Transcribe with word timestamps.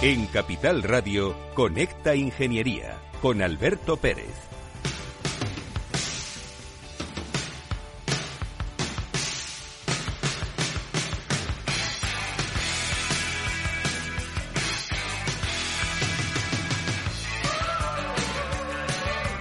En 0.00 0.26
Capital 0.26 0.84
Radio, 0.84 1.34
Conecta 1.54 2.14
Ingeniería 2.14 2.96
con 3.20 3.42
Alberto 3.42 3.96
Pérez. 3.96 4.28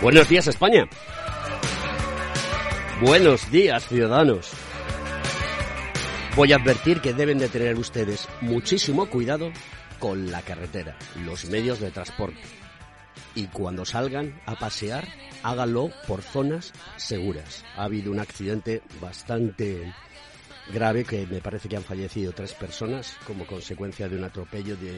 Buenos 0.02 0.28
días 0.28 0.48
España. 0.48 0.90
Buenos 3.00 3.52
días 3.52 3.88
ciudadanos. 3.88 4.50
Voy 6.36 6.52
a 6.52 6.56
advertir 6.56 7.00
que 7.00 7.14
deben 7.14 7.38
de 7.38 7.48
tener 7.48 7.78
ustedes 7.78 8.28
muchísimo 8.42 9.08
cuidado 9.08 9.52
con 10.00 10.32
la 10.32 10.42
carretera, 10.42 10.96
los 11.24 11.46
medios 11.46 11.80
de 11.80 11.92
transporte. 11.92 12.42
Y 13.36 13.48
cuando 13.48 13.86
salgan 13.86 14.40
a 14.46 14.56
pasear, 14.56 15.08
háganlo 15.44 15.92
por 16.08 16.22
zonas 16.22 16.74
seguras. 16.98 17.64
Ha 17.76 17.84
habido 17.84 18.12
un 18.12 18.20
accidente 18.20 18.82
bastante 19.02 19.94
grave 20.74 21.06
que 21.06 21.26
me 21.28 21.42
parece 21.42 21.70
que 21.70 21.78
han 21.78 21.84
fallecido 21.84 22.32
tres 22.32 22.54
personas 22.54 23.16
como 23.26 23.46
consecuencia 23.46 24.10
de 24.10 24.18
un 24.18 24.24
atropello 24.24 24.76
de, 24.76 24.94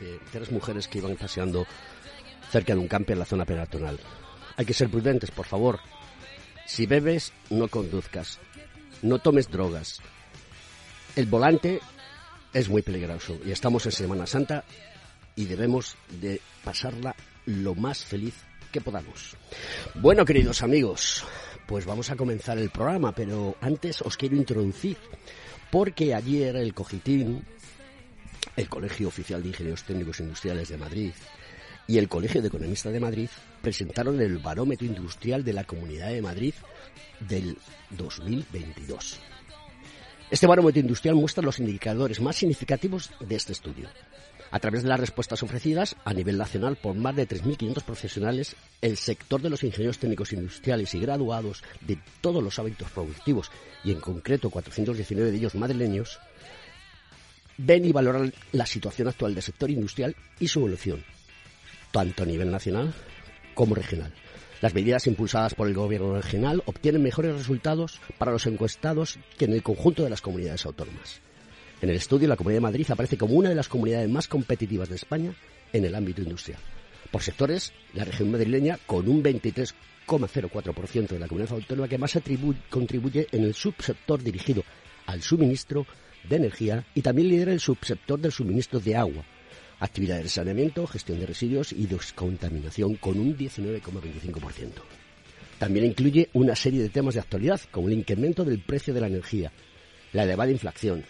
de 0.00 0.20
tres 0.30 0.52
mujeres 0.52 0.86
que 0.88 0.98
iban 0.98 1.16
paseando 1.16 1.66
cerca 2.50 2.74
de 2.74 2.80
un 2.80 2.88
campo 2.88 3.12
en 3.12 3.18
la 3.18 3.24
zona 3.24 3.44
peatonal. 3.44 3.98
Hay 4.56 4.64
que 4.64 4.74
ser 4.74 4.88
prudentes, 4.88 5.30
por 5.30 5.46
favor. 5.46 5.80
Si 6.66 6.86
bebes, 6.86 7.32
no 7.50 7.68
conduzcas. 7.68 8.38
No 9.02 9.18
tomes 9.18 9.50
drogas. 9.50 10.00
El 11.14 11.26
volante 11.26 11.80
es 12.52 12.68
muy 12.68 12.82
peligroso 12.82 13.38
y 13.44 13.50
estamos 13.50 13.86
en 13.86 13.92
Semana 13.92 14.26
Santa 14.26 14.64
y 15.34 15.44
debemos 15.44 15.96
de 16.20 16.40
pasarla 16.64 17.14
lo 17.44 17.74
más 17.74 18.04
feliz 18.04 18.34
que 18.72 18.80
podamos. 18.80 19.36
Bueno, 19.94 20.24
queridos 20.24 20.62
amigos, 20.62 21.24
pues 21.66 21.84
vamos 21.84 22.10
a 22.10 22.16
comenzar 22.16 22.58
el 22.58 22.70
programa, 22.70 23.12
pero 23.12 23.56
antes 23.60 24.02
os 24.02 24.16
quiero 24.16 24.36
introducir, 24.36 24.96
porque 25.70 26.14
ayer 26.14 26.56
el 26.56 26.74
Cogitín, 26.74 27.44
el 28.56 28.68
Colegio 28.68 29.08
Oficial 29.08 29.42
de 29.42 29.48
Ingenieros 29.48 29.84
Técnicos 29.84 30.20
Industriales 30.20 30.68
de 30.68 30.78
Madrid 30.78 31.12
y 31.86 31.98
el 31.98 32.08
Colegio 32.08 32.40
de 32.40 32.48
Economistas 32.48 32.92
de 32.92 33.00
Madrid 33.00 33.28
presentaron 33.62 34.20
el 34.20 34.38
Barómetro 34.38 34.86
Industrial 34.86 35.44
de 35.44 35.52
la 35.52 35.64
Comunidad 35.64 36.08
de 36.08 36.22
Madrid 36.22 36.54
del 37.20 37.56
2022. 37.90 39.20
Este 40.28 40.48
barómetro 40.48 40.80
industrial 40.80 41.14
muestra 41.14 41.44
los 41.44 41.60
indicadores 41.60 42.20
más 42.20 42.34
significativos 42.34 43.10
de 43.20 43.36
este 43.36 43.52
estudio. 43.52 43.88
A 44.50 44.58
través 44.58 44.82
de 44.82 44.88
las 44.88 44.98
respuestas 44.98 45.42
ofrecidas 45.44 45.94
a 46.04 46.12
nivel 46.12 46.36
nacional 46.36 46.74
por 46.74 46.96
más 46.96 47.14
de 47.14 47.28
3.500 47.28 47.84
profesionales, 47.84 48.56
el 48.82 48.96
sector 48.96 49.40
de 49.40 49.50
los 49.50 49.62
ingenieros 49.62 49.98
técnicos 49.98 50.32
industriales 50.32 50.92
y 50.94 51.00
graduados 51.00 51.62
de 51.80 51.98
todos 52.20 52.42
los 52.42 52.58
hábitos 52.58 52.90
productivos, 52.90 53.52
y 53.84 53.92
en 53.92 54.00
concreto 54.00 54.50
419 54.50 55.30
de 55.30 55.36
ellos 55.36 55.54
madrileños, 55.54 56.18
ven 57.56 57.84
y 57.84 57.92
valoran 57.92 58.34
la 58.50 58.66
situación 58.66 59.06
actual 59.06 59.32
del 59.32 59.44
sector 59.44 59.70
industrial 59.70 60.16
y 60.40 60.48
su 60.48 60.58
evolución, 60.58 61.04
tanto 61.92 62.24
a 62.24 62.26
nivel 62.26 62.50
nacional 62.50 62.92
como 63.54 63.76
regional. 63.76 64.12
Las 64.62 64.74
medidas 64.74 65.06
impulsadas 65.06 65.54
por 65.54 65.68
el 65.68 65.74
gobierno 65.74 66.14
regional 66.14 66.62
obtienen 66.64 67.02
mejores 67.02 67.34
resultados 67.34 68.00
para 68.16 68.32
los 68.32 68.46
encuestados 68.46 69.18
que 69.36 69.44
en 69.44 69.52
el 69.52 69.62
conjunto 69.62 70.02
de 70.02 70.10
las 70.10 70.22
comunidades 70.22 70.64
autónomas. 70.64 71.20
En 71.82 71.90
el 71.90 71.96
estudio, 71.96 72.26
la 72.26 72.36
Comunidad 72.36 72.58
de 72.58 72.62
Madrid 72.62 72.90
aparece 72.90 73.18
como 73.18 73.34
una 73.34 73.50
de 73.50 73.54
las 73.54 73.68
comunidades 73.68 74.08
más 74.08 74.28
competitivas 74.28 74.88
de 74.88 74.96
España 74.96 75.34
en 75.74 75.84
el 75.84 75.94
ámbito 75.94 76.22
industrial. 76.22 76.58
Por 77.10 77.22
sectores, 77.22 77.74
la 77.92 78.04
región 78.04 78.30
madrileña, 78.30 78.78
con 78.86 79.06
un 79.08 79.22
23,04% 79.22 81.08
de 81.08 81.18
la 81.18 81.28
comunidad 81.28 81.52
autónoma 81.52 81.88
que 81.88 81.98
más 81.98 82.18
contribuye 82.70 83.26
en 83.32 83.44
el 83.44 83.54
subsector 83.54 84.22
dirigido 84.22 84.64
al 85.04 85.22
suministro 85.22 85.86
de 86.28 86.36
energía 86.36 86.86
y 86.94 87.02
también 87.02 87.28
lidera 87.28 87.52
el 87.52 87.60
subsector 87.60 88.18
del 88.18 88.32
suministro 88.32 88.80
de 88.80 88.96
agua, 88.96 89.24
actividades 89.78 90.24
de 90.24 90.30
saneamiento, 90.30 90.86
gestión 90.86 91.20
de 91.20 91.26
residuos 91.26 91.72
y 91.72 91.86
descontaminación 91.86 92.96
con 92.96 93.18
un 93.18 93.36
19,25%. 93.36 94.70
También 95.58 95.86
incluye 95.86 96.28
una 96.34 96.54
serie 96.54 96.82
de 96.82 96.88
temas 96.88 97.14
de 97.14 97.20
actualidad, 97.20 97.60
como 97.70 97.88
el 97.88 97.94
incremento 97.94 98.44
del 98.44 98.60
precio 98.60 98.92
de 98.92 99.00
la 99.00 99.06
energía, 99.06 99.52
la 100.12 100.24
elevada 100.24 100.50
inflación, 100.50 101.04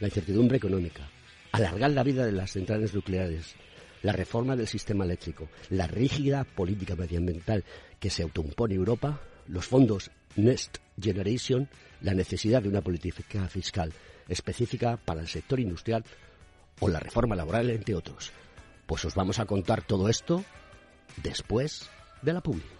la 0.00 0.08
incertidumbre 0.08 0.56
económica, 0.56 1.08
alargar 1.52 1.90
la 1.90 2.02
vida 2.02 2.24
de 2.24 2.32
las 2.32 2.52
centrales 2.52 2.94
nucleares, 2.94 3.54
la 4.02 4.12
reforma 4.12 4.56
del 4.56 4.66
sistema 4.66 5.04
eléctrico, 5.04 5.48
la 5.68 5.86
rígida 5.86 6.44
política 6.44 6.96
medioambiental 6.96 7.64
que 7.98 8.10
se 8.10 8.22
autoimpone 8.22 8.74
Europa, 8.74 9.20
los 9.48 9.66
fondos 9.66 10.10
Next 10.36 10.78
Generation, 10.98 11.68
la 12.00 12.14
necesidad 12.14 12.62
de 12.62 12.68
una 12.68 12.80
política 12.80 13.46
fiscal 13.48 13.92
específica 14.28 14.96
para 14.96 15.20
el 15.20 15.28
sector 15.28 15.60
industrial 15.60 16.04
o 16.80 16.88
la 16.88 17.00
reforma 17.00 17.36
laboral, 17.36 17.70
entre 17.70 17.94
otros. 17.94 18.32
Pues 18.86 19.04
os 19.04 19.14
vamos 19.14 19.38
a 19.38 19.46
contar 19.46 19.82
todo 19.82 20.08
esto 20.08 20.44
después 21.22 21.88
de 22.22 22.32
la 22.32 22.40
publi. 22.40 22.79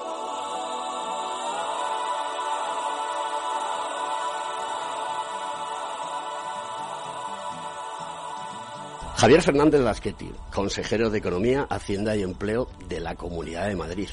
Javier 9.21 9.43
Fernández 9.43 9.81
Lasqueti, 9.81 10.31
consejero 10.51 11.11
de 11.11 11.19
Economía, 11.19 11.67
Hacienda 11.69 12.15
y 12.15 12.23
Empleo 12.23 12.67
de 12.89 12.99
la 12.99 13.13
Comunidad 13.13 13.67
de 13.67 13.75
Madrid. 13.75 14.09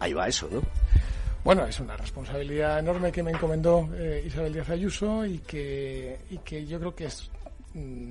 Ahí 0.00 0.12
va 0.12 0.26
eso, 0.26 0.48
¿no? 0.50 0.62
Bueno, 1.44 1.64
es 1.64 1.78
una 1.78 1.96
responsabilidad 1.96 2.80
enorme 2.80 3.12
que 3.12 3.22
me 3.22 3.30
encomendó 3.30 3.88
eh, 3.94 4.24
Isabel 4.26 4.52
Díaz 4.52 4.68
Ayuso 4.70 5.24
y 5.24 5.38
que, 5.38 6.18
y 6.28 6.38
que 6.38 6.66
yo 6.66 6.80
creo 6.80 6.92
que 6.92 7.04
es 7.04 7.30
mm, 7.74 8.10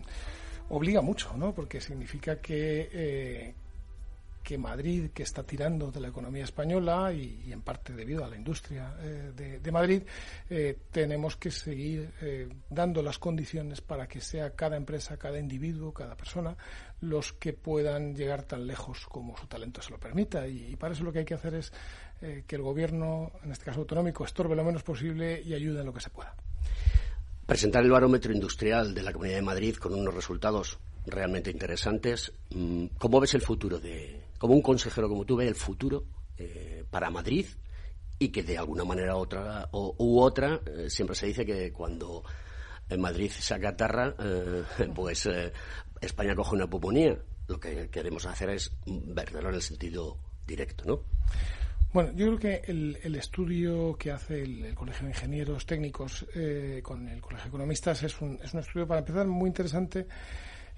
obliga 0.70 1.02
mucho, 1.02 1.34
¿no? 1.36 1.54
Porque 1.54 1.82
significa 1.82 2.38
que, 2.38 2.90
eh, 2.94 3.54
que 4.50 4.58
Madrid, 4.58 5.12
que 5.14 5.22
está 5.22 5.44
tirando 5.44 5.92
de 5.92 6.00
la 6.00 6.08
economía 6.08 6.44
española 6.44 7.14
y, 7.14 7.54
en 7.54 7.62
parte 7.62 7.94
debido 7.94 8.26
a 8.26 8.28
la 8.28 8.36
industria 8.36 8.96
eh, 9.00 9.60
de, 9.62 9.72
Madrid, 9.72 10.02
eh, 10.50 10.76
tenemos 10.90 11.36
que 11.36 11.52
seguir 11.52 12.10
eh, 12.20 12.50
dando 12.68 13.04
las 13.04 13.20
condiciones 13.20 13.80
para 13.82 14.08
que 14.08 14.20
sea 14.20 14.56
cada 14.56 14.76
empresa, 14.76 15.18
cada 15.18 15.38
individuo, 15.38 15.94
cada 15.94 16.18
persona, 16.18 16.58
los 17.02 17.32
que 17.34 17.54
puedan 17.54 18.16
llegar 18.16 18.42
tan 18.42 18.66
lejos 18.66 19.06
como 19.06 19.38
su 19.38 19.46
talento 19.46 19.84
se 19.84 19.92
lo 19.92 20.00
permita. 20.00 20.48
Y, 20.48 20.76
para 20.78 20.96
eso 20.96 21.04
lo 21.04 21.14
que 21.14 21.20
hay 21.20 21.26
que 21.26 21.36
hacer 21.36 21.54
es 21.54 21.72
que 22.20 22.56
el 22.56 22.64
gobierno, 22.64 23.32
en 23.44 23.52
este 23.52 23.66
caso 23.66 23.82
autonómico, 23.82 24.26
estorbe 24.26 24.56
lo 24.56 24.64
menos 24.64 24.82
posible 24.82 25.44
y 25.46 25.54
ayude 25.54 25.82
en 25.82 25.86
lo 25.86 25.94
que 25.94 26.02
se 26.02 26.10
pueda. 26.10 26.34
Presentar 27.46 27.84
el 27.84 27.92
barómetro 27.92 28.34
industrial 28.34 28.96
de 28.96 29.04
la 29.04 29.14
Comunidad 29.14 29.36
de 29.36 29.44
Madrid 29.44 29.76
con 29.76 29.94
unos 29.94 30.16
resultados 30.16 30.80
realmente 31.06 31.52
interesantes. 31.52 32.34
mm, 32.50 32.86
¿Cómo 32.98 33.20
ves 33.20 33.36
el 33.36 33.42
futuro 33.42 33.80
de, 33.80 34.29
como 34.40 34.56
un 34.56 34.62
consejero 34.62 35.08
como 35.08 35.26
tú 35.26 35.36
ves 35.36 35.50
el 35.50 35.56
futuro 35.56 36.06
eh, 36.38 36.86
para 36.90 37.12
Madrid 37.12 37.46
y 38.18 38.30
que 38.30 38.42
de 38.42 38.58
alguna 38.58 38.86
manera 38.86 39.16
otra 39.18 39.68
o, 39.72 39.94
u 40.00 40.20
otra 40.20 40.62
eh, 40.66 40.90
siempre 40.90 41.16
se 41.16 41.28
dice 41.28 41.46
que 41.46 41.72
cuando 41.72 42.24
en 42.90 43.02
Madrid 43.02 43.30
se 43.30 43.54
acatarra, 43.54 44.16
eh, 44.18 44.64
pues 44.96 45.30
España 46.02 46.34
coge 46.36 46.56
una 46.56 46.68
puponía. 46.68 47.20
Lo 47.48 47.60
que 47.60 47.90
queremos 47.90 48.26
hacer 48.26 48.50
es 48.52 48.72
verlo 48.86 49.50
en 49.50 49.56
el 49.56 49.62
sentido 49.62 50.18
directo, 50.48 50.86
¿no? 50.86 51.04
Bueno, 51.92 52.12
yo 52.16 52.28
creo 52.28 52.40
que 52.40 52.62
el, 52.68 53.16
estudio 53.16 53.96
que 53.98 54.12
hace 54.12 54.44
el, 54.44 54.76
Colegio 54.76 55.06
de 55.06 55.14
Ingenieros 55.14 55.66
Técnicos 55.66 56.26
con 56.84 57.08
el 57.10 57.20
Colegio 57.20 57.46
de 57.46 57.50
Economistas 57.50 58.04
es 58.04 58.22
un, 58.22 58.40
es 58.44 58.54
un 58.54 58.60
estudio, 58.60 58.88
para 58.88 59.00
empezar, 59.00 59.26
muy 59.26 59.48
interesante, 59.48 60.06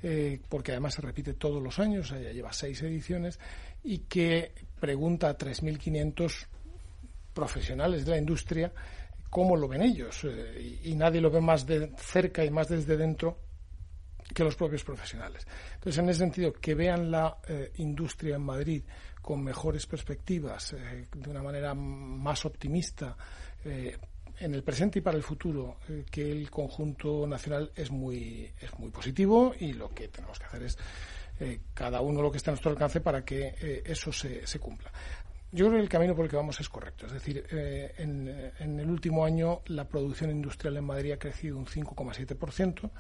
eh, 0.04 0.40
porque 0.50 0.72
además 0.72 0.96
se 0.96 1.02
repite 1.02 1.34
todos 1.34 1.62
los 1.62 1.80
años, 1.80 2.10
ya 2.10 2.32
lleva 2.32 2.54
seis 2.54 2.82
ediciones, 2.82 3.40
y 3.84 4.00
que 4.00 4.54
pregunta 4.80 5.30
a 5.30 5.38
3.500 5.38 6.48
profesionales 7.34 8.06
de 8.06 8.12
la 8.12 8.18
industria 8.18 8.72
cómo 9.30 9.56
lo 9.56 9.68
ven 9.68 9.82
ellos. 9.82 10.24
Eh, 10.24 10.80
y, 10.84 10.96
nadie 10.96 11.22
lo 11.22 11.32
ve 11.32 11.42
más 11.42 11.66
de 11.66 11.92
cerca 11.98 12.44
y 12.44 12.52
más 12.52 12.68
desde 12.68 12.98
dentro 12.98 13.38
que 14.34 14.44
los 14.44 14.56
propios 14.56 14.84
profesionales. 14.84 15.46
Entonces, 15.74 15.98
en 16.02 16.10
ese 16.10 16.20
sentido, 16.20 16.54
que 16.54 16.74
vean 16.74 17.12
la 17.12 17.38
industria 17.76 18.36
en 18.36 18.44
Madrid 18.44 18.84
con 19.22 19.44
mejores 19.44 19.86
perspectivas, 19.86 20.74
eh, 20.74 21.08
de 21.16 21.30
una 21.30 21.44
manera 21.44 21.74
más 21.74 22.44
optimista 22.46 23.16
eh, 23.64 23.98
en 24.42 24.54
el 24.54 24.64
presente 24.64 25.00
y 25.00 25.02
para 25.02 25.18
el 25.18 25.24
futuro, 25.24 25.78
eh, 25.90 26.06
que 26.10 26.32
el 26.32 26.50
conjunto 26.50 27.26
nacional 27.28 27.72
es 27.76 27.92
muy, 27.92 28.52
es 28.60 28.78
muy 28.80 28.90
positivo 28.90 29.54
y 29.60 29.74
lo 29.74 29.90
que 29.90 30.08
tenemos 30.08 30.40
que 30.40 30.46
hacer 30.46 30.64
es 30.64 30.78
cada 31.74 32.02
uno 32.02 32.22
lo 32.22 32.30
que 32.30 32.38
está 32.38 32.52
a 32.52 32.54
nuestro 32.54 32.70
alcance 32.70 33.02
para 33.02 33.26
que 33.26 33.82
eso 33.84 34.14
se, 34.14 34.46
se 34.46 34.60
cumpla. 34.60 34.92
Yo 35.52 35.66
creo 35.66 35.78
que 35.80 35.84
el 35.84 35.90
camino 35.90 36.16
por 36.16 36.26
el 36.26 36.30
que 36.30 36.38
vamos 36.38 36.60
es 36.60 36.70
correcto. 36.70 37.08
Es 37.08 37.14
decir, 37.14 37.44
en, 37.50 38.28
en, 38.60 38.80
el 38.80 38.88
último 38.88 39.26
año 39.26 39.62
la 39.66 39.88
producción 39.88 40.30
industrial 40.30 40.78
en 40.78 40.84
Madrid 40.84 41.14
ha 41.14 41.18
crecido 41.18 41.58
un 41.58 41.66
5,7%, 41.66 42.92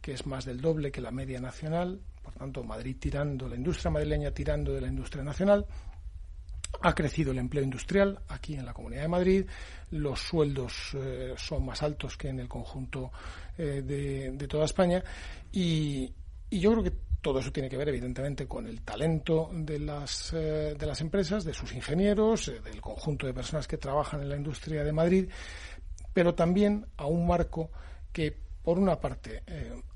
que 0.00 0.12
es 0.12 0.26
más 0.26 0.44
del 0.44 0.60
doble 0.60 0.92
que 0.92 1.00
la 1.00 1.10
media 1.12 1.40
nacional. 1.40 2.00
Por 2.22 2.34
tanto, 2.34 2.62
Madrid 2.62 2.96
tirando, 2.98 3.48
la 3.48 3.56
industria 3.56 3.90
madrileña 3.90 4.32
tirando 4.32 4.72
de 4.74 4.80
la 4.82 4.88
industria 4.88 5.22
nacional. 5.22 5.64
Ha 6.82 6.94
crecido 6.94 7.32
el 7.32 7.38
empleo 7.38 7.64
industrial 7.64 8.20
aquí 8.28 8.54
en 8.54 8.66
la 8.66 8.74
Comunidad 8.74 9.02
de 9.02 9.08
Madrid, 9.08 9.46
los 9.90 10.20
sueldos 10.20 10.90
eh, 10.94 11.34
son 11.36 11.64
más 11.64 11.82
altos 11.82 12.16
que 12.16 12.28
en 12.28 12.40
el 12.40 12.48
conjunto 12.48 13.12
eh, 13.56 13.82
de, 13.82 14.48
toda 14.48 14.64
España 14.64 15.02
y, 15.52 16.12
yo 16.50 16.70
creo 16.70 16.84
que 16.84 16.92
todo 17.20 17.40
eso 17.40 17.50
tiene 17.50 17.68
que 17.68 17.76
ver, 17.76 17.88
evidentemente, 17.88 18.46
con 18.46 18.68
el 18.68 18.82
talento 18.82 19.50
de 19.52 19.80
las, 19.80 20.32
eh, 20.34 20.76
de 20.78 20.86
las 20.86 21.00
empresas, 21.00 21.42
de 21.42 21.52
sus 21.52 21.72
ingenieros, 21.72 22.52
del 22.62 22.80
conjunto 22.80 23.26
de 23.26 23.34
personas 23.34 23.66
que 23.66 23.76
trabajan 23.76 24.20
en 24.20 24.28
la 24.28 24.36
industria 24.36 24.84
de 24.84 24.92
Madrid, 24.92 25.28
pero 26.12 26.34
también 26.34 26.86
a 26.96 27.06
un 27.06 27.26
marco 27.26 27.70
que 28.12 28.36
por 28.62 28.78
una 28.78 29.00
parte, 29.00 29.42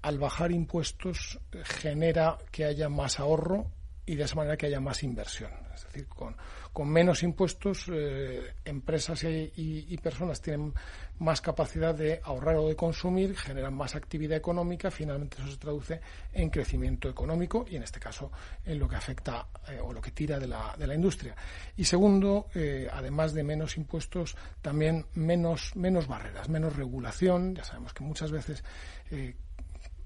al 0.02 0.18
bajar 0.18 0.52
impuestos 0.52 1.38
genera 1.64 2.36
que 2.50 2.64
haya 2.64 2.88
más 2.88 3.18
ahorro 3.20 3.70
y 4.04 4.16
de 4.16 4.24
esa 4.24 4.34
manera 4.34 4.56
que 4.56 4.66
haya 4.66 4.80
más 4.80 5.02
inversión. 5.02 5.50
Es 5.74 5.84
decir, 5.84 6.08
con, 6.08 6.34
con 6.72 6.88
menos 6.88 7.22
impuestos, 7.22 7.86
eh, 7.92 8.54
empresas 8.64 9.24
y, 9.24 9.96
personas 10.02 10.40
tienen 10.40 10.72
más 11.18 11.40
capacidad 11.40 11.94
de 11.94 12.20
ahorrar 12.22 12.56
o 12.56 12.68
de 12.68 12.76
consumir, 12.76 13.36
generan 13.36 13.74
más 13.74 13.96
actividad 13.96 14.36
económica, 14.36 14.90
finalmente 14.90 15.38
eso 15.40 15.50
se 15.50 15.56
traduce 15.56 16.00
en 16.32 16.50
crecimiento 16.50 17.08
económico 17.08 17.66
y 17.68 17.76
en 17.76 17.82
este 17.82 17.98
caso 17.98 18.30
en 18.64 18.78
lo 18.78 18.88
que 18.88 18.94
afecta 18.94 19.48
eh, 19.68 19.80
o 19.82 19.92
lo 19.92 20.00
que 20.00 20.12
tira 20.12 20.38
de 20.38 20.46
la, 20.46 20.74
de 20.78 20.86
la 20.86 20.94
industria. 20.94 21.34
Y 21.76 21.84
segundo, 21.84 22.46
eh, 22.54 22.88
además 22.92 23.34
de 23.34 23.42
menos 23.42 23.76
impuestos, 23.76 24.36
también 24.62 25.06
menos, 25.14 25.74
menos 25.74 26.06
barreras, 26.06 26.48
menos 26.48 26.76
regulación. 26.76 27.56
Ya 27.56 27.64
sabemos 27.64 27.92
que 27.92 28.04
muchas 28.04 28.30
veces 28.30 28.62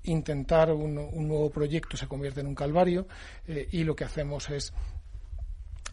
intentar 0.05 0.73
un, 0.73 0.97
un, 0.97 1.29
nuevo 1.29 1.50
proyecto 1.50 1.97
se 1.97 2.09
convierte 2.09 2.41
en 2.41 2.47
un 2.47 2.55
calvario 2.55 3.06
y 3.47 3.85
lo 3.85 3.94
que 3.94 4.05
hacemos 4.05 4.49
es 4.50 4.73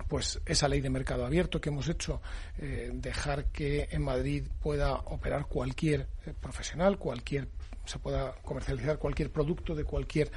pues 0.07 0.39
esa 0.45 0.67
ley 0.67 0.81
de 0.81 0.89
mercado 0.89 1.25
abierto 1.25 1.61
que 1.61 1.69
hemos 1.69 1.87
hecho, 1.89 2.21
eh, 2.57 2.89
dejar 2.93 3.45
que 3.45 3.89
en 3.91 4.03
Madrid 4.03 4.47
pueda 4.61 4.93
operar 4.93 5.45
cualquier 5.45 6.07
eh, 6.25 6.33
profesional, 6.39 6.97
cualquier 6.97 7.47
se 7.85 7.97
pueda 7.97 8.35
comercializar 8.43 8.99
cualquier 8.99 9.31
producto 9.31 9.73
de 9.73 9.83
cualquier 9.83 10.31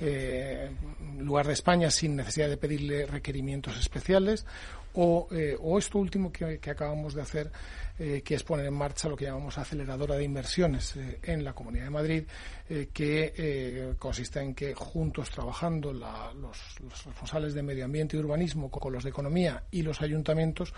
eh, 0.00 0.70
lugar 1.18 1.48
de 1.48 1.52
España 1.52 1.90
sin 1.90 2.14
necesidad 2.14 2.48
de 2.48 2.56
pedirle 2.56 3.06
requerimientos 3.06 3.76
especiales 3.76 4.46
o, 4.94 5.28
o 5.60 5.78
esto 5.78 5.98
último 5.98 6.32
que, 6.32 6.58
acabamos 6.70 7.14
de 7.14 7.22
hacer 7.22 7.50
eh, 7.98 8.22
que 8.24 8.34
es 8.34 8.42
poner 8.42 8.66
en 8.66 8.74
marcha 8.74 9.08
lo 9.08 9.14
que 9.14 9.26
llamamos 9.26 9.58
aceleradora 9.58 10.16
de 10.16 10.24
inversiones 10.24 10.96
eh, 10.96 11.20
en 11.22 11.44
la 11.44 11.52
Comunidad 11.52 11.84
de 11.84 11.90
Madrid, 11.90 12.24
eh, 12.68 12.88
que 12.92 13.94
consiste 13.98 14.40
en 14.40 14.54
que 14.54 14.74
juntos 14.74 15.30
trabajando 15.30 15.92
los, 15.92 16.80
responsables 17.04 17.54
de 17.54 17.62
medio 17.62 17.84
ambiente 17.84 18.16
y 18.16 18.20
urbanismo 18.20 18.70
con 18.70 18.92
los 18.92 19.04
de 19.04 19.10
economía 19.10 19.64
y 19.70 19.82
los 19.82 20.00
ayuntamientos, 20.00 20.72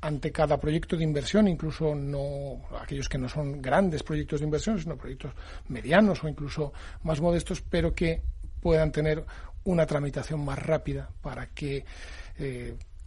ante 0.00 0.30
cada 0.30 0.58
proyecto 0.58 0.96
de 0.96 1.02
inversión, 1.02 1.48
incluso 1.48 1.94
no 1.94 2.62
aquellos 2.80 3.08
que 3.08 3.18
no 3.18 3.28
son 3.28 3.60
grandes 3.60 4.02
proyectos 4.02 4.40
de 4.40 4.46
inversión, 4.46 4.78
sino 4.80 4.96
proyectos 4.96 5.32
medianos 5.66 6.22
o 6.22 6.28
incluso 6.28 6.72
más 7.02 7.20
modestos, 7.20 7.60
pero 7.60 7.92
que 7.92 8.22
puedan 8.62 8.92
tener 8.92 9.24
una 9.64 9.84
tramitación 9.84 10.44
más 10.44 10.58
rápida 10.58 11.10
para 11.20 11.48
que 11.48 11.84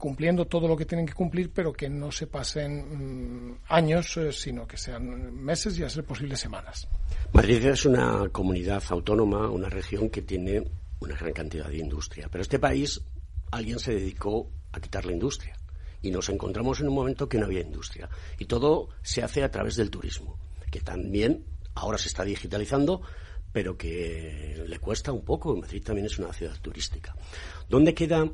cumpliendo 0.01 0.45
todo 0.47 0.67
lo 0.67 0.75
que 0.75 0.85
tienen 0.85 1.05
que 1.05 1.13
cumplir, 1.13 1.53
pero 1.53 1.71
que 1.71 1.87
no 1.87 2.11
se 2.11 2.25
pasen 2.25 3.51
mm, 3.51 3.57
años, 3.69 4.17
eh, 4.17 4.33
sino 4.33 4.67
que 4.67 4.75
sean 4.75 5.33
meses 5.33 5.77
y 5.77 5.83
a 5.83 5.89
ser 5.89 6.03
posible 6.03 6.35
semanas. 6.35 6.87
Madrid 7.31 7.63
es 7.65 7.85
una 7.85 8.27
comunidad 8.29 8.83
autónoma, 8.89 9.49
una 9.49 9.69
región 9.69 10.09
que 10.09 10.23
tiene 10.23 10.63
una 10.99 11.15
gran 11.15 11.31
cantidad 11.31 11.69
de 11.69 11.77
industria, 11.77 12.27
pero 12.29 12.41
este 12.41 12.57
país 12.57 12.99
alguien 13.51 13.79
se 13.79 13.93
dedicó 13.93 14.49
a 14.71 14.81
quitar 14.81 15.05
la 15.05 15.11
industria 15.11 15.55
y 16.01 16.09
nos 16.09 16.29
encontramos 16.29 16.79
en 16.79 16.87
un 16.87 16.95
momento 16.95 17.29
que 17.29 17.37
no 17.37 17.45
había 17.45 17.61
industria 17.61 18.09
y 18.39 18.45
todo 18.45 18.89
se 19.03 19.21
hace 19.21 19.43
a 19.43 19.51
través 19.51 19.75
del 19.75 19.91
turismo, 19.91 20.39
que 20.71 20.81
también 20.81 21.45
ahora 21.75 21.99
se 21.99 22.07
está 22.07 22.23
digitalizando, 22.23 23.03
pero 23.51 23.77
que 23.77 24.63
le 24.67 24.79
cuesta 24.79 25.11
un 25.11 25.23
poco. 25.23 25.55
Madrid 25.55 25.83
también 25.83 26.07
es 26.07 26.17
una 26.17 26.33
ciudad 26.33 26.57
turística. 26.59 27.15
¿Dónde 27.69 27.93
queda 27.93 28.29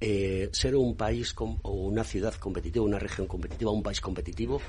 eh, 0.00 0.48
ser 0.52 0.76
un 0.76 0.96
país 0.96 1.34
o 1.38 1.70
una 1.72 2.04
ciudad 2.04 2.34
competitiva, 2.34 2.84
una 2.84 2.98
región 2.98 3.26
competitiva, 3.26 3.70
un 3.70 3.82
país 3.82 4.00
competitivo 4.00 4.60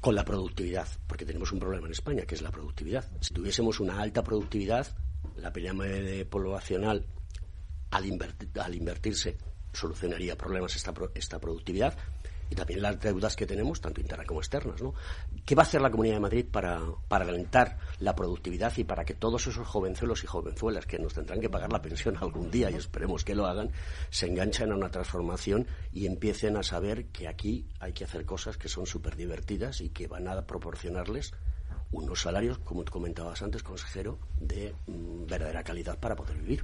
con 0.00 0.14
la 0.14 0.24
productividad, 0.24 0.88
porque 1.06 1.26
tenemos 1.26 1.52
un 1.52 1.58
problema 1.58 1.86
en 1.86 1.92
España, 1.92 2.22
que 2.22 2.34
es 2.34 2.42
la 2.42 2.50
productividad. 2.50 3.04
Si 3.20 3.34
tuviésemos 3.34 3.80
una 3.80 4.00
alta 4.00 4.24
productividad, 4.24 4.86
la 5.36 5.52
pirámide 5.52 6.24
poblacional, 6.24 7.04
al, 7.90 8.04
al 8.60 8.74
invertirse, 8.74 9.36
solucionaría 9.72 10.36
problemas 10.36 10.74
esta, 10.74 10.94
esta 11.14 11.38
productividad 11.38 11.96
y 12.50 12.54
también 12.56 12.82
las 12.82 13.00
deudas 13.00 13.36
que 13.36 13.46
tenemos, 13.46 13.80
tanto 13.80 14.00
internas 14.00 14.26
como 14.26 14.40
externas. 14.40 14.82
¿no? 14.82 14.92
¿Qué 15.44 15.54
va 15.54 15.62
a 15.62 15.66
hacer 15.66 15.80
la 15.80 15.90
Comunidad 15.90 16.16
de 16.16 16.20
Madrid 16.20 16.46
para, 16.50 16.80
para 17.08 17.24
alentar 17.24 17.78
la 18.00 18.14
productividad 18.14 18.76
y 18.76 18.84
para 18.84 19.04
que 19.04 19.14
todos 19.14 19.46
esos 19.46 19.66
jovenzuelos 19.66 20.24
y 20.24 20.26
jovenzuelas 20.26 20.84
que 20.84 20.98
nos 20.98 21.14
tendrán 21.14 21.40
que 21.40 21.48
pagar 21.48 21.72
la 21.72 21.80
pensión 21.80 22.16
algún 22.16 22.50
día, 22.50 22.70
y 22.70 22.74
esperemos 22.74 23.24
que 23.24 23.34
lo 23.34 23.46
hagan, 23.46 23.70
se 24.10 24.26
enganchen 24.26 24.72
a 24.72 24.76
una 24.76 24.90
transformación 24.90 25.66
y 25.92 26.06
empiecen 26.06 26.56
a 26.56 26.62
saber 26.62 27.06
que 27.06 27.28
aquí 27.28 27.66
hay 27.78 27.92
que 27.92 28.04
hacer 28.04 28.24
cosas 28.24 28.56
que 28.56 28.68
son 28.68 28.86
súper 28.86 29.16
divertidas 29.16 29.80
y 29.80 29.90
que 29.90 30.08
van 30.08 30.26
a 30.26 30.44
proporcionarles 30.44 31.32
unos 31.92 32.20
salarios, 32.20 32.58
como 32.58 32.84
comentabas 32.84 33.42
antes, 33.42 33.62
consejero, 33.62 34.18
de 34.38 34.74
mm, 34.86 35.26
verdadera 35.26 35.62
calidad 35.62 35.98
para 35.98 36.14
poder 36.14 36.36
vivir. 36.38 36.62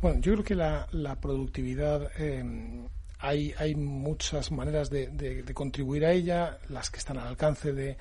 Bueno, 0.00 0.20
yo 0.20 0.32
creo 0.32 0.44
que 0.44 0.54
la, 0.54 0.86
la 0.92 1.20
productividad 1.20 2.10
eh, 2.18 2.86
hay, 3.24 3.54
hay 3.56 3.74
muchas 3.74 4.52
maneras 4.52 4.90
de, 4.90 5.44
contribuir 5.54 6.04
a 6.04 6.12
ella, 6.12 6.58
las 6.68 6.90
que 6.90 6.98
están 6.98 7.16
al 7.16 7.28
alcance 7.28 7.72
de, 7.72 7.96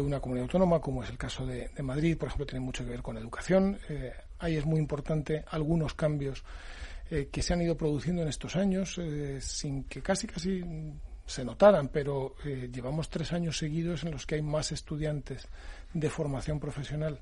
una 0.00 0.20
comunidad 0.20 0.44
autónoma, 0.44 0.80
como 0.80 1.02
es 1.02 1.10
el 1.10 1.18
caso 1.18 1.44
de, 1.44 1.70
Madrid, 1.82 2.16
por 2.16 2.28
ejemplo, 2.28 2.46
tiene 2.46 2.64
mucho 2.64 2.84
que 2.84 2.90
ver 2.90 3.02
con 3.02 3.18
educación. 3.18 3.78
Eh, 3.88 4.12
ahí 4.38 4.56
es 4.56 4.64
muy 4.64 4.78
importante 4.78 5.44
algunos 5.50 5.94
cambios 5.94 6.44
eh, 7.10 7.28
que 7.30 7.42
se 7.42 7.54
han 7.54 7.62
ido 7.62 7.76
produciendo 7.76 8.22
en 8.22 8.28
estos 8.28 8.54
años, 8.54 8.98
eh, 8.98 9.40
sin 9.40 9.84
que 9.84 10.00
casi 10.00 10.28
casi 10.28 10.64
se 11.26 11.44
notaran, 11.44 11.88
pero 11.88 12.36
llevamos 12.44 13.10
tres 13.10 13.32
años 13.32 13.58
seguidos 13.58 14.04
en 14.04 14.12
los 14.12 14.26
que 14.26 14.36
hay 14.36 14.42
más 14.42 14.70
estudiantes 14.70 15.48
de 15.92 16.08
formación 16.08 16.60
profesional 16.60 17.18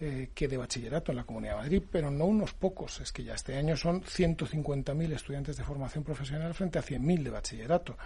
eh, 0.00 0.30
que 0.34 0.48
de 0.48 0.56
bachillerato 0.56 1.12
en 1.12 1.16
la 1.16 1.24
Comunidad 1.24 1.52
de 1.52 1.58
Madrid, 1.58 1.82
pero 1.90 2.10
no 2.10 2.24
unos 2.24 2.54
pocos. 2.54 3.00
Es 3.00 3.12
que 3.12 3.22
ya 3.22 3.34
este 3.34 3.56
año 3.56 3.76
son 3.76 4.02
150.000 4.02 5.12
estudiantes 5.12 5.56
de 5.56 5.62
formación 5.62 6.02
profesional 6.02 6.54
frente 6.54 6.78
a 6.78 6.82
100.000 6.82 7.22
de 7.22 7.30
bachillerato. 7.30 7.96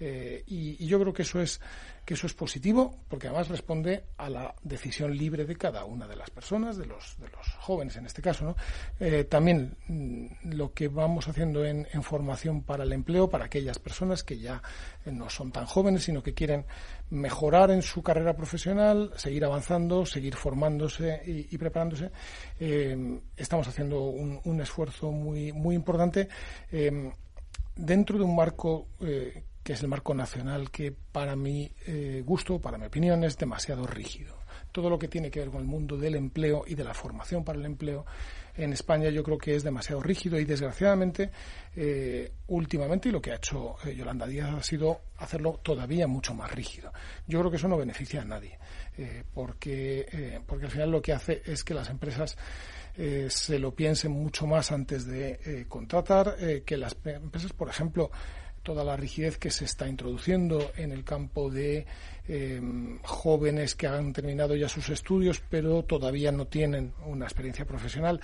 Eh, 0.00 0.42
y, 0.46 0.84
yo 0.86 0.98
creo 1.00 1.12
que 1.12 1.22
eso 1.22 1.40
es 1.40 1.60
que 2.06 2.14
eso 2.14 2.28
es 2.28 2.34
positivo, 2.34 2.94
porque 3.08 3.26
además 3.26 3.48
responde 3.48 4.04
a 4.16 4.30
la 4.30 4.54
decisión 4.62 5.16
libre 5.16 5.44
de 5.44 5.56
cada 5.56 5.84
una 5.84 6.06
de 6.06 6.14
las 6.14 6.30
personas, 6.30 6.76
de 6.76 6.86
los, 6.86 7.18
de 7.18 7.28
los 7.28 7.48
jóvenes 7.58 7.96
en 7.96 8.06
este 8.06 8.22
caso. 8.22 8.44
¿no? 8.44 8.56
Eh, 9.00 9.24
también 9.24 9.76
mm, 9.88 10.52
lo 10.52 10.72
que 10.72 10.86
vamos 10.86 11.26
haciendo 11.26 11.64
en, 11.64 11.84
formación 12.04 12.62
para 12.62 12.84
el 12.84 12.92
empleo, 12.92 13.28
para 13.28 13.46
aquellas 13.46 13.80
personas 13.80 14.22
que 14.22 14.38
ya 14.38 14.62
no 15.06 15.28
son 15.28 15.50
tan 15.50 15.66
jóvenes, 15.66 16.04
sino 16.04 16.22
que 16.22 16.32
quieren 16.32 16.64
mejorar 17.10 17.72
en 17.72 17.82
su 17.82 18.04
carrera 18.04 18.36
profesional, 18.36 19.10
seguir 19.16 19.44
avanzando, 19.44 20.06
seguir 20.06 20.36
formándose 20.36 21.22
y, 21.26 21.58
preparándose. 21.58 22.12
Eh, 22.60 23.20
estamos 23.36 23.66
haciendo 23.66 24.02
un, 24.02 24.60
esfuerzo 24.60 25.10
muy, 25.10 25.52
muy 25.52 25.74
importante. 25.74 26.28
Eh, 26.70 27.10
dentro 27.74 28.16
de 28.16 28.24
un 28.24 28.36
marco 28.36 28.86
que 29.66 29.72
es 29.72 29.82
el 29.82 29.88
marco 29.88 30.14
nacional, 30.14 30.70
que 30.70 30.92
para 30.92 31.34
mi 31.34 31.72
gusto, 32.24 32.60
para 32.60 32.78
mi 32.78 32.86
opinión, 32.86 33.24
es 33.24 33.36
demasiado 33.36 33.84
rígido. 33.84 34.36
Todo 34.70 34.88
lo 34.88 34.96
que 34.96 35.08
tiene 35.08 35.28
que 35.28 35.40
ver 35.40 35.50
con 35.50 35.60
el 35.60 35.66
mundo 35.66 35.96
del 35.96 36.14
empleo 36.14 36.62
y 36.64 36.76
de 36.76 36.84
la 36.84 36.94
formación 36.94 37.44
para 37.44 37.58
el 37.58 37.64
empleo 37.64 38.06
en 38.56 38.72
España 38.72 39.10
yo 39.10 39.22
creo 39.22 39.38
que 39.38 39.54
es 39.54 39.62
demasiado 39.62 40.02
rígido 40.02 40.38
y 40.38 40.44
desgraciadamente 40.44 41.30
eh, 41.74 42.32
últimamente 42.48 43.08
y 43.08 43.12
lo 43.12 43.20
que 43.20 43.32
ha 43.32 43.36
hecho 43.36 43.76
eh, 43.84 43.94
Yolanda 43.94 44.26
Díaz 44.26 44.54
ha 44.54 44.62
sido 44.62 45.00
hacerlo 45.18 45.60
todavía 45.62 46.06
mucho 46.06 46.34
más 46.34 46.50
rígido. 46.50 46.92
Yo 47.26 47.38
creo 47.40 47.50
que 47.50 47.58
eso 47.58 47.68
no 47.68 47.76
beneficia 47.76 48.22
a 48.22 48.24
nadie 48.24 48.58
eh, 48.96 49.24
porque, 49.34 50.40
porque 50.46 50.66
al 50.66 50.70
final 50.70 50.90
lo 50.90 51.02
que 51.02 51.12
hace 51.12 51.42
es 51.44 51.64
que 51.64 51.74
las 51.74 51.90
empresas 51.90 52.36
se 53.28 53.58
lo 53.58 53.74
piensen 53.74 54.10
mucho 54.10 54.46
más 54.46 54.72
antes 54.72 55.04
de 55.04 55.66
contratar, 55.68 56.34
que 56.64 56.78
las 56.78 56.96
empresas, 57.04 57.52
por 57.52 57.68
ejemplo, 57.68 58.10
toda 58.66 58.82
la 58.82 58.96
rigidez 58.96 59.38
que 59.38 59.52
se 59.52 59.64
está 59.64 59.86
introduciendo 59.86 60.72
en 60.76 60.90
el 60.90 61.04
campo 61.04 61.48
de 61.48 61.86
eh, 62.26 62.60
jóvenes 63.04 63.76
que 63.76 63.86
han 63.86 64.12
terminado 64.12 64.56
ya 64.56 64.68
sus 64.68 64.88
estudios 64.88 65.40
pero 65.48 65.84
todavía 65.84 66.32
no 66.32 66.48
tienen 66.48 66.92
una 67.06 67.26
experiencia 67.26 67.64
profesional. 67.64 68.20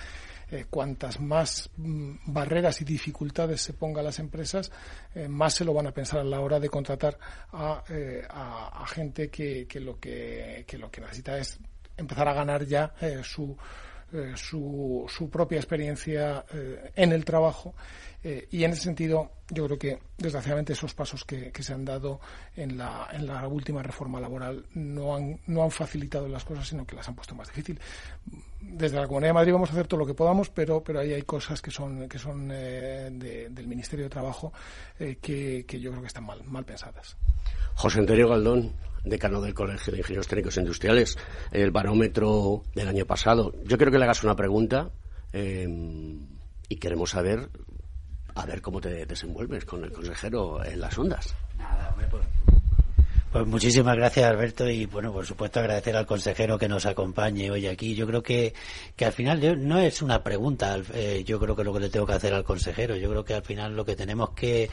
Eh, 0.51 0.65
cuantas 0.69 1.21
más 1.21 1.69
mm, 1.77 2.15
barreras 2.25 2.81
y 2.81 2.83
dificultades 2.83 3.61
se 3.61 3.71
ponga 3.71 4.01
a 4.01 4.03
las 4.03 4.19
empresas, 4.19 4.69
eh, 5.15 5.29
más 5.29 5.53
se 5.53 5.63
lo 5.63 5.73
van 5.73 5.87
a 5.87 5.93
pensar 5.93 6.19
a 6.19 6.25
la 6.25 6.41
hora 6.41 6.59
de 6.59 6.67
contratar 6.67 7.17
a, 7.53 8.85
gente 8.87 9.29
que, 9.29 9.65
lo 9.79 9.97
que, 9.97 10.65
que, 10.67 10.77
lo 10.77 10.91
que 10.91 10.99
necesita 10.99 11.37
es 11.37 11.57
empezar 11.95 12.27
a 12.27 12.33
ganar 12.33 12.65
ya 12.65 12.93
su, 13.23 13.57
su, 14.35 15.05
su, 15.07 15.29
propia 15.29 15.57
experiencia 15.57 16.45
en 16.95 17.11
el 17.11 17.25
trabajo 17.25 17.73
eh, 18.25 18.47
y 18.51 18.63
en 18.63 18.71
ese 18.71 18.83
sentido, 18.83 19.31
yo 19.49 19.65
creo 19.65 19.77
que, 19.77 19.99
desgraciadamente, 20.17 20.71
esos 20.71 20.93
pasos 20.93 21.25
que, 21.25 21.51
se 21.59 21.73
han 21.73 21.83
dado 21.83 22.21
en 22.55 22.77
la, 22.77 23.09
en 23.11 23.27
la 23.27 23.45
última 23.47 23.83
reforma 23.83 24.19
laboral 24.19 24.65
no 24.75 25.15
han, 25.15 25.39
no 25.47 25.63
han 25.63 25.71
facilitado 25.71 26.29
las 26.29 26.45
cosas, 26.45 26.69
sino 26.69 26.85
que 26.85 26.95
las 26.95 27.07
han 27.09 27.15
puesto 27.15 27.35
más 27.35 27.49
difícil. 27.49 27.77
Desde 28.61 28.95
la 28.95 29.07
Comunidad 29.07 29.29
de 29.29 29.33
Madrid 29.33 29.51
vamos 29.51 29.69
a 29.69 29.73
hacer 29.73 29.87
todo 29.87 29.99
lo 29.99 30.05
que 30.05 30.13
podamos, 30.13 30.49
pero, 30.49 30.81
pero 30.81 31.01
ahí 31.01 31.11
hay 31.11 31.23
cosas 31.23 31.61
que 31.61 31.69
son, 31.69 32.07
que 32.07 32.17
son 32.17 32.49
eh, 32.53 33.09
del 33.49 33.67
Ministerio 33.67 34.05
de 34.05 34.09
Trabajo 34.09 34.53
eh, 34.97 35.17
que, 35.21 35.65
que, 35.67 35.81
yo 35.81 35.91
creo 35.91 36.01
que 36.01 36.07
están 36.07 36.25
mal, 36.25 36.41
mal 36.45 36.63
pensadas. 36.63 37.17
José 37.75 37.99
Antonio 37.99 38.29
Galdón, 38.29 38.71
decano 39.03 39.41
del 39.41 39.53
Colegio 39.53 39.91
de 39.91 39.99
Ingenieros 39.99 40.27
Técnicos 40.27 40.57
Industriales, 40.57 41.17
el 41.51 41.71
barómetro 41.71 42.63
del 42.73 42.87
año 42.87 43.05
pasado. 43.05 43.53
Yo 43.65 43.77
quiero 43.77 43.91
que 43.91 43.97
le 43.97 44.05
hagas 44.05 44.23
una 44.23 44.35
pregunta 44.35 44.91
y 45.33 46.75
queremos 46.77 47.11
saber 47.11 47.49
a 48.35 48.45
ver 48.45 48.61
cómo 48.61 48.81
te 48.81 49.05
desenvuelves 49.05 49.65
con 49.65 49.83
el 49.83 49.91
consejero 49.91 50.63
en 50.63 50.79
las 50.79 50.97
ondas. 50.97 51.35
Pues, 52.09 52.23
pues 53.33 53.47
muchísimas 53.47 53.95
gracias 53.95 54.29
Alberto 54.29 54.69
y 54.69 54.85
bueno, 54.85 55.11
por 55.11 55.25
supuesto 55.25 55.59
agradecer 55.59 55.97
al 55.97 56.05
consejero 56.05 56.59
que 56.59 56.69
nos 56.69 56.85
acompañe 56.85 57.49
hoy 57.49 57.65
aquí. 57.65 57.95
Yo 57.95 58.05
creo 58.05 58.21
que, 58.21 58.53
que 58.95 59.05
al 59.05 59.11
final 59.11 59.67
no 59.67 59.79
es 59.79 60.03
una 60.03 60.21
pregunta, 60.21 60.79
eh, 60.93 61.23
yo 61.25 61.39
creo 61.39 61.55
que 61.55 61.63
lo 61.63 61.73
que 61.73 61.79
le 61.79 61.89
tengo 61.89 62.05
que 62.05 62.13
hacer 62.13 62.35
al 62.35 62.43
consejero, 62.43 62.95
yo 62.95 63.09
creo 63.09 63.25
que 63.25 63.33
al 63.33 63.41
final 63.41 63.75
lo 63.75 63.85
que 63.85 63.95
tenemos 63.95 64.29
que, 64.35 64.69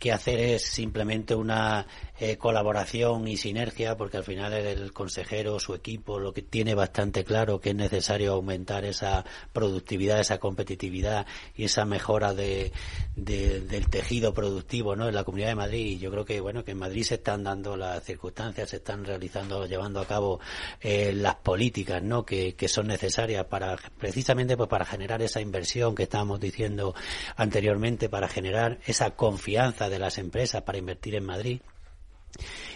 que 0.00 0.10
hacer 0.10 0.40
es 0.40 0.62
simplemente 0.62 1.36
una 1.36 1.86
eh, 2.18 2.36
colaboración 2.36 3.28
y 3.28 3.36
sinergia, 3.36 3.96
porque 3.96 4.16
al 4.16 4.24
final 4.24 4.54
el 4.54 4.92
consejero, 4.92 5.60
su 5.60 5.74
equipo, 5.74 6.18
lo 6.18 6.32
que 6.32 6.42
tiene 6.42 6.74
bastante 6.74 7.22
claro 7.22 7.60
que 7.60 7.70
es 7.70 7.76
necesario 7.76 8.32
aumentar 8.32 8.84
esa 8.84 9.24
productividad, 9.52 10.18
esa 10.18 10.38
competitividad 10.38 11.26
y 11.54 11.64
esa 11.64 11.84
mejora 11.84 12.34
de, 12.34 12.72
del 13.14 13.88
tejido 13.88 14.34
productivo 14.34 14.96
¿no? 14.96 15.08
en 15.08 15.14
la 15.14 15.22
Comunidad 15.22 15.50
de 15.50 15.54
Madrid. 15.54 15.86
Y 15.86 15.98
yo 15.98 16.10
creo 16.10 16.24
que 16.24 16.40
bueno 16.40 16.64
que 16.64 16.72
en 16.72 16.78
Madrid 16.78 17.04
se 17.04 17.14
están 17.14 17.44
dando 17.44 17.76
las 17.76 17.99
circunstancias, 18.02 18.70
se 18.70 18.76
están 18.76 19.04
realizando, 19.04 19.66
llevando 19.66 20.00
a 20.00 20.06
cabo 20.06 20.40
eh, 20.80 21.12
las 21.12 21.36
políticas 21.36 22.02
¿no? 22.02 22.24
que, 22.24 22.54
son 22.68 22.86
necesarias 22.86 23.46
para 23.46 23.76
precisamente 23.98 24.56
pues 24.56 24.68
para 24.68 24.84
generar 24.84 25.22
esa 25.22 25.40
inversión 25.40 25.94
que 25.94 26.04
estábamos 26.04 26.40
diciendo 26.40 26.94
anteriormente, 27.36 28.08
para 28.08 28.28
generar 28.28 28.78
esa 28.86 29.10
confianza 29.10 29.88
de 29.88 29.98
las 29.98 30.18
empresas 30.18 30.62
para 30.62 30.78
invertir 30.78 31.14
en 31.14 31.24
Madrid 31.24 31.60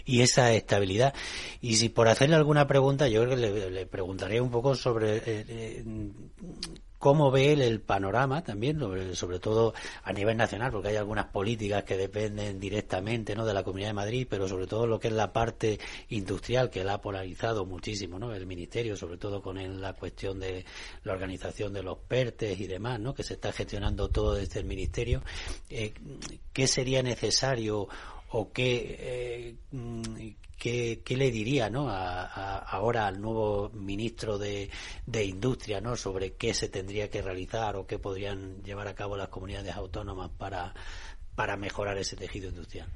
y 0.04 0.22
esa 0.22 0.52
estabilidad. 0.52 1.14
Y 1.60 1.76
si 1.76 1.88
por 1.88 2.08
hacerle 2.08 2.36
alguna 2.36 2.66
pregunta, 2.66 3.08
yo 3.08 3.24
le, 3.24 3.86
preguntaría 3.86 4.42
un 4.42 4.50
poco 4.50 4.74
sobre 4.74 5.16
eh, 5.18 5.22
eh, 5.26 5.84
cómo 7.04 7.30
ve 7.30 7.52
él 7.52 7.60
el 7.60 7.82
panorama 7.82 8.42
también, 8.42 8.80
sobre, 9.14 9.38
todo 9.38 9.74
a 10.04 10.12
nivel 10.14 10.38
nacional, 10.38 10.72
porque 10.72 10.88
hay 10.88 10.96
algunas 10.96 11.26
políticas 11.26 11.84
que 11.84 11.98
dependen 11.98 12.58
directamente 12.58 13.34
¿no? 13.34 13.44
de 13.44 13.52
la 13.52 13.62
Comunidad 13.62 13.90
de 13.90 13.92
Madrid, 13.92 14.26
pero 14.30 14.48
sobre 14.48 14.66
todo 14.66 14.86
lo 14.86 14.98
que 14.98 15.08
es 15.08 15.12
la 15.12 15.30
parte 15.30 15.78
industrial, 16.08 16.70
que 16.70 16.82
la 16.82 16.94
ha 16.94 17.00
polarizado 17.02 17.66
muchísimo, 17.66 18.18
¿no? 18.18 18.32
el 18.32 18.46
Ministerio, 18.46 18.96
sobre 18.96 19.18
todo 19.18 19.42
con 19.42 19.82
la 19.82 19.92
cuestión 19.92 20.40
de 20.40 20.64
la 21.02 21.12
organización 21.12 21.74
de 21.74 21.82
los 21.82 21.98
PERTES 21.98 22.58
y 22.58 22.66
demás, 22.66 22.98
¿no? 22.98 23.12
que 23.12 23.22
se 23.22 23.34
está 23.34 23.52
gestionando 23.52 24.08
todo 24.08 24.32
desde 24.32 24.60
el 24.60 24.64
Ministerio. 24.64 25.22
Eh, 25.68 25.92
¿Qué 26.54 26.66
sería 26.66 27.02
necesario 27.02 27.86
o 28.36 28.50
qué, 28.52 28.96
eh, 28.98 29.56
qué, 30.58 31.02
qué, 31.04 31.16
le 31.16 31.30
diría 31.30 31.70
¿no? 31.70 31.88
A, 31.88 32.58
ahora 32.58 33.06
al 33.06 33.20
nuevo 33.20 33.70
ministro 33.70 34.38
de, 34.38 34.70
de, 35.06 35.24
Industria 35.24 35.80
¿no? 35.80 35.94
sobre 35.94 36.34
qué 36.34 36.52
se 36.52 36.68
tendría 36.68 37.08
que 37.08 37.22
realizar 37.22 37.76
o 37.76 37.86
qué 37.86 38.00
podrían 38.00 38.60
llevar 38.64 38.88
a 38.88 38.94
cabo 38.94 39.16
las 39.16 39.28
comunidades 39.28 39.76
autónomas 39.76 40.30
para, 40.36 40.74
para 41.36 41.56
mejorar 41.56 41.96
ese 41.96 42.16
tejido 42.16 42.48
industrial. 42.48 42.88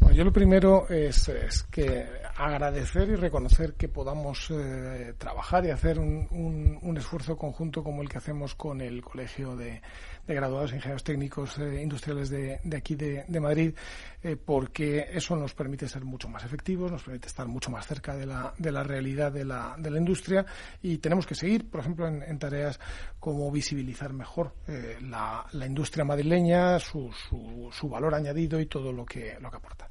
Bueno, 0.00 0.16
yo 0.16 0.24
lo 0.24 0.32
primero 0.32 0.88
es, 0.88 1.28
es, 1.28 1.62
que 1.64 2.08
agradecer 2.34 3.10
y 3.10 3.16
reconocer 3.16 3.74
que 3.74 3.88
podamos 3.88 4.50
eh, 4.50 5.12
trabajar 5.18 5.66
y 5.66 5.70
hacer 5.70 5.98
un, 5.98 6.26
un, 6.30 6.78
un, 6.80 6.96
esfuerzo 6.96 7.36
conjunto 7.36 7.84
como 7.84 8.00
el 8.00 8.08
que 8.08 8.18
hacemos 8.18 8.54
con 8.54 8.80
el 8.80 9.02
Colegio 9.02 9.54
de, 9.56 9.82
de 10.26 10.34
graduados 10.34 10.72
ingenieros 10.72 11.02
técnicos 11.02 11.58
eh, 11.58 11.82
industriales 11.82 12.30
de, 12.30 12.60
aquí 12.76 12.94
de, 12.94 13.40
Madrid, 13.40 13.74
eh, 14.22 14.36
porque 14.36 15.08
eso 15.12 15.34
nos 15.36 15.52
permite 15.52 15.88
ser 15.88 16.04
mucho 16.04 16.28
más 16.28 16.44
efectivos, 16.44 16.92
nos 16.92 17.02
permite 17.02 17.26
estar 17.26 17.46
mucho 17.48 17.70
más 17.70 17.86
cerca 17.86 18.14
de 18.16 18.26
la, 18.26 18.54
de 18.56 18.70
la 18.70 18.84
realidad 18.84 19.32
de 19.32 19.44
la, 19.44 19.74
de 19.78 19.90
la 19.90 19.98
industria 19.98 20.46
y 20.80 20.98
tenemos 20.98 21.26
que 21.26 21.34
seguir, 21.34 21.68
por 21.68 21.80
ejemplo, 21.80 22.06
en, 22.06 22.38
tareas 22.38 22.78
como 23.18 23.50
visibilizar 23.50 24.12
mejor 24.12 24.54
eh, 24.68 24.98
la, 25.02 25.44
la, 25.52 25.66
industria 25.66 26.04
madrileña, 26.04 26.78
su, 26.78 27.10
su, 27.12 27.68
su, 27.72 27.88
valor 27.88 28.14
añadido 28.14 28.60
y 28.60 28.66
todo 28.66 28.92
lo 28.92 29.04
que, 29.04 29.36
lo 29.40 29.50
que 29.50 29.56
aporta. 29.56 29.88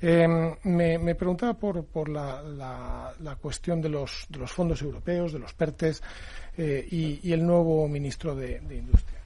me, 0.00 0.98
me, 0.98 1.14
preguntaba 1.14 1.54
por, 1.54 1.84
por 1.86 2.08
la, 2.08 2.42
la, 2.42 3.14
la, 3.20 3.36
cuestión 3.36 3.80
de 3.80 3.88
los, 3.88 4.26
de 4.28 4.38
los 4.38 4.50
fondos 4.50 4.82
europeos, 4.82 5.32
de 5.32 5.38
los 5.38 5.54
PERTES 5.54 6.02
y, 6.58 7.20
y, 7.28 7.32
el 7.32 7.46
nuevo 7.46 7.88
ministro 7.88 8.34
de, 8.34 8.60
de 8.60 8.76
Industria. 8.76 9.21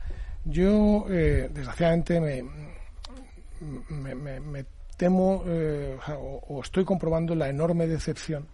Yo, 0.49 1.07
eh, 1.11 1.50
desgraciadamente, 1.53 2.21
me, 2.21 4.15
me, 4.15 4.65
temo 4.97 5.43
eh, 5.45 5.97
o, 6.17 6.61
estoy 6.62 6.85
comprobando 6.85 7.35
la 7.35 7.49
enorme 7.49 7.88
decepción 7.88 8.47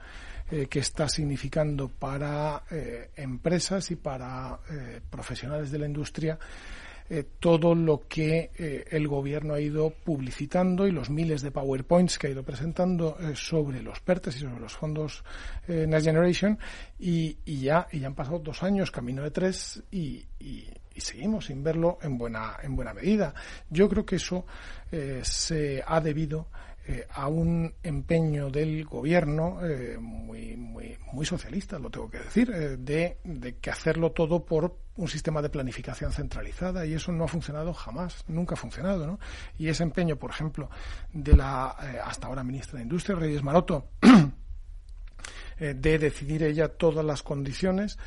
eh, 0.51 0.69
que 0.71 0.79
está 0.79 1.07
significando 1.07 1.89
para 1.89 2.63
empresas 3.15 3.91
y 3.91 3.97
para 3.97 4.59
profesionales 5.11 5.71
de 5.71 5.79
la 5.79 5.87
industria 5.87 6.39
todo 7.41 7.75
lo 7.75 8.09
que 8.09 8.51
el 8.91 9.07
gobierno 9.07 9.53
ha 9.53 9.61
ido 9.61 9.91
publicitando 9.91 10.87
y 10.87 10.93
los 10.93 11.11
miles 11.11 11.43
de 11.43 11.51
PowerPoints 11.51 12.17
que 12.17 12.29
ha 12.29 12.31
ido 12.31 12.43
presentando 12.43 13.19
sobre 13.35 13.83
los 13.83 14.01
PERTES 14.01 14.37
y 14.37 14.39
sobre 14.39 14.61
los 14.61 14.73
fondos 14.73 15.23
Next 15.69 16.07
Generation. 16.07 16.59
Y, 16.99 17.37
ya, 17.45 17.87
y 17.93 18.01
ya 18.01 18.07
han 18.07 18.15
pasado 18.15 18.39
dos 18.39 18.63
años, 18.63 18.91
camino 18.91 19.23
de 19.23 19.31
tres 19.31 19.83
y 19.91 20.25
seguimos 21.01 21.47
sin 21.47 21.63
verlo 21.63 21.99
en 22.03 22.19
buena, 22.19 22.57
en 22.63 22.77
buena 22.77 22.95
medida. 22.95 23.35
Yo 23.71 23.89
creo 23.89 24.05
que 24.05 24.17
eso 24.17 24.45
eh, 24.91 25.21
se 25.23 25.83
ha 25.87 26.01
debido 26.01 26.49
eh, 26.87 27.07
a 27.13 27.29
un 27.29 27.73
empeño 27.83 28.51
del 28.51 28.85
gobierno 28.85 29.65
eh, 29.65 29.97
muy, 29.99 30.57
muy, 30.57 30.99
muy 31.13 31.25
socialista, 31.25 31.79
lo 31.79 31.91
tengo 31.91 32.11
que 32.11 32.19
decir, 32.19 32.51
de, 32.51 33.19
de, 33.23 33.57
que 33.59 33.71
hacerlo 33.71 34.11
todo 34.11 34.45
por 34.45 34.77
un 34.97 35.09
sistema 35.09 35.41
de 35.41 35.49
planificación 35.49 36.13
centralizada 36.13 36.85
y 36.85 36.95
eso 36.95 37.13
no 37.13 37.25
ha 37.25 37.29
funcionado 37.29 37.73
jamás, 37.73 38.25
nunca 38.27 38.55
ha 38.55 38.57
funcionado. 38.57 39.07
¿no? 39.07 39.19
Y 39.57 39.69
ese 39.69 39.85
empeño, 39.85 40.17
por 40.17 40.31
ejemplo, 40.31 40.69
de 41.13 41.37
la 41.37 41.69
hasta 42.05 42.27
ahora 42.27 42.43
ministra 42.43 42.79
de 42.79 42.83
Industria, 42.83 43.17
Reyes 43.17 43.43
Maroto, 43.43 43.89
de 45.63 45.99
decidir 45.99 46.43
ella 46.43 46.69
todas 46.69 47.05
las 47.05 47.23
condiciones, 47.23 47.99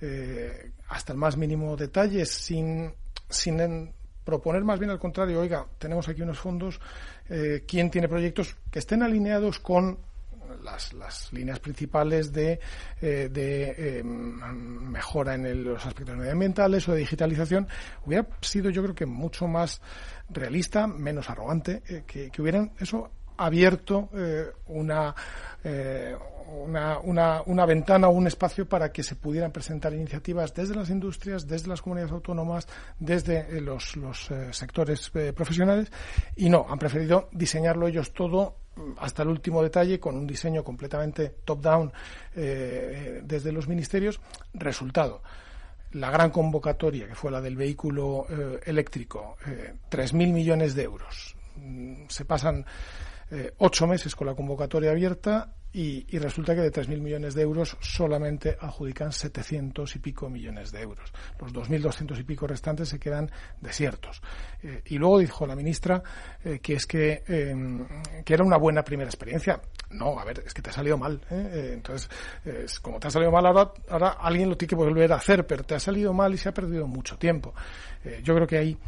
eh, 0.00 0.72
hasta 0.88 1.12
el 1.12 1.18
más 1.18 1.36
mínimo 1.36 1.76
detalle, 1.76 2.26
sin, 2.26 2.92
sin 3.28 3.92
proponer 4.24 4.64
más 4.64 4.78
bien 4.78 4.90
al 4.90 4.98
contrario, 4.98 5.40
oiga, 5.40 5.66
tenemos 5.78 6.08
aquí 6.08 6.22
unos 6.22 6.38
fondos, 6.38 6.80
eh, 7.28 7.64
¿quién 7.66 7.90
tiene 7.90 8.08
proyectos 8.08 8.56
que 8.70 8.80
estén 8.80 9.02
alineados 9.02 9.60
con 9.60 9.98
las, 10.62 11.32
líneas 11.32 11.58
principales 11.58 12.32
de, 12.32 12.58
de 13.00 14.02
mejora 14.04 15.34
en 15.34 15.64
los 15.64 15.84
aspectos 15.84 16.16
medioambientales 16.16 16.88
o 16.88 16.92
de 16.92 17.00
digitalización, 17.00 17.68
hubiera 18.06 18.26
sido 18.40 18.70
yo 18.70 18.82
creo 18.82 18.94
que 18.94 19.04
mucho 19.04 19.46
más 19.46 19.82
realista, 20.30 20.86
menos 20.86 21.28
arrogante, 21.28 21.82
que, 22.06 22.30
que 22.30 22.42
hubieran 22.42 22.72
eso 22.80 23.10
abierto 23.36 24.10
una, 24.68 25.14
una, 26.48 26.98
una, 26.98 27.42
una, 27.46 27.66
ventana 27.66 28.08
o 28.08 28.12
un 28.12 28.26
espacio 28.26 28.68
para 28.68 28.92
que 28.92 29.02
se 29.02 29.16
pudieran 29.16 29.52
presentar 29.52 29.92
iniciativas 29.92 30.54
desde 30.54 30.74
las 30.74 30.90
industrias, 30.90 31.46
desde 31.46 31.68
las 31.68 31.82
comunidades 31.82 32.12
autónomas, 32.12 32.66
desde 32.98 33.56
eh, 33.56 33.60
los, 33.60 33.96
los 33.96 34.30
eh, 34.30 34.52
sectores 34.52 35.10
eh, 35.14 35.32
profesionales 35.32 35.90
y 36.36 36.48
no, 36.48 36.66
han 36.68 36.78
preferido 36.78 37.28
diseñarlo 37.32 37.88
ellos 37.88 38.12
todo 38.12 38.56
mm, 38.76 38.92
hasta 38.98 39.22
el 39.22 39.28
último 39.28 39.62
detalle 39.62 40.00
con 40.00 40.16
un 40.16 40.26
diseño 40.26 40.62
completamente 40.62 41.36
top-down 41.44 41.92
desde 42.34 43.52
los 43.52 43.68
ministerios. 43.68 44.20
Resultado 44.52 45.22
la 45.92 46.10
gran 46.10 46.30
convocatoria, 46.30 47.06
que 47.06 47.14
fue 47.14 47.30
la 47.30 47.40
del 47.40 47.56
vehículo 47.56 48.26
eléctrico, 48.66 49.36
eh, 49.46 49.74
3.000 49.88 50.32
millones 50.32 50.74
de 50.74 50.82
euros. 50.82 51.36
Mm, 51.56 52.06
se 52.08 52.24
pasan 52.24 52.66
ocho 53.58 53.86
meses 53.88 54.14
con 54.14 54.28
la 54.28 54.34
convocatoria 54.34 54.92
abierta 54.92 55.54
y, 55.76 56.18
resulta 56.18 56.54
que 56.54 56.60
de 56.60 56.70
3.000 56.70 57.00
millones 57.00 57.34
de 57.34 57.42
euros 57.42 57.76
solamente 57.80 58.56
adjudican 58.60 59.10
700 59.10 59.96
y 59.96 59.98
pico 59.98 60.30
millones 60.30 60.70
de 60.70 60.80
euros. 60.80 61.12
Los 61.40 61.52
2.200 61.52 62.16
y 62.20 62.22
pico 62.22 62.46
restantes 62.46 62.88
se 62.88 63.00
quedan 63.00 63.28
desiertos. 63.60 64.22
Eh, 64.62 64.82
y 64.86 64.98
luego 64.98 65.18
dijo 65.18 65.44
la 65.48 65.56
ministra 65.56 66.00
eh, 66.44 66.60
que 66.60 66.74
es 66.74 66.86
que, 66.86 67.24
em, 67.26 67.84
que 68.24 68.34
era 68.34 68.44
una 68.44 68.56
buena 68.56 68.84
primera 68.84 69.08
experiencia. 69.08 69.60
No, 69.90 70.16
a 70.16 70.24
ver, 70.24 70.44
es 70.46 70.54
que 70.54 70.62
te 70.62 70.70
ha 70.70 70.72
salido 70.72 70.96
mal. 70.96 71.20
¿eh? 71.28 71.72
entonces, 71.74 72.08
como 72.80 73.00
te 73.00 73.08
ha 73.08 73.10
salido 73.10 73.32
mal, 73.32 73.44
ahora, 73.44 73.72
ahora 73.88 74.08
alguien 74.10 74.48
lo 74.48 74.56
tiene 74.56 74.68
que 74.68 74.76
volver 74.76 75.12
a 75.12 75.16
hacer, 75.16 75.44
pero 75.44 75.64
te 75.64 75.74
ha 75.74 75.80
salido 75.80 76.12
mal 76.12 76.32
y 76.32 76.38
se 76.38 76.50
ha 76.50 76.54
perdido 76.54 76.86
mucho 76.86 77.18
tiempo. 77.18 77.52
yo 78.22 78.32
creo 78.36 78.46
que 78.46 78.58
ahí 78.58 78.78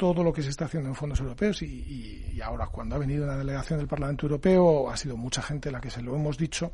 todo 0.00 0.24
lo 0.24 0.32
que 0.32 0.42
se 0.42 0.48
está 0.48 0.64
haciendo 0.64 0.88
en 0.88 0.94
fondos 0.94 1.20
europeos 1.20 1.60
y, 1.60 2.40
ahora 2.42 2.68
cuando 2.68 2.94
ha 2.94 2.98
venido 2.98 3.24
una 3.24 3.36
delegación 3.36 3.78
del 3.78 3.86
Parlamento 3.86 4.24
Europeo 4.24 4.88
ha 4.88 4.96
sido 4.96 5.14
mucha 5.14 5.42
gente 5.42 5.70
la 5.70 5.78
que 5.78 5.90
se 5.90 6.00
lo 6.00 6.16
hemos 6.16 6.38
dicho 6.38 6.72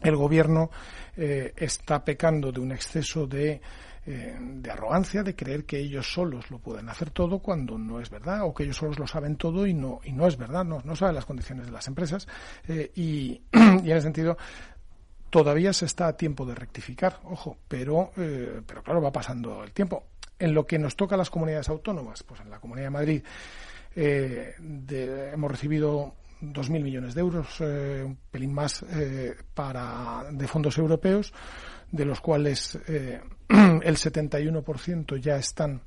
el 0.00 0.16
gobierno 0.16 0.70
eh, 1.18 1.52
está 1.54 2.02
pecando 2.02 2.50
de 2.50 2.60
un 2.60 2.72
exceso 2.72 3.26
de, 3.26 3.60
eh, 4.06 4.38
de, 4.40 4.70
arrogancia, 4.70 5.22
de 5.22 5.36
creer 5.36 5.66
que 5.66 5.78
ellos 5.78 6.10
solos 6.10 6.50
lo 6.50 6.60
pueden 6.60 6.88
hacer 6.88 7.10
todo 7.10 7.40
cuando 7.40 7.76
no 7.76 8.00
es 8.00 8.08
verdad, 8.08 8.44
o 8.44 8.54
que 8.54 8.64
ellos 8.64 8.78
solos 8.78 8.98
lo 8.98 9.06
saben 9.06 9.36
todo 9.36 9.66
y 9.66 9.74
no, 9.74 10.00
y 10.02 10.12
no 10.12 10.26
es 10.26 10.38
verdad, 10.38 10.64
no, 10.64 10.80
no 10.82 10.96
saben 10.96 11.16
las 11.16 11.26
condiciones 11.26 11.66
de 11.66 11.72
las 11.72 11.86
empresas. 11.88 12.26
Eh, 12.66 12.90
y, 12.94 13.42
y, 13.52 13.90
en 13.90 13.90
ese 13.90 14.00
sentido, 14.00 14.38
todavía 15.28 15.74
se 15.74 15.84
está 15.84 16.06
a 16.06 16.16
tiempo 16.16 16.46
de 16.46 16.54
rectificar, 16.54 17.20
ojo, 17.24 17.58
pero, 17.68 18.12
pero 18.14 18.82
claro, 18.82 19.02
va 19.02 19.12
pasando 19.12 19.62
el 19.62 19.72
tiempo 19.72 20.04
en 20.44 20.52
lo 20.52 20.66
que 20.66 20.78
nos 20.78 20.94
toca 20.94 21.14
a 21.14 21.18
las 21.18 21.30
comunidades 21.30 21.70
autónomas, 21.70 22.22
pues 22.22 22.40
en 22.40 22.50
la 22.50 22.60
Comunidad 22.60 22.86
de 22.86 22.90
Madrid 22.90 23.22
eh, 23.96 24.54
hemos 25.32 25.50
recibido 25.50 26.14
2.000 26.42 26.82
millones 26.82 27.14
de 27.14 27.20
euros, 27.22 27.56
eh, 27.60 28.02
un 28.04 28.18
pelín 28.30 28.52
más 28.52 28.82
eh, 28.82 29.34
para, 29.54 30.24
de 30.30 30.46
fondos 30.46 30.76
europeos, 30.76 31.32
de 31.90 32.04
los 32.04 32.20
cuales 32.20 32.78
el 32.86 33.96
71% 33.96 35.16
ya 35.16 35.36
están 35.36 35.80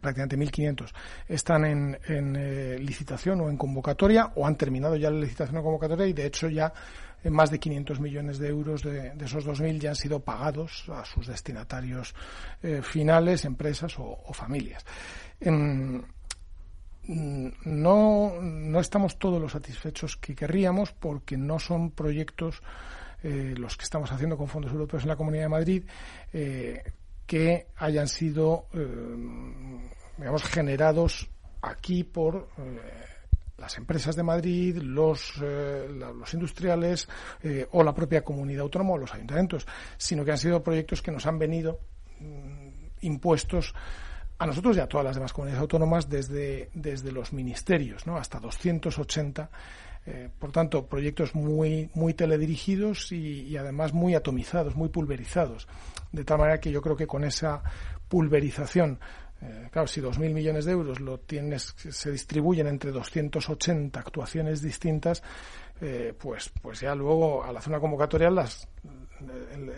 prácticamente 0.00 0.36
1.500 0.36 0.92
están 1.28 1.64
en 1.64 2.84
licitación 2.84 3.40
o 3.42 3.48
en 3.48 3.56
convocatoria 3.56 4.32
o 4.34 4.44
han 4.44 4.56
terminado 4.56 4.96
ya 4.96 5.08
la 5.08 5.20
licitación 5.20 5.58
o 5.58 5.62
convocatoria 5.62 6.06
y 6.06 6.12
de 6.14 6.26
hecho 6.26 6.48
ya 6.48 6.72
más 7.30 7.50
de 7.50 7.58
500 7.58 8.00
millones 8.00 8.38
de 8.38 8.48
euros 8.48 8.82
de, 8.82 9.12
esos 9.20 9.46
2.000 9.46 9.78
ya 9.78 9.90
han 9.90 9.96
sido 9.96 10.20
pagados 10.20 10.88
a 10.88 11.04
sus 11.04 11.26
destinatarios 11.26 12.14
eh, 12.62 12.80
finales, 12.82 13.44
empresas 13.44 13.94
o, 13.98 14.32
familias. 14.32 14.84
Mm, 15.44 15.98
no, 17.64 18.32
no 18.40 18.80
estamos 18.80 19.18
todos 19.18 19.40
los 19.40 19.52
satisfechos 19.52 20.16
que 20.16 20.34
querríamos 20.34 20.92
porque 20.92 21.36
no 21.36 21.58
son 21.58 21.90
proyectos 21.92 22.62
eh, 23.22 23.54
los 23.56 23.76
que 23.76 23.84
estamos 23.84 24.12
haciendo 24.12 24.36
con 24.36 24.46
fondos 24.46 24.70
europeos 24.72 25.04
en 25.04 25.08
la 25.08 25.16
Comunidad 25.16 25.44
de 25.44 25.48
Madrid 25.48 25.84
eh, 26.32 26.82
que 27.26 27.68
hayan 27.76 28.08
sido, 28.08 28.68
digamos, 30.16 30.44
generados 30.44 31.28
aquí 31.60 32.02
por 32.04 32.48
las 33.58 33.76
empresas 33.76 34.14
de 34.16 34.22
Madrid, 34.22 34.76
los, 34.76 35.34
eh, 35.42 35.88
industriales 36.32 37.08
eh, 37.42 37.66
o 37.72 37.82
la 37.82 37.92
propia 37.92 38.22
comunidad 38.22 38.62
autónoma 38.62 38.92
o 38.92 38.98
los 38.98 39.12
ayuntamientos, 39.12 39.66
sino 39.96 40.24
que 40.24 40.30
han 40.30 40.38
sido 40.38 40.62
proyectos 40.62 41.02
que 41.02 41.10
nos 41.10 41.26
han 41.26 41.38
venido 41.38 41.80
mm, 42.20 42.68
impuestos 43.02 43.74
a 44.38 44.46
nosotros 44.46 44.76
y 44.76 44.80
a 44.80 44.86
todas 44.86 45.04
las 45.04 45.16
demás 45.16 45.32
comunidades 45.32 45.60
autónomas 45.60 46.08
desde, 46.08 46.70
desde 46.72 47.10
los 47.10 47.32
ministerios, 47.32 48.06
¿no? 48.06 48.16
hasta 48.16 48.38
280. 48.38 49.50
Eh, 50.06 50.30
por 50.38 50.52
tanto, 50.52 50.86
proyectos 50.86 51.34
muy, 51.34 51.90
muy 51.92 52.14
teledirigidos 52.14 53.12
y, 53.12 53.42
y 53.42 53.56
además 53.56 53.92
muy 53.92 54.14
atomizados, 54.14 54.76
muy 54.76 54.88
pulverizados. 54.88 55.66
De 56.12 56.24
tal 56.24 56.38
manera 56.38 56.60
que 56.60 56.70
yo 56.70 56.80
creo 56.80 56.96
que 56.96 57.06
con 57.06 57.24
esa 57.24 57.62
pulverización 58.08 59.00
eh, 59.40 59.68
claro, 59.70 59.86
si 59.86 60.00
2.000 60.00 60.32
millones 60.32 60.64
de 60.64 60.72
euros 60.72 61.00
lo 61.00 61.18
tienes, 61.20 61.74
se 61.76 62.10
distribuyen 62.10 62.66
entre 62.66 62.90
280 62.90 64.00
actuaciones 64.00 64.60
distintas, 64.62 65.22
eh, 65.80 66.12
pues, 66.18 66.50
pues 66.60 66.80
ya 66.80 66.94
luego 66.94 67.44
al 67.44 67.56
hacer 67.56 67.70
una 67.70 67.80
convocatoria 67.80 68.30
las, 68.30 68.68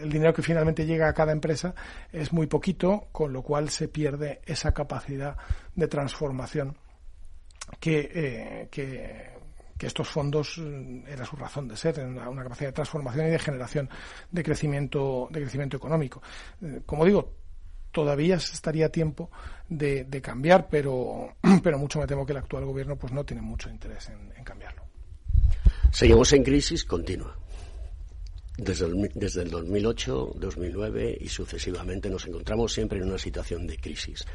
el, 0.00 0.10
dinero 0.10 0.32
que 0.32 0.40
finalmente 0.40 0.86
llega 0.86 1.08
a 1.08 1.12
cada 1.12 1.32
empresa 1.32 1.74
es 2.10 2.32
muy 2.32 2.46
poquito, 2.46 3.08
con 3.12 3.34
lo 3.34 3.42
cual 3.42 3.68
se 3.68 3.88
pierde 3.88 4.40
esa 4.46 4.72
capacidad 4.72 5.36
de 5.74 5.88
transformación 5.88 6.78
que, 7.78 8.10
eh, 8.14 8.68
que, 8.70 9.38
estos 9.86 10.08
fondos 10.08 10.58
mm, 10.58 11.06
era 11.06 11.24
su 11.24 11.36
razón 11.36 11.68
de 11.68 11.76
ser, 11.76 12.00
una, 12.00 12.42
capacidad 12.42 12.68
de 12.68 12.74
transformación 12.74 13.26
y 13.26 13.30
de 13.30 13.38
generación 13.38 13.90
de 14.30 14.42
crecimiento, 14.42 15.28
de 15.30 15.40
crecimiento 15.40 15.76
económico. 15.76 16.22
como 16.86 17.04
digo, 17.04 17.39
todavía 17.92 18.36
estaría 18.36 18.90
tiempo 18.90 19.30
de, 19.68 20.20
cambiar, 20.22 20.68
pero, 20.68 21.34
pero 21.62 21.78
mucho 21.78 21.98
me 21.98 22.06
temo 22.06 22.26
que 22.26 22.32
el 22.32 22.38
actual 22.38 22.64
gobierno 22.64 22.96
pues 22.96 23.12
no 23.12 23.24
tiene 23.24 23.42
mucho 23.42 23.68
interés 23.70 24.08
en, 24.08 24.44
cambiarlo. 24.44 24.82
Seguimos 25.92 26.32
en 26.32 26.44
crisis 26.44 26.84
continua. 26.84 27.36
Desde 28.56 28.86
el, 28.86 29.10
desde 29.14 29.42
el 29.42 29.50
2008, 29.50 30.32
2009 30.36 31.18
y 31.20 31.28
sucesivamente 31.28 32.10
nos 32.10 32.26
encontramos 32.26 32.72
siempre 32.72 32.98
en 32.98 33.06
una 33.06 33.18
situación 33.18 33.66
de 33.66 33.78
crisis. 33.78 34.26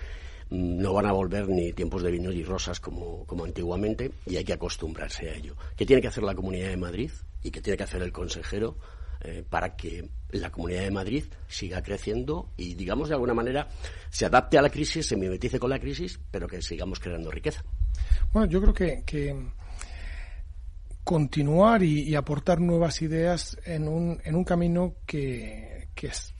No 0.49 0.93
van 0.93 1.05
a 1.05 1.11
volver 1.11 1.47
ni 1.47 1.73
tiempos 1.73 2.01
de 2.01 2.11
vino 2.11 2.31
y 2.31 2.43
rosas 2.43 2.79
como, 2.79 3.25
como 3.25 3.45
antiguamente 3.45 4.11
y 4.25 4.37
hay 4.37 4.43
que 4.43 4.53
acostumbrarse 4.53 5.29
a 5.29 5.35
ello. 5.35 5.55
¿Qué 5.75 5.85
tiene 5.85 6.01
que 6.01 6.07
hacer 6.07 6.23
la 6.23 6.35
Comunidad 6.35 6.69
de 6.69 6.77
Madrid 6.77 7.11
y 7.43 7.51
qué 7.51 7.61
tiene 7.61 7.77
que 7.77 7.83
hacer 7.83 8.01
el 8.01 8.11
consejero 8.11 8.77
eh, 9.21 9.43
para 9.49 9.75
que 9.75 10.09
la 10.39 10.51
Comunidad 10.51 10.81
de 10.81 10.91
Madrid 10.91 11.25
siga 11.47 11.81
creciendo 11.81 12.49
y, 12.57 12.75
digamos, 12.75 13.09
de 13.09 13.15
alguna 13.15 13.33
manera 13.33 13.67
se 14.09 14.25
adapte 14.25 14.57
a 14.57 14.61
la 14.61 14.69
crisis, 14.69 15.05
se 15.05 15.15
mimetice 15.15 15.59
con 15.59 15.69
la 15.69 15.79
crisis, 15.79 16.19
pero 16.31 16.47
que 16.47 16.61
sigamos 16.61 16.99
creando 16.99 17.31
riqueza. 17.31 17.63
Bueno, 18.33 18.49
yo 18.49 18.61
creo 18.61 18.73
que, 18.73 19.35
continuar 21.03 21.83
y, 21.83 22.15
aportar 22.15 22.59
nuevas 22.59 23.01
ideas 23.01 23.57
en 23.65 23.87
un, 23.87 24.19
en 24.23 24.35
un 24.35 24.43
camino 24.43 24.95
que, 25.05 25.87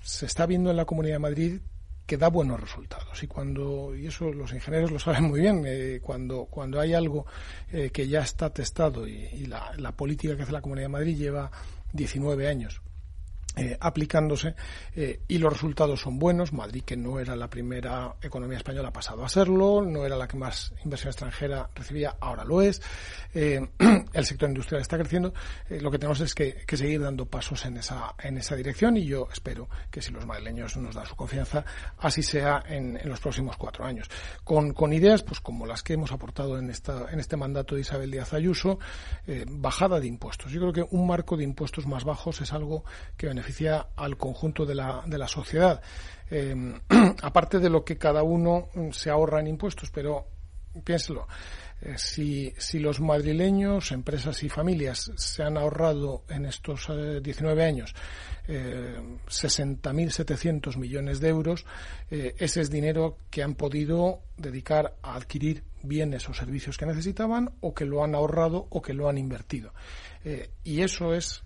se 0.01 0.25
está 0.25 0.45
viendo 0.45 0.69
en 0.69 0.77
la 0.77 0.85
Comunidad 0.85 1.15
de 1.15 1.19
Madrid 1.19 1.59
que 2.05 2.17
da 2.17 2.27
buenos 2.27 2.59
resultados 2.59 3.23
y 3.23 3.25
cuando 3.27 3.95
y 3.95 4.05
eso 4.05 4.31
los 4.31 4.53
ingenieros 4.53 4.91
lo 4.91 4.99
saben 4.99 5.23
muy 5.23 5.39
bien 5.39 5.63
eh, 5.65 5.99
cuando 6.03 6.45
cuando 6.45 6.79
hay 6.79 6.93
algo 6.93 7.25
eh, 7.71 7.89
que 7.91 8.07
ya 8.07 8.21
está 8.21 8.53
testado 8.53 9.07
y, 9.07 9.47
la, 9.47 9.73
la, 9.77 9.91
política 9.91 10.35
que 10.35 10.43
hace 10.43 10.51
la 10.51 10.61
Comunidad 10.61 10.85
de 10.85 10.89
Madrid 10.89 11.17
lleva 11.17 11.49
19 11.95 12.47
años 12.47 12.81
eh, 13.57 13.77
aplicándose 13.79 14.53
eh, 14.97 15.21
y 15.29 15.37
los 15.37 15.53
resultados 15.53 16.01
son 16.01 16.19
buenos. 16.19 16.51
Madrid, 16.51 16.83
que 16.83 16.97
no 16.97 17.21
era 17.21 17.37
la 17.37 17.49
primera 17.49 18.15
economía 18.21 18.57
española, 18.57 18.89
ha 18.89 18.93
pasado 18.93 19.23
a 19.23 19.29
serlo, 19.29 19.81
no 19.81 20.05
era 20.05 20.17
la 20.17 20.27
que 20.27 20.35
más 20.35 20.73
inversión 20.83 21.11
extranjera 21.11 21.69
recibía, 21.73 22.17
ahora 22.19 22.43
lo 22.43 22.61
es. 22.61 22.81
Eh, 23.33 23.65
el 24.13 24.25
sector 24.25 24.49
industrial 24.49 24.81
está 24.81 24.97
creciendo. 24.97 25.33
lo 25.69 25.89
que 25.89 25.97
tenemos 25.97 26.19
es 26.19 26.35
que, 26.35 26.65
seguir 26.75 27.01
dando 27.01 27.25
pasos 27.25 27.65
en 27.65 27.77
esa, 27.77 28.13
en 28.21 28.37
esa 28.37 28.57
dirección 28.57 28.97
y 28.97 29.05
yo 29.05 29.29
espero 29.31 29.69
que 29.89 30.01
si 30.01 30.11
los 30.11 30.25
madrileños 30.25 30.75
nos 30.75 30.93
dan 30.93 31.05
su 31.05 31.15
confianza, 31.15 31.63
así 31.99 32.21
sea 32.21 32.61
en, 32.67 32.99
los 33.05 33.21
próximos 33.21 33.55
cuatro 33.55 33.85
años. 33.85 34.09
Con, 34.43 34.73
con, 34.73 34.91
ideas 34.91 35.23
pues 35.23 35.39
como 35.39 35.65
las 35.65 35.81
que 35.81 35.93
hemos 35.93 36.11
aportado 36.11 36.59
en, 36.59 36.69
esta, 36.69 37.09
en 37.09 37.21
este 37.21 37.37
mandato 37.37 37.75
de 37.75 37.81
Isabel 37.81 38.11
Díaz 38.11 38.33
Ayuso, 38.33 38.79
bajada 39.47 40.01
de 40.01 40.07
impuestos. 40.07 40.51
Yo 40.51 40.59
creo 40.59 40.73
que 40.73 40.85
un 40.93 41.07
marco 41.07 41.37
de 41.37 41.45
impuestos 41.45 41.87
más 41.87 42.03
bajos 42.03 42.41
es 42.41 42.51
algo 42.51 42.83
que 43.15 43.27
beneficia 43.27 43.44
beneficia 43.45 43.87
al 43.95 44.17
conjunto 44.17 44.65
de 44.65 44.75
la, 44.75 45.03
de 45.05 45.17
la 45.17 45.27
sociedad. 45.27 45.79
Eh, 46.31 46.55
aparte 47.21 47.59
de 47.59 47.69
lo 47.69 47.83
que 47.83 47.97
cada 47.97 48.23
uno 48.23 48.69
se 48.91 49.09
ahorra 49.11 49.39
en 49.39 49.47
impuestos, 49.47 49.91
pero 49.91 50.27
piénselo. 50.83 51.27
Eh, 51.81 51.93
si, 51.97 52.53
si, 52.57 52.79
los 52.79 52.99
madrileños, 53.01 53.91
empresas 53.91 54.41
y 54.43 54.49
familias 54.49 55.11
se 55.15 55.43
han 55.43 55.57
ahorrado 55.57 56.23
en 56.29 56.45
estos 56.45 56.89
19 57.21 57.63
años 57.63 57.93
eh, 58.47 58.95
60.700 59.27 60.77
millones 60.77 61.19
de 61.19 61.29
euros, 61.29 61.65
ese 62.09 62.61
es 62.61 62.71
dinero 62.71 63.17
que 63.29 63.43
han 63.43 63.55
podido 63.55 64.21
dedicar 64.37 64.95
a 65.03 65.15
adquirir 65.15 65.63
bienes 65.83 66.27
o 66.29 66.33
servicios 66.33 66.77
que 66.77 66.85
necesitaban 66.85 67.51
o 67.61 67.73
que 67.73 67.85
lo 67.85 68.03
han 68.03 68.15
ahorrado 68.15 68.67
o 68.69 68.81
que 68.81 68.93
lo 68.93 69.07
han 69.07 69.17
invertido. 69.17 69.73
y 70.63 70.81
eso 70.81 71.13
es 71.13 71.44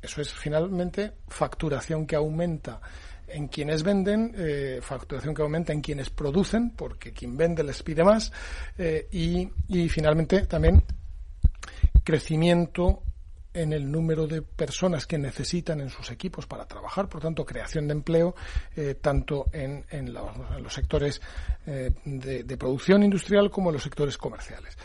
eso 0.00 0.20
es 0.20 0.32
finalmente 0.32 1.12
facturación 1.28 2.06
que 2.06 2.16
aumenta 2.16 2.80
en 3.28 3.48
quienes 3.48 3.82
venden, 3.82 4.32
eh, 4.36 4.80
facturación 4.82 5.34
que 5.34 5.42
aumenta 5.42 5.72
en 5.72 5.80
quienes 5.80 6.10
producen, 6.10 6.70
porque 6.70 7.12
quien 7.12 7.36
vende 7.36 7.62
les 7.62 7.82
pide 7.82 8.04
más, 8.04 8.32
eh, 8.76 9.08
y, 9.12 9.48
y, 9.68 9.88
finalmente 9.88 10.46
también 10.46 10.82
crecimiento 12.02 13.02
en 13.52 13.72
el 13.72 13.90
número 13.90 14.26
de 14.26 14.42
personas 14.42 15.06
que 15.06 15.18
necesitan 15.18 15.80
en 15.80 15.90
sus 15.90 16.10
equipos 16.10 16.46
para 16.46 16.66
trabajar, 16.66 17.08
por 17.08 17.20
tanto, 17.20 17.44
creación 17.44 17.88
de 17.88 17.92
empleo, 17.92 18.34
eh, 18.76 18.94
tanto 19.00 19.46
en, 19.52 19.84
en, 19.90 20.12
los, 20.12 20.72
sectores 20.72 21.20
de, 21.66 22.56
producción 22.56 23.02
industrial 23.02 23.50
como 23.50 23.70
en 23.70 23.74
los 23.74 23.82
sectores 23.82 24.16
comerciales 24.16 24.78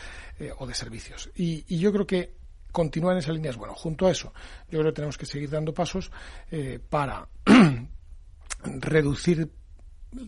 o 0.58 0.66
de 0.66 0.74
servicios. 0.74 1.30
Y 1.36 1.78
yo 1.78 1.92
creo 1.92 2.06
que 2.06 2.43
continuar 2.74 3.12
en 3.12 3.20
esa 3.20 3.32
línea 3.32 3.52
es 3.52 3.56
bueno. 3.56 3.72
Junto 3.72 4.06
a 4.06 4.10
eso, 4.10 4.34
yo 4.68 4.80
creo 4.80 4.92
que 4.92 4.96
tenemos 4.96 5.16
que 5.16 5.26
seguir 5.26 5.48
dando 5.48 5.72
pasos 5.72 6.10
eh, 6.50 6.80
para 6.90 7.28
reducir 8.64 9.50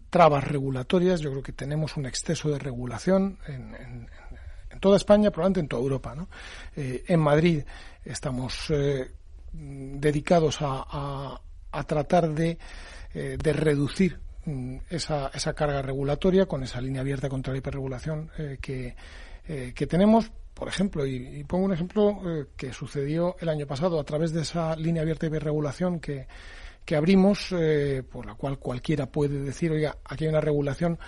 trabas 0.08 0.44
regulatorias. 0.44 1.20
Yo 1.20 1.30
creo 1.32 1.42
que 1.42 1.52
tenemos 1.52 1.96
un 1.96 2.06
exceso 2.06 2.48
de 2.48 2.60
regulación 2.60 3.38
en, 3.48 3.74
en, 4.70 4.80
toda 4.80 4.96
España, 4.96 5.30
probablemente 5.30 5.60
en 5.60 5.68
toda 5.68 5.82
Europa. 5.82 6.14
¿no? 6.14 6.28
Eh, 6.76 7.02
en 7.08 7.18
Madrid 7.18 7.64
estamos 8.04 8.70
eh, 8.70 9.10
dedicados 9.52 10.58
a, 10.60 11.40
a, 11.72 11.82
tratar 11.84 12.32
de, 12.32 12.58
de 13.12 13.52
reducir 13.52 14.20
mm, 14.44 14.76
esa, 14.90 15.30
esa, 15.34 15.54
carga 15.54 15.82
regulatoria 15.82 16.46
con 16.46 16.62
esa 16.62 16.80
línea 16.80 17.00
abierta 17.00 17.28
contra 17.28 17.52
la 17.52 17.58
hiperregulación 17.58 18.30
que, 18.60 18.94
que 19.46 19.86
tenemos 19.86 20.30
por 20.56 20.68
ejemplo, 20.68 21.06
y, 21.06 21.16
y 21.16 21.44
pongo 21.44 21.66
un 21.66 21.74
ejemplo 21.74 22.18
eh, 22.24 22.46
que 22.56 22.72
sucedió 22.72 23.36
el 23.40 23.50
año 23.50 23.66
pasado 23.66 24.00
a 24.00 24.04
través 24.04 24.32
de 24.32 24.40
esa 24.40 24.74
línea 24.74 25.02
abierta 25.02 25.28
de 25.28 25.38
regulación 25.38 26.00
que, 26.00 26.26
que 26.82 26.96
abrimos, 26.96 27.52
eh, 27.52 28.02
por 28.10 28.24
la 28.24 28.36
cual 28.36 28.58
cualquiera 28.58 29.04
puede 29.04 29.38
decir, 29.38 29.70
oiga, 29.70 29.98
aquí 30.02 30.24
hay 30.24 30.30
una 30.30 30.40
regulación 30.40 30.98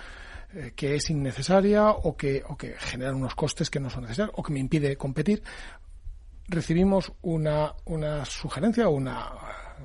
eh, 0.52 0.72
que 0.76 0.96
es 0.96 1.08
innecesaria 1.08 1.88
o 1.88 2.14
que, 2.14 2.42
o 2.46 2.58
que 2.58 2.74
genera 2.78 3.14
unos 3.14 3.34
costes 3.34 3.70
que 3.70 3.80
no 3.80 3.88
son 3.88 4.02
necesarios 4.02 4.34
o 4.36 4.42
que 4.42 4.52
me 4.52 4.60
impide 4.60 4.96
competir. 4.96 5.42
Recibimos 6.46 7.10
una, 7.22 7.74
una 7.86 8.26
sugerencia 8.26 8.86
o 8.86 8.92
una 8.92 9.32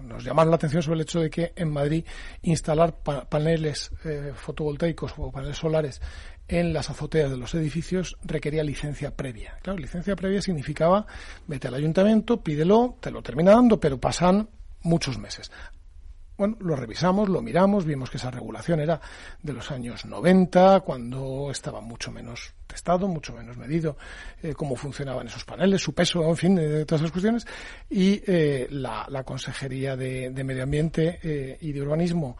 nos 0.02 0.24
llamaron 0.24 0.52
la 0.52 0.56
atención 0.56 0.82
sobre 0.82 0.96
el 0.96 1.02
hecho 1.02 1.20
de 1.20 1.30
que 1.30 1.54
en 1.56 1.72
Madrid 1.72 2.06
instalar 2.42 2.96
pa 3.04 3.26
paneles 3.30 3.92
eh, 4.06 4.34
fotovoltaicos 4.36 5.14
o 5.18 5.32
paneles 5.32 5.58
solares 5.58 6.02
en 6.48 6.74
las 6.74 6.90
azoteas 6.90 7.32
de 7.32 7.38
los 7.38 7.54
edificios 7.56 8.18
requería 8.24 8.64
licencia 8.64 9.16
previa. 9.16 9.58
Claro, 9.62 9.80
licencia 9.80 10.16
previa 10.16 10.42
significaba 10.42 11.06
vete 11.48 11.68
al 11.68 11.76
ayuntamiento, 11.76 12.42
pídelo, 12.42 12.98
te 13.00 13.12
lo 13.12 13.22
termina 13.22 13.52
dando, 13.52 13.80
pero 13.80 14.00
pasan 14.00 14.50
muchos 14.82 15.18
meses. 15.18 15.52
Bueno, 16.38 16.58
lo 16.60 16.76
revisamos, 16.76 17.30
lo 17.30 17.42
miramos, 17.42 17.86
vimos 17.86 18.10
que 18.10 18.18
esa 18.18 18.32
regulación 18.32 18.80
era 18.80 19.00
de 19.42 19.54
los 19.54 19.70
años 19.72 20.06
90, 20.06 20.82
cuando 20.82 21.50
estaba 21.52 21.80
mucho 21.80 22.12
menos 22.12 22.54
testado, 22.74 23.08
mucho 23.08 23.34
menos 23.34 23.56
medido 23.56 23.98
eh, 24.42 24.54
cómo 24.54 24.76
funcionaban 24.76 25.28
esos 25.28 25.46
paneles, 25.46 25.82
su 25.82 25.94
peso, 25.94 26.28
en 26.28 26.36
fin, 26.36 26.58
eh, 26.58 26.86
todas 26.86 27.02
esas 27.02 27.12
cuestiones. 27.12 27.46
Y 27.90 28.22
eh, 28.26 28.68
la, 28.70 29.24
Consejería 29.24 29.96
de, 29.96 30.32
Medio 30.44 30.64
Ambiente 30.64 31.20
eh, 31.24 31.58
y 31.62 31.72
de 31.72 31.82
Urbanismo 31.82 32.36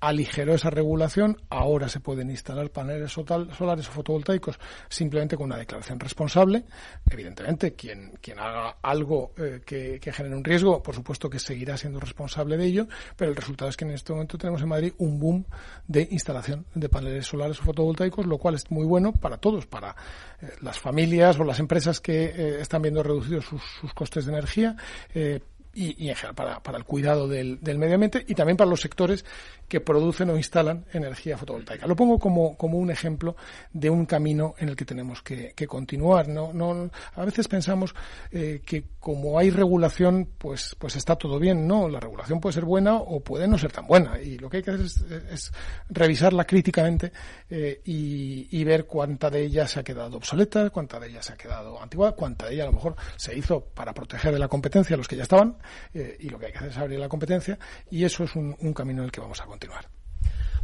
aligeró 0.00 0.54
esa 0.54 0.68
regulación. 0.68 1.40
Ahora 1.48 1.88
se 1.88 2.00
pueden 2.00 2.28
instalar 2.28 2.70
paneles 2.70 3.12
solares 3.12 3.88
o 3.88 3.92
fotovoltaicos 3.92 4.58
simplemente 4.88 5.36
con 5.36 5.46
una 5.46 5.56
declaración 5.56 6.00
responsable. 6.00 6.64
Evidentemente, 7.08 7.74
quien, 7.74 8.18
quien 8.20 8.38
haga 8.40 8.78
algo 8.82 9.32
que 9.64 10.00
genere 10.12 10.34
un 10.34 10.44
riesgo, 10.44 10.82
por 10.82 10.94
supuesto 10.94 11.30
que 11.30 11.38
seguirá 11.38 11.76
siendo 11.76 12.00
responsable 12.00 12.56
de 12.56 12.66
ello, 12.66 12.88
pero 13.16 13.30
el 13.30 13.36
resultado 13.36 13.70
es 13.70 13.76
que 13.76 13.84
en 13.84 13.92
este 13.92 14.12
momento 14.12 14.36
tenemos 14.36 14.60
en 14.60 14.68
Madrid 14.68 14.92
un 14.98 15.20
boom 15.20 15.46
de 15.86 16.08
instalación 16.10 16.66
de 16.74 16.88
paneles 16.88 17.26
solares 17.26 17.60
o 17.60 17.62
fotovoltaicos, 17.62 18.26
lo 18.26 18.38
cual 18.38 18.56
es 18.56 18.70
muy 18.70 18.84
bueno 18.84 19.11
para 19.20 19.36
todos, 19.36 19.66
para 19.66 19.94
eh, 20.40 20.48
las 20.60 20.78
familias 20.78 21.38
o 21.38 21.44
las 21.44 21.58
empresas 21.58 22.00
que 22.00 22.24
eh, 22.24 22.60
están 22.60 22.82
viendo 22.82 23.02
reducidos 23.02 23.44
sus, 23.44 23.94
costes 23.94 24.26
de 24.26 24.32
energía, 24.32 24.76
eh, 25.14 25.40
y, 25.74 26.04
y, 26.04 26.08
en 26.10 26.14
general 26.14 26.34
para, 26.34 26.62
para 26.62 26.78
el 26.78 26.84
cuidado 26.84 27.28
del, 27.28 27.58
medio 27.62 27.94
ambiente 27.94 28.24
y 28.26 28.34
también 28.34 28.56
para 28.56 28.68
los 28.68 28.80
sectores 28.80 29.24
que 29.68 29.80
producen 29.80 30.28
o 30.30 30.36
instalan 30.36 30.84
energía 30.92 31.38
fotovoltaica. 31.38 31.86
Lo 31.86 31.96
pongo 31.96 32.18
como, 32.18 32.56
como 32.56 32.78
un 32.78 32.90
ejemplo 32.90 33.36
de 33.72 33.88
un 33.88 34.04
camino 34.04 34.54
en 34.58 34.68
el 34.68 34.76
que 34.76 34.84
tenemos 34.84 35.22
que, 35.22 35.54
continuar. 35.66 36.28
No, 36.28 36.52
no, 36.52 36.90
a 37.14 37.24
veces 37.24 37.48
pensamos 37.48 37.94
eh, 38.30 38.60
que 38.66 38.84
como 38.98 39.38
hay 39.38 39.50
regulación, 39.50 40.28
pues, 40.36 40.76
pues 40.78 40.96
está 40.96 41.16
todo 41.16 41.38
bien. 41.38 41.66
No, 41.66 41.88
la 41.88 42.00
regulación 42.00 42.40
puede 42.40 42.52
ser 42.52 42.64
buena 42.64 42.96
o 42.96 43.20
puede 43.20 43.48
no 43.48 43.56
ser 43.56 43.72
tan 43.72 43.86
buena. 43.86 44.20
Y 44.20 44.38
lo 44.38 44.50
que 44.50 44.58
hay 44.58 44.62
que 44.62 44.72
hacer 44.72 44.84
es, 44.84 45.00
es 45.30 45.52
revisarla 45.88 46.44
críticamente 46.44 47.12
eh, 47.48 47.80
y, 47.84 48.62
ver 48.64 48.86
cuánta 48.86 49.28
de 49.28 49.42
ella 49.42 49.66
se 49.66 49.80
ha 49.80 49.82
quedado 49.82 50.16
obsoleta, 50.16 50.70
cuánta 50.70 51.00
de 51.00 51.08
ella 51.08 51.22
se 51.22 51.32
ha 51.32 51.36
quedado 51.36 51.82
antigua, 51.82 52.12
cuánta 52.12 52.46
de 52.46 52.54
ella 52.54 52.62
a 52.62 52.66
lo 52.66 52.74
mejor 52.74 52.94
se 53.16 53.36
hizo 53.36 53.60
para 53.60 53.92
proteger 53.92 54.32
de 54.32 54.38
la 54.38 54.46
competencia 54.46 54.94
a 54.94 54.96
los 54.96 55.08
que 55.08 55.16
ya 55.16 55.24
estaban 55.24 55.56
eh, 55.94 56.16
y 56.20 56.28
lo 56.28 56.38
que 56.38 56.46
hay 56.46 56.52
que 56.52 56.58
hacer 56.58 56.70
es 56.70 56.78
abrir 56.78 56.98
la 56.98 57.08
competencia 57.08 57.58
y 57.90 58.04
eso 58.04 58.24
es 58.24 58.34
un, 58.34 58.56
un 58.60 58.74
camino 58.74 59.02
en 59.02 59.06
el 59.06 59.12
que 59.12 59.20
vamos 59.20 59.40
a 59.40 59.46
continuar. 59.46 59.88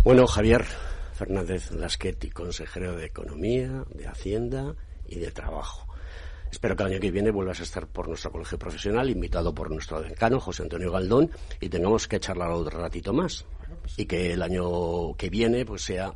Bueno, 0.05 0.27
Javier 0.27 0.65
Fernández 1.13 1.73
Lasqueti, 1.73 2.31
consejero 2.31 2.97
de 2.97 3.07
Economía, 3.07 3.85
de 3.93 4.07
Hacienda 4.07 4.77
y 5.07 5.19
de 5.19 5.33
Trabajo. 5.33 5.89
Espero 6.51 6.77
que 6.77 6.85
el 6.85 6.93
año 6.93 7.01
que 7.01 7.11
viene 7.11 7.31
vuelvas 7.31 7.61
a 7.61 7.65
estar 7.65 7.87
por 7.87 8.09
nuestro 8.09 8.31
colegio 8.31 8.59
profesional, 8.59 9.11
invitado 9.11 9.55
por 9.55 9.71
nuestro 9.71 10.01
decano, 10.01 10.41
José 10.41 10.63
Antonio 10.63 10.91
Galdón, 10.91 11.31
y 11.61 11.69
tengamos 11.69 12.09
que 12.09 12.21
charlar 12.21 12.51
otro 12.51 12.79
ratito 12.79 13.13
más. 13.13 13.45
Y 13.97 14.07
que 14.07 14.33
el 14.33 14.43
año 14.43 15.15
que 15.17 15.29
viene 15.29 15.65
pues 15.65 15.83
sea 15.83 16.15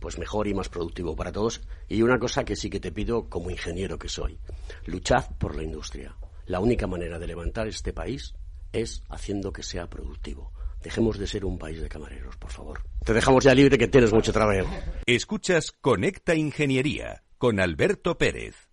pues 0.00 0.18
mejor 0.18 0.46
y 0.46 0.54
más 0.54 0.68
productivo 0.68 1.16
para 1.16 1.32
todos. 1.32 1.60
Y 1.88 2.02
una 2.02 2.18
cosa 2.18 2.44
que 2.44 2.56
sí 2.56 2.70
que 2.70 2.80
te 2.80 2.92
pido 2.92 3.28
como 3.28 3.50
ingeniero 3.50 3.98
que 3.98 4.08
soy, 4.08 4.38
luchad 4.86 5.24
por 5.38 5.56
la 5.56 5.62
industria. 5.62 6.14
La 6.46 6.60
única 6.60 6.86
manera 6.86 7.18
de 7.18 7.26
levantar 7.26 7.68
este 7.68 7.92
país 7.92 8.34
es 8.72 9.02
haciendo 9.08 9.52
que 9.52 9.62
sea 9.62 9.88
productivo. 9.88 10.52
Dejemos 10.82 11.18
de 11.18 11.26
ser 11.26 11.44
un 11.44 11.58
país 11.58 11.80
de 11.80 11.88
camareros, 11.88 12.36
por 12.36 12.50
favor. 12.50 12.82
Te 13.04 13.14
dejamos 13.14 13.44
ya 13.44 13.54
libre 13.54 13.78
que 13.78 13.88
tienes 13.88 14.12
mucho 14.12 14.32
trabajo. 14.32 14.68
Escuchas 15.06 15.72
Conecta 15.72 16.34
Ingeniería 16.34 17.22
con 17.38 17.60
Alberto 17.60 18.18
Pérez. 18.18 18.68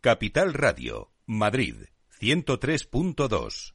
Capital 0.00 0.54
Radio, 0.54 1.12
Madrid, 1.26 1.74
103.2. 2.20 3.74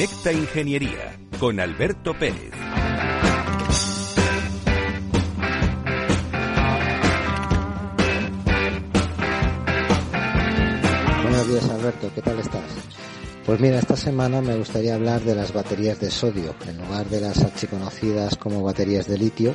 Conecta 0.00 0.32
Ingeniería 0.32 1.18
con 1.38 1.60
Alberto 1.60 2.14
Pérez. 2.18 2.54
Buenos 11.22 11.48
días 11.48 11.68
Alberto, 11.68 12.10
¿qué 12.14 12.22
tal 12.22 12.38
estás? 12.38 12.62
Pues 13.44 13.60
mira, 13.60 13.78
esta 13.78 13.94
semana 13.94 14.40
me 14.40 14.56
gustaría 14.56 14.94
hablar 14.94 15.20
de 15.20 15.34
las 15.34 15.52
baterías 15.52 16.00
de 16.00 16.10
sodio, 16.10 16.54
en 16.66 16.78
lugar 16.78 17.04
de 17.10 17.20
las 17.20 17.44
archiconocidas 17.44 18.38
como 18.38 18.62
baterías 18.62 19.06
de 19.06 19.18
litio, 19.18 19.54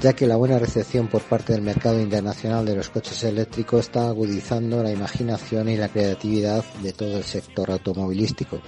ya 0.00 0.12
que 0.12 0.28
la 0.28 0.36
buena 0.36 0.60
recepción 0.60 1.08
por 1.08 1.22
parte 1.22 1.54
del 1.54 1.62
mercado 1.62 2.00
internacional 2.00 2.64
de 2.64 2.76
los 2.76 2.88
coches 2.88 3.24
eléctricos 3.24 3.86
está 3.86 4.06
agudizando 4.06 4.80
la 4.80 4.92
imaginación 4.92 5.68
y 5.68 5.76
la 5.76 5.88
creatividad 5.88 6.64
de 6.84 6.92
todo 6.92 7.16
el 7.18 7.24
sector 7.24 7.72
automovilístico 7.72 8.60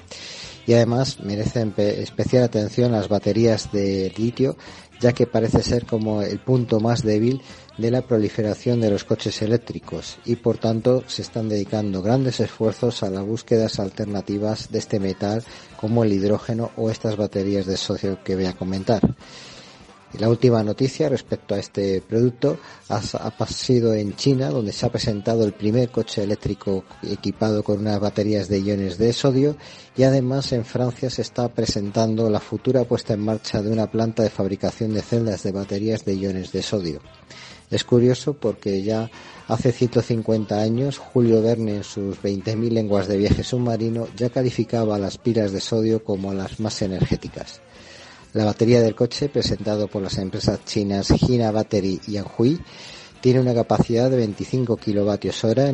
y 0.67 0.75
además 0.75 1.21
merecen 1.21 1.75
especial 1.77 2.45
atención 2.45 2.93
las 2.93 3.09
baterías 3.09 3.71
de 3.73 4.13
litio 4.17 4.57
ya 5.01 5.13
que 5.13 5.27
parece 5.27 5.63
ser 5.63 5.87
como 5.87 6.23
el 6.23 6.39
punto 6.39 6.81
más 6.81 7.03
débil 7.03 7.43
de 7.77 7.91
la 7.91 8.03
proliferación 8.03 8.81
de 8.81 8.91
los 8.91 9.05
coches 9.05 9.43
eléctricos 9.43 10.19
y 10.25 10.37
por 10.37 10.59
tanto 10.59 11.05
se 11.07 11.23
están 11.23 11.49
dedicando 11.49 12.03
grandes 12.03 12.41
esfuerzos 12.41 13.03
a 13.03 13.11
las 13.11 13.25
búsquedas 13.25 13.81
alternativas 13.81 14.71
de 14.71 14.79
este 14.79 15.01
metal 15.01 15.43
como 15.77 16.05
el 16.05 16.13
hidrógeno 16.13 16.71
o 16.77 16.91
estas 16.91 17.17
baterías 17.17 17.67
de 17.67 17.77
socio 17.77 18.23
que 18.23 18.37
voy 18.37 18.47
a 18.47 18.55
comentar. 18.55 19.03
La 20.19 20.29
última 20.29 20.63
noticia 20.63 21.09
respecto 21.09 21.55
a 21.55 21.59
este 21.59 22.01
producto 22.01 22.59
ha, 22.89 23.47
sido 23.49 23.95
en 23.95 24.15
China, 24.15 24.49
donde 24.49 24.73
se 24.73 24.87
ha 24.87 24.93
presentado 24.93 25.45
el 25.45 25.55
primer 25.55 25.91
coche 25.91 26.23
eléctrico 26.23 26.85
equipado 27.03 27.65
con 27.65 27.81
unas 27.81 27.99
baterías 27.99 28.49
de 28.49 28.61
iones 28.61 28.97
de 28.97 29.13
sodio 29.13 29.57
y 29.97 30.05
además 30.05 30.53
en 30.53 30.65
Francia 30.65 31.11
se 31.11 31.23
está 31.23 31.49
presentando 31.49 32.31
la 32.31 32.39
futura 32.39 32.85
puesta 32.85 33.15
en 33.15 33.21
marcha 33.21 33.61
de 33.61 33.73
una 33.73 33.91
planta 33.91 34.23
de 34.23 34.31
fabricación 34.31 34.95
de 34.95 35.03
celdas 35.03 35.43
de 35.43 35.51
baterías 35.51 36.05
de 36.05 36.15
iones 36.15 36.53
de 36.53 36.63
sodio. 36.63 37.01
Es 37.71 37.83
curioso 37.83 38.35
porque 38.35 38.83
ya 38.83 39.11
hace 39.49 39.73
150 39.73 40.61
años 40.61 40.99
Julio 40.99 41.43
Verne 41.43 41.77
en 41.77 41.85
sus 41.85 42.23
20.000 42.23 42.71
lenguas 42.71 43.09
de 43.09 43.17
viaje 43.17 43.43
submarino 43.43 44.07
ya 44.17 44.31
calificaba 44.31 44.97
las 44.97 45.19
pilas 45.19 45.51
de 45.51 45.61
sodio 45.61 46.05
como 46.05 46.33
las 46.33 46.61
más 46.61 46.83
energéticas. 46.83 47.61
La 48.35 48.45
batería 48.45 48.83
del 48.83 48.97
coche, 48.97 49.29
presentado 49.29 49.87
por 49.87 50.03
las 50.03 50.19
empresas 50.19 50.65
chinas 50.65 51.09
Hina 51.23 51.53
Battery 51.53 52.01
y 52.09 52.17
Anhui, 52.17 52.59
tiene 53.21 53.39
una 53.39 53.55
capacidad 53.55 54.11
de 54.11 54.17
25 54.17 54.77
kilovatios 54.77 55.45
hora 55.45 55.67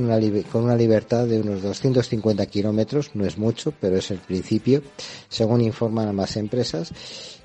con 0.53 0.65
una 0.65 0.77
libertad 0.77 1.27
de 1.27 1.41
unos 1.41 1.63
250 1.63 2.45
kilómetros, 2.45 3.13
no 3.15 3.25
es 3.25 3.39
mucho, 3.39 3.73
pero 3.81 3.97
es 3.97 4.11
el 4.11 4.19
principio, 4.19 4.83
según 5.31 5.63
informan 5.63 6.09
ambas 6.09 6.37
empresas, 6.37 6.93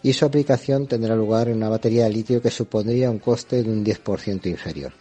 y 0.04 0.12
su 0.12 0.25
aplicación 0.25 0.86
tendrá 0.86 1.15
lugar 1.15 1.47
en 1.47 1.56
una 1.56 1.69
batería 1.69 2.04
de 2.04 2.10
litio 2.10 2.41
que 2.41 2.51
supondría 2.51 3.10
un 3.10 3.19
coste 3.19 3.63
de 3.63 3.71
un 3.71 3.86
10% 3.86 4.47
inferior. 4.47 4.91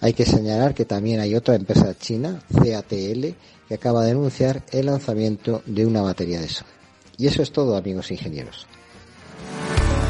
Hay 0.00 0.12
que 0.12 0.24
señalar 0.24 0.72
que 0.72 0.84
también 0.84 1.18
hay 1.18 1.34
otra 1.34 1.56
empresa 1.56 1.98
china, 1.98 2.40
CATL, 2.54 3.34
que 3.66 3.74
acaba 3.74 4.04
de 4.04 4.12
anunciar 4.12 4.62
el 4.70 4.86
lanzamiento 4.86 5.62
de 5.66 5.84
una 5.84 6.02
batería 6.02 6.38
de 6.38 6.46
eso. 6.46 6.64
Y 7.16 7.26
eso 7.26 7.42
es 7.42 7.50
todo, 7.50 7.76
amigos 7.76 8.12
ingenieros. 8.12 8.68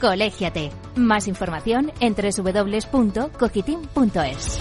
Colégiate. 0.00 0.70
Más 0.96 1.28
información 1.28 1.92
en 2.00 2.14
www.cogitim.es. 2.14 4.58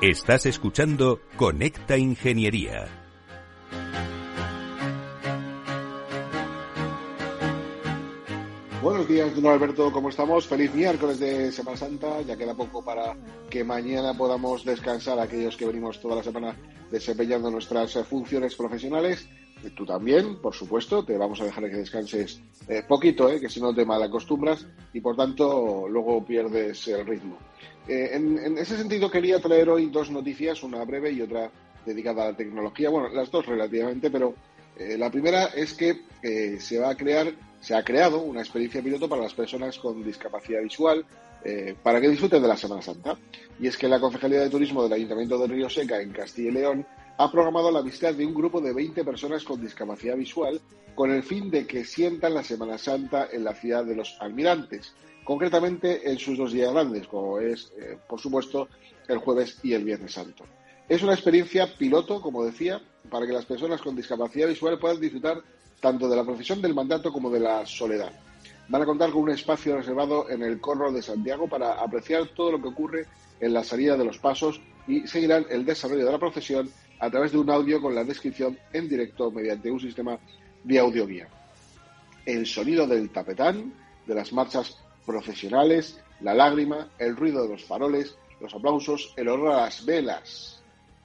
Estás 0.00 0.46
escuchando 0.46 1.20
Conecta 1.36 1.98
Ingeniería. 1.98 2.99
Buenos 8.82 9.06
días, 9.08 9.34
don 9.34 9.46
Alberto, 9.46 9.92
¿cómo 9.92 10.08
estamos? 10.08 10.46
Feliz 10.46 10.74
miércoles 10.74 11.20
de 11.20 11.52
Semana 11.52 11.76
Santa. 11.76 12.22
Ya 12.22 12.36
queda 12.36 12.54
poco 12.54 12.82
para 12.82 13.14
que 13.50 13.62
mañana 13.62 14.14
podamos 14.14 14.64
descansar 14.64 15.18
aquellos 15.18 15.56
que 15.56 15.66
venimos 15.66 16.00
toda 16.00 16.16
la 16.16 16.22
semana 16.22 16.56
desempeñando 16.90 17.50
nuestras 17.50 17.92
funciones 18.08 18.54
profesionales 18.54 19.28
tú 19.68 19.84
también, 19.84 20.36
por 20.36 20.54
supuesto, 20.54 21.04
te 21.04 21.18
vamos 21.18 21.40
a 21.40 21.44
dejar 21.44 21.68
que 21.68 21.76
descanses 21.76 22.40
eh, 22.68 22.82
poquito, 22.86 23.28
eh, 23.28 23.40
que 23.40 23.48
si 23.48 23.60
no 23.60 23.74
te 23.74 23.84
malacostumbras 23.84 24.66
y 24.92 25.00
por 25.00 25.16
tanto 25.16 25.86
luego 25.88 26.24
pierdes 26.24 26.88
el 26.88 27.06
ritmo. 27.06 27.36
Eh, 27.86 28.10
en, 28.14 28.56
ese 28.56 28.76
sentido 28.76 29.10
quería 29.10 29.40
traer 29.40 29.68
hoy 29.68 29.90
dos 29.90 30.10
noticias, 30.10 30.62
una 30.62 30.84
breve 30.84 31.12
y 31.12 31.20
otra 31.20 31.50
dedicada 31.84 32.22
a 32.22 32.30
la 32.30 32.36
tecnología, 32.36 32.90
bueno, 32.90 33.08
las 33.08 33.30
dos 33.30 33.46
relativamente, 33.46 34.10
pero 34.10 34.34
la 34.78 35.10
primera 35.10 35.46
es 35.46 35.74
que 35.74 36.00
se 36.58 36.78
va 36.78 36.90
a 36.90 36.94
crear, 36.94 37.34
se 37.60 37.74
ha 37.74 37.84
creado 37.84 38.22
una 38.22 38.40
experiencia 38.40 38.82
piloto 38.82 39.08
para 39.08 39.22
las 39.22 39.34
personas 39.34 39.78
con 39.78 40.02
discapacidad 40.02 40.62
visual 40.62 41.04
para 41.82 42.02
que 42.02 42.08
disfruten 42.08 42.42
de 42.42 42.48
la 42.48 42.56
Semana 42.56 42.82
Santa. 42.82 43.16
Y 43.58 43.66
es 43.66 43.76
que 43.78 43.88
la 43.88 43.98
Concejalía 43.98 44.40
de 44.40 44.50
Turismo 44.50 44.82
del 44.82 44.92
Ayuntamiento 44.92 45.38
de 45.38 45.46
Río 45.46 45.70
Seca 45.70 46.00
en 46.00 46.12
Castilla 46.12 46.50
y 46.50 46.52
León 46.52 46.86
ha 47.16 47.30
programado 47.30 47.70
la 47.70 47.82
visita 47.82 48.12
de 48.12 48.24
un 48.24 48.34
grupo 48.34 48.60
de 48.60 48.72
20 48.72 49.04
personas 49.04 49.44
con 49.44 49.60
discapacidad 49.60 50.16
visual 50.16 50.60
con 50.94 51.10
el 51.10 51.22
fin 51.22 51.50
de 51.50 51.66
que 51.66 51.84
sientan 51.84 52.34
la 52.34 52.42
Semana 52.42 52.78
Santa 52.78 53.28
en 53.30 53.44
la 53.44 53.54
ciudad 53.54 53.84
de 53.84 53.94
los 53.94 54.16
almirantes, 54.20 54.94
concretamente 55.24 56.10
en 56.10 56.18
sus 56.18 56.38
dos 56.38 56.52
días 56.52 56.72
grandes, 56.72 57.06
como 57.06 57.38
es, 57.38 57.72
eh, 57.78 57.98
por 58.08 58.20
supuesto, 58.20 58.68
el 59.08 59.18
jueves 59.18 59.58
y 59.62 59.72
el 59.72 59.84
viernes 59.84 60.12
santo. 60.12 60.44
Es 60.88 61.02
una 61.02 61.12
experiencia 61.12 61.74
piloto, 61.76 62.20
como 62.20 62.44
decía, 62.44 62.80
para 63.10 63.26
que 63.26 63.32
las 63.32 63.44
personas 63.44 63.80
con 63.80 63.94
discapacidad 63.94 64.48
visual 64.48 64.78
puedan 64.78 65.00
disfrutar 65.00 65.42
tanto 65.80 66.08
de 66.08 66.16
la 66.16 66.24
procesión 66.24 66.60
del 66.62 66.74
mandato 66.74 67.12
como 67.12 67.30
de 67.30 67.40
la 67.40 67.66
soledad. 67.66 68.12
Van 68.68 68.82
a 68.82 68.86
contar 68.86 69.10
con 69.10 69.22
un 69.22 69.30
espacio 69.30 69.76
reservado 69.76 70.30
en 70.30 70.42
el 70.42 70.60
Corro 70.60 70.92
de 70.92 71.02
Santiago 71.02 71.48
para 71.48 71.72
apreciar 71.72 72.28
todo 72.28 72.52
lo 72.52 72.62
que 72.62 72.68
ocurre 72.68 73.06
en 73.40 73.52
la 73.52 73.64
salida 73.64 73.96
de 73.96 74.04
los 74.04 74.18
pasos 74.18 74.60
y 74.86 75.06
seguirán 75.06 75.46
el 75.50 75.64
desarrollo 75.64 76.04
de 76.04 76.12
la 76.12 76.18
procesión 76.18 76.70
a 77.00 77.10
través 77.10 77.32
de 77.32 77.38
un 77.38 77.50
audio 77.50 77.80
con 77.80 77.94
la 77.94 78.04
descripción 78.04 78.58
en 78.72 78.88
directo 78.88 79.30
mediante 79.30 79.70
un 79.70 79.80
sistema 79.80 80.18
de 80.62 80.78
audio 80.78 81.06
guía. 81.06 81.28
El 82.26 82.46
sonido 82.46 82.86
del 82.86 83.10
tapetán, 83.10 83.72
de 84.06 84.14
las 84.14 84.32
marchas 84.32 84.76
profesionales, 85.06 85.98
la 86.20 86.34
lágrima, 86.34 86.90
el 86.98 87.16
ruido 87.16 87.42
de 87.42 87.48
los 87.48 87.64
faroles, 87.64 88.16
los 88.40 88.54
aplausos, 88.54 89.12
el 89.16 89.28
olor 89.28 89.52
a 89.52 89.62
las 89.62 89.84
velas, 89.84 90.62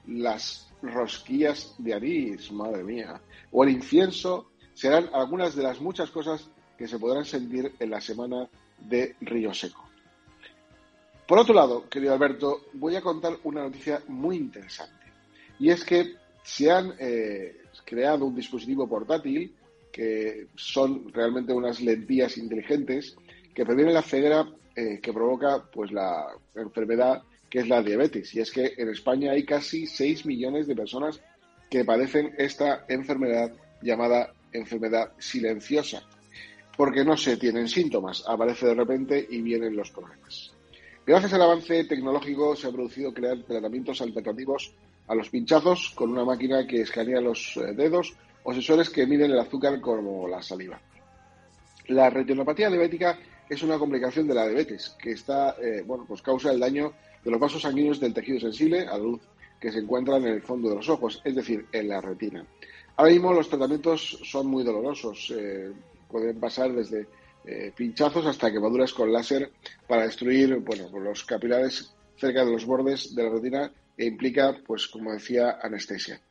las 0.08 0.68
rosquillas 0.82 1.74
de 1.78 1.94
anís, 1.94 2.52
madre 2.52 2.84
mía, 2.84 3.22
o 3.52 3.64
el 3.64 3.72
incienso 3.72 4.52
serán 4.76 5.10
algunas 5.14 5.56
de 5.56 5.64
las 5.64 5.82
muchas 5.82 6.12
cosas 6.12 6.48
que 6.78 6.88
se 6.88 7.00
podrán 7.00 7.26
sentir 7.26 7.74
en 7.80 7.90
la 7.90 8.02
semana 8.02 8.48
de 8.78 9.16
Río 9.22 9.54
Seco. 9.54 9.84
Por 11.28 11.40
otro 11.40 11.56
lado, 11.56 11.90
querido 11.90 12.14
Alberto, 12.14 12.66
voy 12.74 12.96
a 12.96 13.02
contar 13.02 13.38
una 13.46 13.64
noticia 13.64 14.04
muy 14.08 14.38
interesante. 14.38 14.94
Y 15.58 15.70
es 15.70 15.84
que 15.84 16.16
se 16.44 16.70
han 16.70 16.94
eh, 17.00 17.62
creado 17.84 18.26
un 18.26 18.36
dispositivo 18.36 18.88
portátil 18.88 19.56
que 19.92 20.48
son 20.56 21.12
realmente 21.12 21.54
unas 21.54 21.82
lentillas 21.82 22.38
inteligentes 22.38 23.16
que 23.56 23.66
previenen 23.66 23.94
la 23.94 24.02
ceguera 24.02 24.46
eh, 24.76 25.00
que 25.02 25.14
provoca 25.14 25.64
pues 25.72 25.92
la 25.92 26.28
enfermedad 26.54 27.24
que 27.50 27.60
es 27.60 27.70
la 27.70 27.82
diabetes. 27.82 28.36
Y 28.36 28.42
es 28.42 28.52
que 28.52 28.74
en 28.78 28.90
España 28.90 29.32
hay 29.32 29.46
casi 29.46 29.88
6 29.88 30.26
millones 30.26 30.68
de 30.68 30.76
personas 30.76 31.22
que 31.70 31.86
padecen 31.86 32.36
esta 32.38 32.86
enfermedad 32.90 33.54
llamada 33.82 34.34
enfermedad 34.58 35.12
silenciosa, 35.18 36.04
porque 36.76 37.04
no 37.04 37.16
se 37.18 37.38
tienen 37.38 37.68
síntomas, 37.68 38.24
aparece 38.28 38.68
de 38.68 38.76
repente 38.76 39.28
y 39.30 39.42
vienen 39.42 39.76
los 39.76 39.92
problemas. 39.92 40.52
Gracias 41.06 41.34
al 41.34 41.42
avance 41.44 41.84
tecnológico 41.84 42.56
se 42.56 42.68
ha 42.68 42.72
producido 42.72 43.14
crear 43.14 43.38
tratamientos 43.44 44.02
alternativos 44.02 44.74
a 45.08 45.16
los 45.16 45.30
pinchazos 45.30 45.92
con 45.96 46.12
una 46.12 46.26
máquina 46.26 46.66
que 46.66 46.82
escanea 46.82 47.22
los 47.22 47.58
eh, 47.58 47.74
dedos 47.74 48.16
o 48.44 48.54
sensores 48.54 48.90
que 48.90 49.06
miden 49.06 49.32
el 49.32 49.40
azúcar 49.40 49.80
como 49.80 50.28
la 50.28 50.42
saliva. 50.42 50.80
La 51.88 52.10
retinopatía 52.10 52.70
diabética 52.70 53.20
es 53.48 53.62
una 53.62 53.78
complicación 53.78 54.28
de 54.28 54.34
la 54.34 54.48
diabetes 54.48 54.96
que 55.00 55.12
está, 55.12 55.56
eh, 55.62 55.84
bueno, 55.86 56.06
pues 56.08 56.22
causa 56.22 56.52
el 56.52 56.60
daño 56.60 56.94
de 57.24 57.32
los 57.32 57.40
vasos 57.40 57.62
sanguíneos 57.62 58.00
del 58.00 58.14
tejido 58.14 58.40
sensible 58.40 58.82
a 58.82 58.98
la 58.98 59.04
luz 59.04 59.22
que 59.60 59.72
se 59.72 59.80
encuentra 59.80 60.18
en 60.18 60.26
el 60.26 60.42
fondo 60.42 60.70
de 60.70 60.76
los 60.76 60.90
ojos, 60.90 61.22
es 61.24 61.36
decir, 61.36 61.66
en 61.72 61.90
la 61.90 62.02
retina. 62.02 62.46
Ahora 62.98 63.12
mismo 63.12 63.34
los 63.34 63.50
tratamientos 63.50 64.20
son 64.24 64.48
muy 64.48 64.64
dolorosos, 64.64 65.34
eh, 65.36 65.72
pueden 66.10 66.40
pasar 66.40 66.72
desde 66.72 67.08
eh, 67.46 67.72
pinchazos 67.76 68.26
hasta 68.26 68.52
quemaduras 68.52 68.94
con 68.94 69.12
láser 69.12 69.52
para 69.88 70.04
destruir, 70.04 70.58
bueno, 70.58 70.88
los 71.00 71.26
capilares 71.26 71.94
cerca 72.18 72.46
de 72.46 72.52
los 72.52 72.66
bordes 72.66 73.14
de 73.14 73.24
la 73.24 73.30
retina 73.30 73.72
e 73.98 74.06
implica, 74.06 74.58
pues 74.66 74.88
como 74.88 75.12
decía, 75.12 75.60
anestesia. 75.62 76.22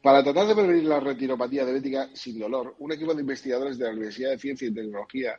Para 0.00 0.22
tratar 0.22 0.46
de 0.46 0.54
prevenir 0.54 0.84
la 0.84 1.00
retinopatía 1.00 1.64
diabética 1.64 2.10
sin 2.14 2.38
dolor, 2.38 2.76
un 2.78 2.92
equipo 2.92 3.12
de 3.14 3.20
investigadores 3.20 3.76
de 3.76 3.84
la 3.84 3.90
Universidad 3.90 4.30
de 4.30 4.38
Ciencia 4.38 4.68
y 4.68 4.72
Tecnología 4.72 5.38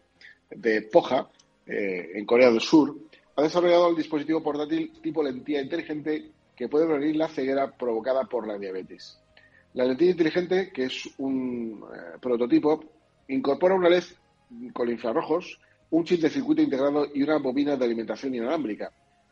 de 0.50 0.82
Poja, 0.84 1.30
eh, 1.66 2.12
en 2.16 2.26
Corea 2.26 2.52
del 2.52 2.62
Sur, 2.62 2.98
ha 3.36 3.42
desarrollado 3.42 3.90
el 3.90 3.96
dispositivo 3.96 4.44
portátil 4.44 4.92
tipo 5.02 5.24
lentilla 5.24 5.62
inteligente 5.62 6.32
que 6.56 6.68
puede 6.68 6.86
prevenir 6.86 7.16
la 7.16 7.30
ceguera 7.30 7.72
provocada 7.72 8.26
por 8.26 8.46
la 8.46 8.58
diabetes. 8.58 9.19
La 9.74 9.86
lentilla 9.86 10.12
inteligente, 10.12 10.72
que 10.72 10.86
es 10.86 11.10
un 11.20 11.84
eh, 11.94 12.18
prototipo, 12.20 12.84
incorpora 13.28 13.76
una 13.76 13.90
LED 13.90 14.04
con 14.74 14.90
infrarrojos, 14.90 15.60
un 15.92 16.04
chip 16.04 16.22
de 16.22 16.30
circuito 16.30 16.62
integrado 16.62 17.08
y 17.14 17.24
una 17.24 17.38
bobina 17.38 17.76
de 17.76 17.86
alimentación 17.86 18.34
inalámbrica. 18.34 18.92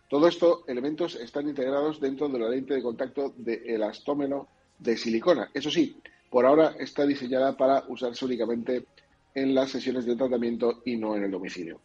Todo 0.10 0.28
estos 0.28 0.60
elementos 0.68 1.16
están 1.16 1.50
integrados 1.50 2.00
dentro 2.00 2.30
de 2.30 2.40
la 2.40 2.50
lente 2.50 2.76
de 2.76 2.82
contacto 2.82 3.34
de 3.36 3.64
elastómeno 3.66 4.48
de 4.80 4.96
silicona. 4.96 5.50
Eso 5.54 5.70
sí, 5.70 6.00
por 6.30 6.46
ahora 6.46 6.76
está 6.80 7.06
diseñada 7.06 7.58
para 7.58 7.84
usarse 7.88 8.24
únicamente 8.24 8.86
en 9.34 9.54
las 9.54 9.72
sesiones 9.72 10.06
de 10.06 10.16
tratamiento 10.16 10.82
y 10.86 10.98
no 10.98 11.16
en 11.16 11.24
el 11.24 11.32
domicilio. 11.32 11.80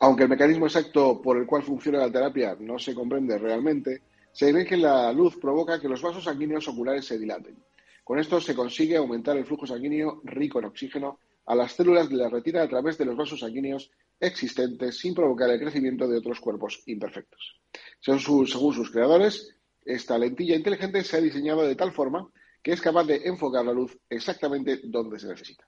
Aunque 0.00 0.24
el 0.24 0.28
mecanismo 0.28 0.66
exacto 0.66 1.20
por 1.22 1.38
el 1.38 1.46
cual 1.46 1.62
funciona 1.62 1.98
la 1.98 2.10
terapia 2.10 2.56
no 2.58 2.78
se 2.78 2.94
comprende 2.94 3.38
realmente, 3.38 4.02
se 4.34 4.52
ve 4.52 4.66
que 4.66 4.76
la 4.76 5.12
luz 5.12 5.36
provoca 5.36 5.80
que 5.80 5.88
los 5.88 6.02
vasos 6.02 6.24
sanguíneos 6.24 6.66
oculares 6.66 7.06
se 7.06 7.18
dilaten. 7.18 7.56
Con 8.02 8.18
esto 8.18 8.40
se 8.40 8.54
consigue 8.54 8.96
aumentar 8.96 9.36
el 9.36 9.46
flujo 9.46 9.64
sanguíneo 9.64 10.20
rico 10.24 10.58
en 10.58 10.64
oxígeno 10.66 11.20
a 11.46 11.54
las 11.54 11.72
células 11.72 12.08
de 12.08 12.16
la 12.16 12.28
retina 12.28 12.62
a 12.62 12.68
través 12.68 12.98
de 12.98 13.04
los 13.04 13.16
vasos 13.16 13.40
sanguíneos 13.40 13.90
existentes 14.18 14.98
sin 14.98 15.14
provocar 15.14 15.48
el 15.50 15.60
crecimiento 15.60 16.08
de 16.08 16.18
otros 16.18 16.40
cuerpos 16.40 16.82
imperfectos. 16.86 17.60
Según 18.00 18.46
sus 18.46 18.90
creadores, 18.90 19.54
esta 19.84 20.18
lentilla 20.18 20.56
inteligente 20.56 21.04
se 21.04 21.16
ha 21.16 21.20
diseñado 21.20 21.62
de 21.62 21.76
tal 21.76 21.92
forma 21.92 22.28
que 22.60 22.72
es 22.72 22.80
capaz 22.80 23.04
de 23.04 23.22
enfocar 23.24 23.64
la 23.64 23.72
luz 23.72 23.96
exactamente 24.10 24.80
donde 24.82 25.20
se 25.20 25.28
necesita. 25.28 25.64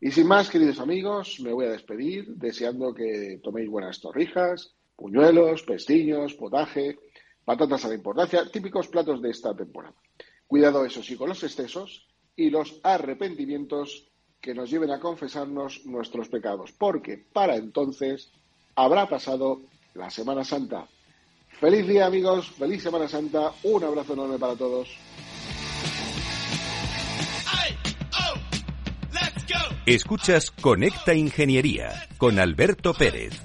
Y 0.00 0.12
sin 0.12 0.26
más, 0.26 0.48
queridos 0.48 0.80
amigos, 0.80 1.40
me 1.40 1.52
voy 1.52 1.66
a 1.66 1.72
despedir 1.72 2.26
deseando 2.36 2.94
que 2.94 3.40
toméis 3.42 3.68
buenas 3.68 4.00
torrijas, 4.00 4.74
puñuelos, 4.98 5.62
pestiños, 5.62 6.34
potaje, 6.34 6.96
patatas 7.48 7.82
a 7.86 7.88
la 7.88 7.94
importancia, 7.94 8.44
típicos 8.52 8.88
platos 8.88 9.22
de 9.22 9.30
esta 9.30 9.56
temporada. 9.56 9.94
Cuidado, 10.46 10.84
eso 10.84 11.02
sí, 11.02 11.16
con 11.16 11.30
los 11.30 11.42
excesos 11.42 12.06
y 12.36 12.50
los 12.50 12.78
arrepentimientos 12.82 14.06
que 14.38 14.52
nos 14.52 14.68
lleven 14.68 14.90
a 14.90 15.00
confesarnos 15.00 15.86
nuestros 15.86 16.28
pecados, 16.28 16.72
porque 16.72 17.16
para 17.32 17.56
entonces 17.56 18.30
habrá 18.74 19.08
pasado 19.08 19.62
la 19.94 20.10
Semana 20.10 20.44
Santa. 20.44 20.86
Feliz 21.58 21.88
día 21.88 22.04
amigos, 22.04 22.50
feliz 22.50 22.82
Semana 22.82 23.08
Santa, 23.08 23.50
un 23.62 23.82
abrazo 23.82 24.12
enorme 24.12 24.38
para 24.38 24.54
todos. 24.54 24.90
Escuchas 29.86 30.50
Conecta 30.50 31.14
Ingeniería 31.14 32.08
con 32.18 32.38
Alberto 32.38 32.92
Pérez. 32.92 33.40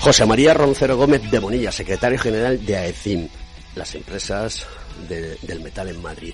José 0.00 0.24
María 0.24 0.54
Roncero 0.54 0.96
Gómez 0.96 1.30
de 1.30 1.38
Bonilla, 1.38 1.70
secretario 1.70 2.18
general 2.18 2.64
de 2.64 2.74
AECIM, 2.74 3.28
las 3.74 3.94
empresas 3.94 4.66
del 5.06 5.60
metal 5.60 5.88
en 5.88 6.00
Madrid. 6.00 6.32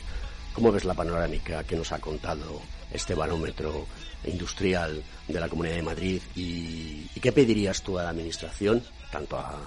¿Cómo 0.53 0.71
ves 0.71 0.85
la 0.85 0.95
panorámica 0.95 1.65
que 1.65 1.75
nos 1.75 1.91
ha 1.91 1.99
contado 1.99 2.63
este 2.93 3.17
barómetro 3.17 3.89
industrial 4.25 5.03
de 5.27 5.41
la 5.41 5.49
Comunidad 5.49 5.75
de 5.75 5.83
Madrid? 5.83 6.23
¿Y, 6.37 7.09
qué 7.21 7.33
pedirías 7.33 7.83
tú 7.83 7.99
a 7.99 8.05
la 8.05 8.11
Administración, 8.11 8.85
tanto 9.11 9.37
a 9.37 9.59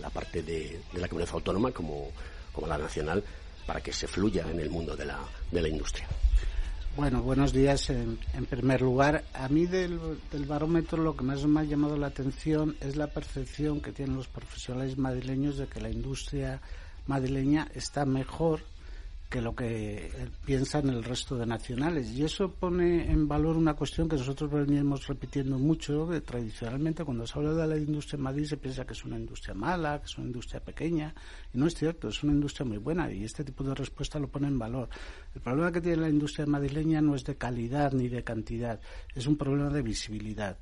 la 0.00 0.08
parte 0.08 0.42
de, 0.42 0.80
la 0.94 1.06
comunidad 1.06 1.34
autónoma 1.34 1.72
como, 1.72 2.08
como 2.54 2.66
a 2.66 2.70
la 2.70 2.78
nacional, 2.78 3.22
para 3.66 3.82
que 3.82 3.92
se 3.92 4.08
fluya 4.08 4.46
en 4.50 4.60
el 4.60 4.70
mundo 4.70 4.96
de 4.96 5.04
la, 5.04 5.18
de 5.50 5.60
la 5.60 5.68
industria. 5.68 6.08
Bueno, 6.94 7.22
buenos 7.22 7.54
días. 7.54 7.88
En, 7.88 8.18
primer 8.50 8.82
lugar, 8.82 9.24
a 9.32 9.48
mí 9.48 9.64
del, 9.64 9.98
del, 10.30 10.44
barómetro 10.44 11.02
lo 11.02 11.16
que 11.16 11.24
más 11.24 11.42
me 11.46 11.60
ha 11.60 11.64
llamado 11.64 11.96
la 11.96 12.08
atención 12.08 12.76
es 12.80 12.96
la 12.96 13.06
percepción 13.06 13.80
que 13.80 13.92
tienen 13.92 14.14
los 14.14 14.28
profesionales 14.28 14.98
madrileños 14.98 15.56
de 15.56 15.68
que 15.68 15.80
la 15.80 15.88
industria 15.88 16.60
madrileña 17.06 17.66
está 17.74 18.04
mejor 18.04 18.60
que 19.32 19.40
lo 19.40 19.54
que 19.54 20.10
piensan 20.44 20.90
el 20.90 21.02
resto 21.02 21.38
de 21.38 21.46
nacionales. 21.46 22.10
Y 22.10 22.22
eso 22.22 22.50
pone 22.52 23.10
en 23.10 23.26
valor 23.26 23.56
una 23.56 23.72
cuestión 23.72 24.06
que 24.06 24.16
nosotros 24.16 24.50
venimos 24.50 25.06
repitiendo 25.06 25.58
mucho, 25.58 26.06
que 26.06 26.20
tradicionalmente 26.20 27.02
cuando 27.02 27.26
se 27.26 27.38
habla 27.38 27.54
de 27.54 27.66
la 27.66 27.78
industria 27.78 28.18
en 28.18 28.24
Madrid 28.24 28.44
se 28.44 28.58
piensa 28.58 28.84
que 28.84 28.92
es 28.92 29.02
una 29.06 29.16
industria 29.16 29.54
mala, 29.54 29.98
que 30.00 30.04
es 30.04 30.18
una 30.18 30.26
industria 30.26 30.60
pequeña, 30.60 31.14
y 31.54 31.56
no 31.56 31.66
es 31.66 31.74
cierto, 31.74 32.08
es 32.08 32.22
una 32.22 32.34
industria 32.34 32.66
muy 32.66 32.76
buena 32.76 33.10
y 33.10 33.24
este 33.24 33.42
tipo 33.42 33.64
de 33.64 33.74
respuesta 33.74 34.18
lo 34.18 34.28
pone 34.28 34.48
en 34.48 34.58
valor. 34.58 34.90
El 35.34 35.40
problema 35.40 35.72
que 35.72 35.80
tiene 35.80 36.02
la 36.02 36.10
industria 36.10 36.44
madrileña 36.44 37.00
no 37.00 37.14
es 37.14 37.24
de 37.24 37.36
calidad 37.36 37.92
ni 37.92 38.08
de 38.08 38.22
cantidad, 38.22 38.80
es 39.14 39.26
un 39.26 39.38
problema 39.38 39.70
de 39.70 39.80
visibilidad. 39.80 40.58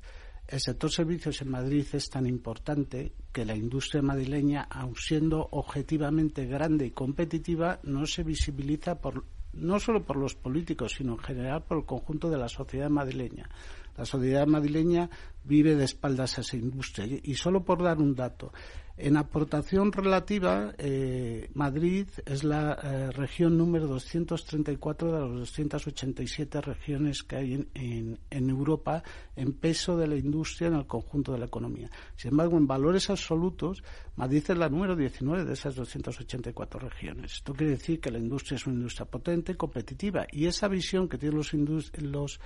El 0.51 0.59
sector 0.59 0.91
servicios 0.91 1.41
en 1.41 1.49
Madrid 1.49 1.85
es 1.93 2.09
tan 2.09 2.27
importante 2.27 3.13
que 3.31 3.45
la 3.45 3.55
industria 3.55 4.01
madrileña, 4.01 4.67
aun 4.69 4.97
siendo 4.97 5.47
objetivamente 5.51 6.45
grande 6.45 6.87
y 6.87 6.91
competitiva, 6.91 7.79
no 7.83 8.05
se 8.05 8.23
visibiliza 8.23 8.99
por, 8.99 9.23
no 9.53 9.79
solo 9.79 10.03
por 10.03 10.17
los 10.17 10.35
políticos, 10.35 10.95
sino 10.97 11.13
en 11.13 11.19
general 11.19 11.63
por 11.63 11.77
el 11.77 11.85
conjunto 11.85 12.29
de 12.29 12.37
la 12.37 12.49
sociedad 12.49 12.89
madrileña. 12.89 13.49
La 13.95 14.03
sociedad 14.03 14.45
madrileña 14.45 15.09
vive 15.45 15.77
de 15.77 15.85
espaldas 15.85 16.37
a 16.37 16.41
esa 16.41 16.57
industria. 16.57 17.07
Y 17.23 17.35
solo 17.35 17.63
por 17.63 17.81
dar 17.81 17.99
un 17.99 18.13
dato, 18.13 18.51
en 18.97 19.17
aportación 19.17 19.91
relativa, 19.91 20.73
eh, 20.77 21.49
Madrid 21.53 22.07
es 22.25 22.43
la 22.43 22.77
eh, 22.83 23.11
región 23.11 23.57
número 23.57 23.87
234 23.87 25.11
de 25.11 25.19
las 25.19 25.31
287 25.31 26.61
regiones 26.61 27.23
que 27.23 27.35
hay 27.35 27.53
en, 27.73 28.19
en, 28.29 28.49
Europa 28.49 29.03
en 29.35 29.53
peso 29.53 29.97
de 29.97 30.07
la 30.07 30.15
industria 30.15 30.67
en 30.67 30.75
el 30.75 30.85
conjunto 30.85 31.31
de 31.31 31.39
la 31.39 31.45
economía. 31.45 31.89
Sin 32.15 32.31
embargo, 32.31 32.57
en 32.57 32.67
valores 32.67 33.09
absolutos, 33.09 33.83
Madrid 34.15 34.43
es 34.47 34.57
la 34.57 34.69
número 34.69 34.95
19 34.95 35.45
de 35.45 35.53
esas 35.53 35.75
284 35.75 36.79
regiones. 36.79 37.33
Esto 37.33 37.53
quiere 37.53 37.73
decir 37.73 37.99
que 37.99 38.11
la 38.11 38.19
industria 38.19 38.57
es 38.57 38.67
una 38.67 38.75
industria 38.75 39.05
potente, 39.05 39.55
competitiva, 39.55 40.27
y 40.31 40.45
esa 40.45 40.67
visión 40.67 41.07
que 41.07 41.17
tienen 41.17 41.37
los, 41.37 41.53
los 42.01 42.39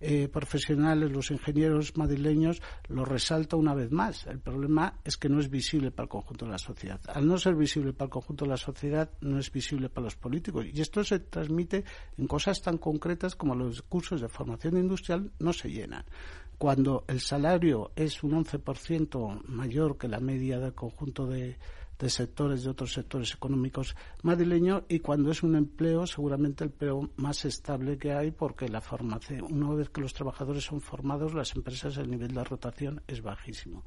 eh, 0.00 0.28
profesionales, 0.28 1.10
los 1.10 1.30
ingenieros 1.30 1.96
madrileños, 1.96 2.60
lo 2.88 3.04
resalta 3.04 3.56
una 3.56 3.74
vez 3.74 3.90
más. 3.90 4.26
El 4.26 4.40
problema 4.40 4.98
es 5.04 5.16
que 5.16 5.28
no 5.28 5.40
es 5.40 5.48
visible 5.48 5.90
para 5.90 6.04
el 6.04 6.10
conjunto 6.10 6.44
de 6.44 6.52
la 6.52 6.58
sociedad. 6.58 7.00
Al 7.08 7.26
no 7.26 7.38
ser 7.38 7.54
visible 7.54 7.92
para 7.92 8.06
el 8.06 8.10
conjunto 8.10 8.44
de 8.44 8.50
la 8.50 8.56
sociedad, 8.56 9.10
no 9.20 9.38
es 9.38 9.50
visible 9.50 9.88
para 9.88 10.04
los 10.04 10.16
políticos. 10.16 10.66
Y 10.72 10.80
esto 10.80 11.02
se 11.04 11.20
transmite 11.20 11.84
en 12.16 12.26
cosas 12.26 12.60
tan 12.62 12.78
concretas 12.78 13.34
como 13.34 13.54
los 13.54 13.82
cursos 13.82 14.20
de 14.20 14.28
formación 14.28 14.76
industrial 14.76 15.30
no 15.38 15.52
se 15.52 15.70
llenan 15.70 16.04
cuando 16.58 17.04
el 17.08 17.20
salario 17.20 17.92
es 17.96 18.22
un 18.22 18.32
11% 18.32 19.42
mayor 19.44 19.98
que 19.98 20.08
la 20.08 20.20
media 20.20 20.58
del 20.58 20.72
conjunto 20.72 21.26
de, 21.26 21.58
de 21.98 22.10
sectores, 22.10 22.64
de 22.64 22.70
otros 22.70 22.92
sectores 22.92 23.32
económicos 23.34 23.96
madrileños 24.22 24.82
y 24.88 25.00
cuando 25.00 25.30
es 25.30 25.42
un 25.42 25.56
empleo, 25.56 26.06
seguramente 26.06 26.64
el 26.64 26.70
empleo 26.70 27.10
más 27.16 27.44
estable 27.44 27.98
que 27.98 28.12
hay 28.12 28.30
porque 28.30 28.68
la 28.68 28.80
formación, 28.80 29.42
una 29.50 29.74
vez 29.74 29.88
que 29.88 30.00
los 30.00 30.12
trabajadores 30.12 30.64
son 30.64 30.80
formados, 30.80 31.34
las 31.34 31.54
empresas, 31.56 31.96
el 31.96 32.10
nivel 32.10 32.34
de 32.34 32.44
rotación 32.44 33.02
es 33.06 33.22
bajísimo. 33.22 33.84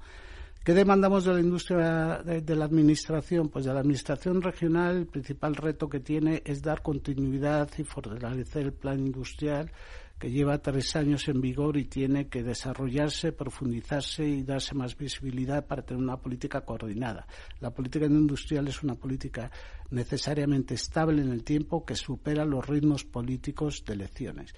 ¿Qué 0.64 0.74
demandamos 0.74 1.24
de 1.24 1.34
la 1.34 1.40
industria 1.40 2.22
de, 2.24 2.56
la 2.56 2.66
administración? 2.66 3.48
Pues 3.48 3.64
de 3.66 3.74
la 3.74 3.80
administración 3.80 4.42
regional 4.42 4.98
el 4.98 5.08
principal 5.08 5.56
reto 5.56 5.88
que 5.88 6.02
tiene 6.02 6.44
es 6.46 6.62
dar 6.62 6.82
continuidad 6.82 7.70
y 7.78 7.84
fortalecer 7.84 8.64
el 8.64 8.74
plan 8.74 9.00
industrial 9.00 9.72
que 10.20 10.30
lleva 10.30 10.58
tres 10.58 10.96
años 10.98 11.28
en 11.30 11.40
vigor 11.40 11.78
y 11.78 11.86
tiene 11.86 12.28
que 12.28 12.44
desarrollarse, 12.44 13.32
profundizarse 13.32 14.28
y 14.28 14.44
darse 14.44 14.76
más 14.76 14.98
visibilidad 14.98 15.66
para 15.66 15.84
tener 15.84 16.04
una 16.04 16.18
política 16.18 16.62
coordinada. 16.62 17.26
La 17.62 17.72
política 17.72 18.06
industrial 18.06 18.68
es 18.68 18.84
una 18.84 18.96
política 18.96 19.50
necesariamente 19.92 20.74
estable 20.74 21.22
en 21.22 21.32
el 21.32 21.44
tiempo 21.44 21.86
que 21.86 21.96
supera 21.96 22.44
los 22.44 22.68
ritmos 22.68 23.06
políticos 23.06 23.84
de 23.86 23.94
elecciones. 23.94 24.54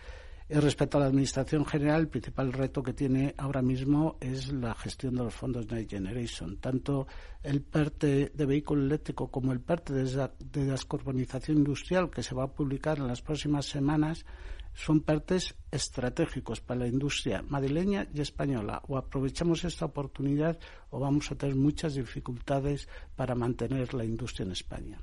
Y 0.49 0.55
respecto 0.55 0.97
a 0.97 1.01
la 1.01 1.07
Administración 1.07 1.64
General, 1.64 2.01
el 2.01 2.07
principal 2.09 2.51
reto 2.51 2.84
que 2.84 2.91
tiene 2.91 3.34
ahora 3.38 3.62
mismo 3.62 4.18
es 4.20 4.51
la 4.51 4.74
gestión 4.74 5.16
de 5.16 5.24
los 5.24 5.34
fondos 5.34 5.72
Next 5.72 5.91
Generation. 5.91 6.57
Tanto 6.57 7.07
el 7.41 7.62
PERTE 7.62 8.34
de 8.34 8.45
vehículo 8.45 8.84
eléctrico 8.84 9.32
como 9.32 9.53
el 9.53 9.62
PERTE 9.62 9.93
de 9.93 10.66
descarbonización 10.66 11.59
industrial, 11.59 12.09
que 12.09 12.22
se 12.22 12.36
va 12.36 12.43
a 12.43 12.51
publicar 12.51 12.97
en 12.97 13.07
las 13.07 13.22
próximas 13.22 13.66
semanas, 13.66 14.26
son 14.74 15.01
partes 15.01 15.55
estratégicos 15.72 16.61
para 16.61 16.82
la 16.82 16.88
industria 16.88 17.43
madrileña 17.47 18.07
y 18.13 18.22
española. 18.22 18.82
O 18.88 18.97
aprovechamos 18.97 19.63
esta 19.63 19.86
oportunidad 19.86 20.59
o 20.89 20.99
vamos 20.99 21.32
a 21.32 21.36
tener 21.36 21.55
muchas 21.55 21.95
dificultades 21.95 22.88
para 23.15 23.36
mantener 23.36 23.93
la 23.93 24.05
industria 24.05 24.45
en 24.45 24.51
España. 24.51 25.01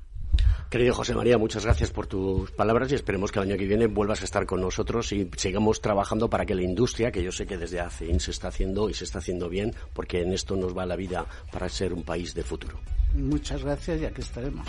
Querido 0.70 0.94
José 0.94 1.14
María, 1.14 1.38
muchas 1.38 1.64
gracias 1.64 1.90
por 1.90 2.06
tus 2.06 2.50
palabras 2.50 2.92
y 2.92 2.94
esperemos 2.94 3.32
que 3.32 3.38
el 3.38 3.48
año 3.48 3.56
que 3.56 3.66
viene 3.66 3.86
vuelvas 3.86 4.20
a 4.20 4.24
estar 4.24 4.44
con 4.44 4.60
nosotros 4.60 5.12
y 5.12 5.30
sigamos 5.36 5.80
trabajando 5.80 6.28
para 6.28 6.44
que 6.44 6.54
la 6.54 6.62
industria, 6.62 7.10
que 7.10 7.22
yo 7.22 7.32
sé 7.32 7.46
que 7.46 7.56
desde 7.56 7.80
hace 7.80 8.20
se 8.20 8.30
está 8.30 8.48
haciendo 8.48 8.90
y 8.90 8.94
se 8.94 9.04
está 9.04 9.18
haciendo 9.18 9.48
bien, 9.48 9.74
porque 9.94 10.20
en 10.20 10.32
esto 10.32 10.56
nos 10.56 10.76
va 10.76 10.84
la 10.84 10.96
vida 10.96 11.26
para 11.50 11.68
ser 11.68 11.94
un 11.94 12.02
país 12.02 12.34
de 12.34 12.42
futuro. 12.42 12.78
Muchas 13.14 13.64
gracias 13.64 14.02
y 14.02 14.04
aquí 14.04 14.20
estaremos. 14.20 14.68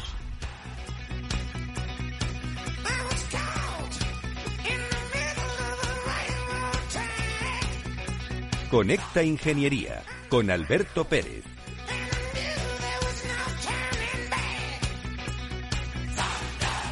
Conecta 8.69 9.23
Ingeniería 9.23 10.03
con 10.29 10.51
Alberto 10.51 11.03
Pérez. 11.03 11.43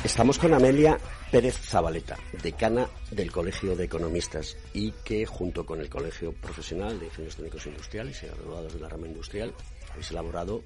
Estamos 0.03 0.39
con 0.39 0.55
Amelia 0.55 0.97
Pérez 1.31 1.55
Zabaleta, 1.55 2.17
decana 2.41 2.89
del 3.11 3.31
Colegio 3.31 3.75
de 3.75 3.83
Economistas 3.83 4.57
y 4.73 4.91
que 5.03 5.27
junto 5.27 5.67
con 5.67 5.79
el 5.79 5.87
Colegio 5.87 6.33
Profesional 6.33 6.99
de 6.99 7.05
Ingenieros 7.05 7.35
Técnicos 7.35 7.67
Industriales 7.67 8.23
y 8.23 8.25
graduados 8.25 8.73
de 8.73 8.79
la 8.79 8.89
rama 8.89 9.05
industrial 9.05 9.53
habéis 9.91 10.09
elaborado 10.09 10.63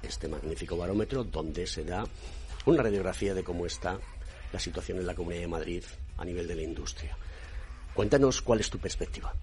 este 0.00 0.28
magnífico 0.28 0.76
barómetro 0.76 1.24
donde 1.24 1.66
se 1.66 1.82
da 1.82 2.04
una 2.66 2.84
radiografía 2.84 3.34
de 3.34 3.42
cómo 3.42 3.66
está 3.66 3.98
la 4.52 4.60
situación 4.60 4.98
en 4.98 5.06
la 5.06 5.16
Comunidad 5.16 5.40
de 5.40 5.48
Madrid 5.48 5.82
a 6.18 6.24
nivel 6.24 6.46
de 6.46 6.54
la 6.54 6.62
industria. 6.62 7.16
Cuéntanos 7.94 8.40
cuál 8.42 8.60
es 8.60 8.70
tu 8.70 8.78
perspectiva. 8.78 9.34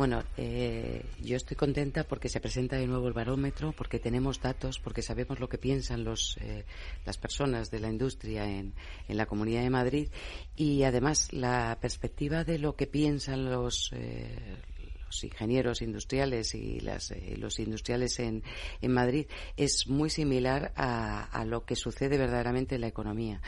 Bueno, 0.00 0.24
eh, 0.38 1.04
yo 1.22 1.36
estoy 1.36 1.58
contenta 1.58 2.04
porque 2.04 2.30
se 2.30 2.40
presenta 2.40 2.76
de 2.76 2.86
nuevo 2.86 3.06
el 3.06 3.12
barómetro, 3.12 3.72
porque 3.72 3.98
tenemos 3.98 4.40
datos, 4.40 4.78
porque 4.78 5.02
sabemos 5.02 5.40
lo 5.40 5.48
que 5.50 5.58
piensan 5.58 6.04
los, 6.04 6.38
eh, 6.40 6.64
las 7.04 7.18
personas 7.18 7.70
de 7.70 7.80
la 7.80 7.90
industria 7.90 8.46
en, 8.46 8.72
en, 9.08 9.16
la 9.18 9.26
Comunidad 9.26 9.60
de 9.60 9.68
Madrid 9.68 10.08
y 10.56 10.84
además 10.84 11.34
la 11.34 11.76
perspectiva 11.82 12.44
de 12.44 12.58
lo 12.58 12.76
que 12.76 12.86
piensan 12.86 13.50
los, 13.50 13.90
eh, 13.92 14.56
los 15.04 15.22
ingenieros 15.22 15.82
industriales 15.82 16.54
y 16.54 16.80
las, 16.80 17.10
eh, 17.10 17.34
los 17.36 17.58
industriales 17.58 18.20
en, 18.20 18.42
en, 18.80 18.92
Madrid 18.92 19.26
es 19.58 19.86
muy 19.86 20.08
similar 20.08 20.72
a, 20.76 21.24
a, 21.24 21.44
lo 21.44 21.66
que 21.66 21.76
sucede 21.76 22.16
verdaderamente 22.16 22.76
en 22.76 22.80
la 22.80 22.86
economía. 22.86 23.42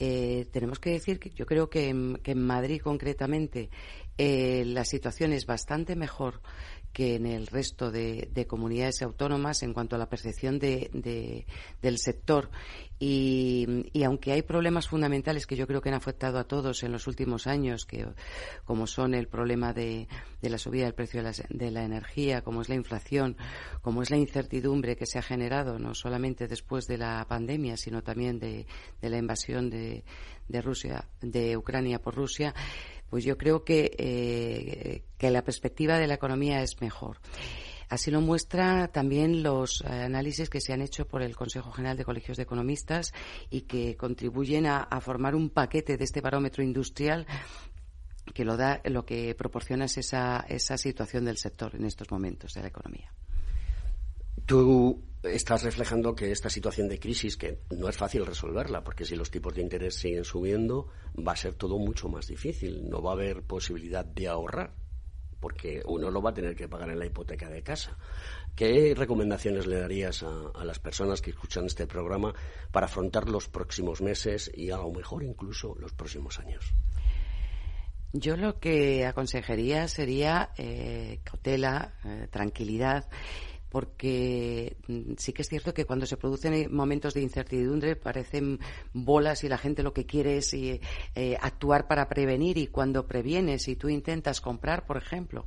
Eh, 0.00 0.46
tenemos 0.52 0.78
que 0.78 0.90
decir 0.90 1.18
que 1.18 1.30
yo 1.30 1.44
creo 1.44 1.68
que 1.68 1.88
en, 1.88 2.16
que 2.22 2.32
en 2.32 2.46
Madrid 2.46 2.80
concretamente 2.80 3.68
eh, 4.18 4.64
la 4.66 4.84
situación 4.84 5.32
es 5.32 5.46
bastante 5.46 5.96
mejor 5.96 6.42
que 6.92 7.14
en 7.14 7.26
el 7.26 7.46
resto 7.46 7.90
de, 7.90 8.28
de 8.32 8.46
comunidades 8.46 9.02
autónomas 9.02 9.62
en 9.62 9.72
cuanto 9.72 9.94
a 9.94 9.98
la 9.98 10.08
percepción 10.08 10.58
de, 10.58 10.90
de, 10.92 11.46
del 11.80 11.98
sector. 11.98 12.50
Y, 13.00 13.86
aunque 14.04 14.32
hay 14.32 14.42
problemas 14.42 14.88
fundamentales 14.88 15.46
que 15.46 15.54
yo 15.54 15.68
creo 15.68 15.80
que 15.80 15.88
han 15.88 15.94
afectado 15.94 16.38
a 16.38 16.44
todos 16.44 16.82
en 16.82 16.90
los 16.90 17.06
últimos 17.06 17.46
años, 17.46 17.86
que, 17.86 18.04
como 18.64 18.88
son 18.88 19.14
el 19.14 19.28
problema 19.28 19.72
de, 19.72 20.08
la 20.40 20.58
subida 20.58 20.84
del 20.84 20.94
precio 20.94 21.22
de 21.22 21.30
la, 21.30 21.46
de 21.48 21.70
la, 21.70 21.84
energía, 21.84 22.42
como 22.42 22.60
es 22.62 22.68
la 22.68 22.74
inflación, 22.74 23.36
como 23.82 24.02
es 24.02 24.10
la 24.10 24.16
incertidumbre 24.16 24.96
que 24.96 25.06
se 25.06 25.18
ha 25.18 25.22
generado 25.22 25.78
no 25.78 25.94
solamente 25.94 26.48
después 26.48 26.86
de 26.86 26.98
la 26.98 27.24
pandemia, 27.28 27.76
sino 27.76 28.02
también 28.02 28.40
de, 28.40 28.66
la 29.00 29.18
invasión 29.18 29.70
de, 29.70 30.02
Rusia, 30.60 31.06
de 31.20 31.56
Ucrania 31.56 32.00
por 32.00 32.16
Rusia, 32.16 32.52
pues 33.10 33.24
yo 33.24 33.38
creo 33.38 33.64
que, 33.64 33.90
eh, 33.98 35.02
que 35.16 35.30
la 35.30 35.42
perspectiva 35.42 35.98
de 35.98 36.06
la 36.06 36.14
economía 36.14 36.62
es 36.62 36.80
mejor. 36.80 37.18
Así 37.88 38.10
lo 38.10 38.20
muestra 38.20 38.88
también 38.88 39.42
los 39.42 39.80
eh, 39.80 39.88
análisis 39.88 40.50
que 40.50 40.60
se 40.60 40.72
han 40.72 40.82
hecho 40.82 41.06
por 41.06 41.22
el 41.22 41.34
Consejo 41.34 41.72
General 41.72 41.96
de 41.96 42.04
Colegios 42.04 42.36
de 42.36 42.42
Economistas 42.42 43.14
y 43.48 43.62
que 43.62 43.96
contribuyen 43.96 44.66
a, 44.66 44.86
formar 45.00 45.34
un 45.34 45.48
paquete 45.48 45.96
de 45.96 46.04
este 46.04 46.20
barómetro 46.20 46.62
industrial 46.62 47.26
que 48.34 48.44
lo 48.44 48.58
da, 48.58 48.82
lo 48.84 49.06
que 49.06 49.34
proporciona 49.34 49.86
es 49.86 49.96
esa, 49.96 50.44
esa 50.48 50.76
situación 50.76 51.24
del 51.24 51.38
sector 51.38 51.74
en 51.74 51.86
estos 51.86 52.10
momentos 52.10 52.52
de 52.52 52.60
la 52.60 52.68
economía. 52.68 53.10
Estás 55.22 55.62
reflejando 55.62 56.14
que 56.14 56.30
esta 56.30 56.50
situación 56.50 56.88
de 56.88 56.98
crisis, 56.98 57.36
que 57.36 57.60
no 57.70 57.88
es 57.88 57.96
fácil 57.96 58.24
resolverla, 58.24 58.84
porque 58.84 59.04
si 59.04 59.16
los 59.16 59.30
tipos 59.30 59.54
de 59.54 59.62
interés 59.62 59.96
siguen 59.96 60.24
subiendo, 60.24 60.88
va 61.16 61.32
a 61.32 61.36
ser 61.36 61.54
todo 61.54 61.78
mucho 61.78 62.08
más 62.08 62.26
difícil. 62.26 62.88
No 62.88 63.02
va 63.02 63.10
a 63.10 63.14
haber 63.14 63.42
posibilidad 63.42 64.04
de 64.04 64.28
ahorrar, 64.28 64.72
porque 65.40 65.82
uno 65.86 66.10
lo 66.10 66.22
va 66.22 66.30
a 66.30 66.34
tener 66.34 66.54
que 66.54 66.68
pagar 66.68 66.90
en 66.90 66.98
la 66.98 67.06
hipoteca 67.06 67.48
de 67.48 67.62
casa. 67.62 67.96
¿Qué 68.54 68.94
recomendaciones 68.96 69.66
le 69.66 69.80
darías 69.80 70.22
a, 70.22 70.64
las 70.64 70.78
personas 70.78 71.20
que 71.20 71.30
escuchan 71.30 71.66
este 71.66 71.86
programa 71.86 72.34
para 72.72 72.86
afrontar 72.86 73.28
los 73.28 73.48
próximos 73.48 74.00
meses 74.00 74.50
y 74.54 74.70
a 74.70 74.78
lo 74.78 74.90
mejor 74.90 75.22
incluso 75.22 75.74
los 75.78 75.92
próximos 75.92 76.38
años? 76.38 76.74
Yo 78.12 78.36
lo 78.36 78.58
que 78.58 79.04
aconsejaría 79.04 79.86
sería 79.86 80.50
eh, 80.56 81.20
cautela, 81.24 81.94
eh, 82.04 82.26
tranquilidad 82.30 83.06
porque 83.68 84.76
mm, 84.86 85.12
sí 85.16 85.32
que 85.32 85.42
es 85.42 85.48
cierto 85.48 85.74
que 85.74 85.84
cuando 85.84 86.06
se 86.06 86.16
producen 86.16 86.74
momentos 86.74 87.14
de 87.14 87.22
incertidumbre 87.22 87.96
parecen 87.96 88.58
bolas 88.92 89.44
y 89.44 89.48
la 89.48 89.58
gente 89.58 89.82
lo 89.82 89.92
que 89.92 90.06
quiere 90.06 90.38
es 90.38 90.54
eh, 90.54 90.80
actuar 91.40 91.86
para 91.86 92.08
prevenir 92.08 92.58
y 92.58 92.68
cuando 92.68 93.06
previenes 93.06 93.68
y 93.68 93.76
tú 93.76 93.88
intentas 93.88 94.40
comprar, 94.40 94.86
por 94.86 94.96
ejemplo, 94.96 95.46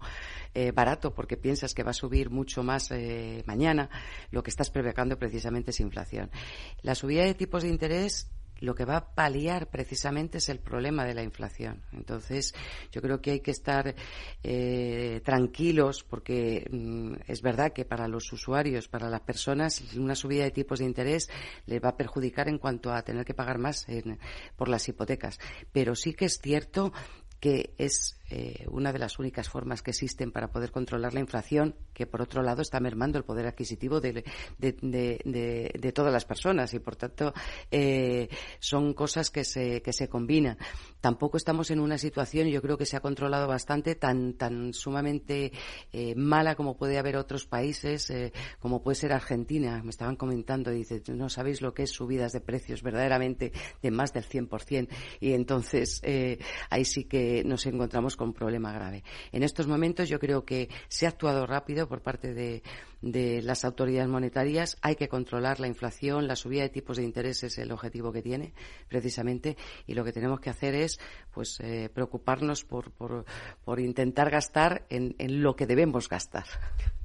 eh, 0.54 0.72
barato 0.72 1.14
porque 1.14 1.38
piensas 1.38 1.74
que 1.74 1.84
va 1.84 1.92
a 1.92 1.94
subir 1.94 2.30
mucho 2.30 2.64
más 2.64 2.92
eh, 2.92 3.44
mañana, 3.46 3.90
lo 4.32 4.44
que 4.44 4.50
estás 4.50 4.70
provocando 4.70 5.18
precisamente 5.18 5.72
es 5.72 5.80
inflación. 5.80 6.30
La 6.82 6.96
subida 6.96 7.24
de 7.24 7.34
tipos 7.34 7.64
de 7.64 7.70
interés 7.70 8.30
lo 8.62 8.76
que 8.76 8.86
va 8.86 8.98
a 8.98 9.14
paliar 9.14 9.68
precisamente 9.70 10.38
es 10.38 10.48
el 10.50 10.60
problema 10.60 11.04
de 11.04 11.14
la 11.14 11.24
inflación. 11.24 11.84
Entonces, 11.92 12.54
yo 12.92 13.02
creo 13.02 13.22
que 13.22 13.32
hay 13.32 13.40
que 13.42 13.52
estar 13.52 13.94
eh, 14.44 15.22
tranquilos 15.26 16.04
porque 16.04 16.68
mm, 16.72 17.16
es 17.28 17.42
verdad 17.42 17.74
que 17.74 17.86
para 17.86 18.08
los 18.08 18.32
usuarios, 18.32 18.88
para 18.88 19.10
las 19.10 19.22
personas, 19.22 19.82
una 19.96 20.16
subida 20.16 20.44
de 20.44 20.52
tipos 20.52 20.80
de 20.80 20.86
interés 20.86 21.30
les 21.66 21.84
va 21.84 21.90
a 21.90 21.98
perjudicar 21.98 22.48
en 22.48 22.60
cuanto 22.60 22.94
a 22.94 23.02
tener 23.02 23.26
que 23.26 23.34
pagar 23.34 23.58
más 23.58 23.86
por 24.56 24.70
las 24.70 24.88
hipotecas. 24.88 25.40
Pero 25.72 25.96
sí 25.96 26.14
que 26.14 26.26
es 26.26 26.40
cierto 26.40 26.94
que 27.40 27.74
es 27.78 28.21
eh, 28.34 28.66
una 28.70 28.94
de 28.94 29.00
las 29.00 29.20
únicas 29.20 29.50
formas 29.50 29.82
que 29.82 29.92
existen 29.92 30.32
para 30.32 30.50
poder 30.50 30.72
controlar 30.72 31.14
la 31.14 31.20
inflación, 31.20 31.76
que 31.94 32.08
por 32.08 32.22
otro 32.22 32.42
lado 32.42 32.62
está 32.62 32.80
mermando 32.80 33.18
el 33.18 33.26
poder 33.26 33.46
adquisitivo 33.46 34.00
de, 34.00 34.24
de, 34.58 35.92
todas 35.94 36.14
las 36.14 36.24
personas 36.24 36.74
y 36.74 36.80
por 36.80 36.96
tanto 36.96 37.34
eh, 37.70 38.30
son 38.60 38.94
cosas 38.94 39.32
que 39.32 39.44
se, 39.44 39.82
que 39.82 39.92
se 39.92 40.08
combinan. 40.08 40.58
Tampoco 41.02 41.36
estamos 41.36 41.72
en 41.72 41.82
una 41.82 41.98
situación, 41.98 42.48
yo 42.48 42.62
creo 42.62 42.78
que 42.78 42.86
se 42.86 42.96
ha 42.96 43.02
controlado 43.02 43.50
bastante, 43.50 43.96
tan, 43.96 44.36
tan 44.36 44.74
sumamente 44.74 45.52
eh, 45.92 46.16
mala 46.16 46.56
como 46.56 46.78
puede 46.78 46.98
haber 47.00 47.18
otros 47.18 47.46
países, 47.46 48.14
como 48.60 48.82
puede 48.82 48.96
ser 48.96 49.12
Argentina. 49.12 49.82
Me 49.84 49.90
estaban 49.90 50.16
comentando, 50.16 50.72
dice, 50.72 51.04
no 51.10 51.28
sabéis 51.28 51.62
lo 51.62 51.74
que 51.74 51.84
es 51.84 51.92
subidas 51.92 52.32
de 52.32 52.40
precios 52.40 52.82
verdaderamente 52.82 53.52
de 53.82 53.92
más 53.92 54.14
del 54.14 54.24
100%. 54.24 54.88
Y 55.20 55.34
entonces 55.34 56.02
ahí 56.70 56.86
sí 56.86 57.04
que 57.04 57.44
nos 57.44 57.66
encontramos 57.66 58.16
un 58.24 58.34
problema 58.34 58.72
grave. 58.72 59.04
En 59.32 59.44
estos 59.44 59.68
momentos 59.68 60.10
yo 60.10 60.20
creo 60.20 60.46
que 60.46 60.70
se 60.88 61.06
ha 61.06 61.10
actuado 61.10 61.46
rápido 61.46 61.88
por 61.88 62.02
parte 62.02 62.34
de, 62.34 62.62
las 63.02 63.66
autoridades 63.66 64.10
monetarias. 64.10 64.78
Hay 64.82 64.96
que 64.96 65.08
controlar 65.08 65.60
la 65.60 65.68
inflación, 65.68 66.28
la 66.28 66.36
subida 66.36 66.62
de 66.62 66.70
tipos 66.70 66.98
de 66.98 67.04
interés 67.04 67.44
es 67.44 67.58
el 67.58 67.72
objetivo 67.72 68.12
que 68.12 68.22
tiene, 68.22 68.54
precisamente, 68.88 69.58
y 69.88 69.94
lo 69.94 70.04
que 70.04 70.14
tenemos 70.14 70.40
que 70.40 70.50
hacer 70.50 70.76
es 70.76 71.00
pues 71.34 71.60
eh, 71.62 71.90
preocuparnos 71.94 72.64
por, 72.64 72.92
por, 72.92 73.80
intentar 73.80 74.30
gastar 74.30 74.86
en, 74.90 75.16
en 75.18 75.42
lo 75.42 75.56
que 75.56 75.66
debemos 75.66 76.10
gastar. 76.10 76.46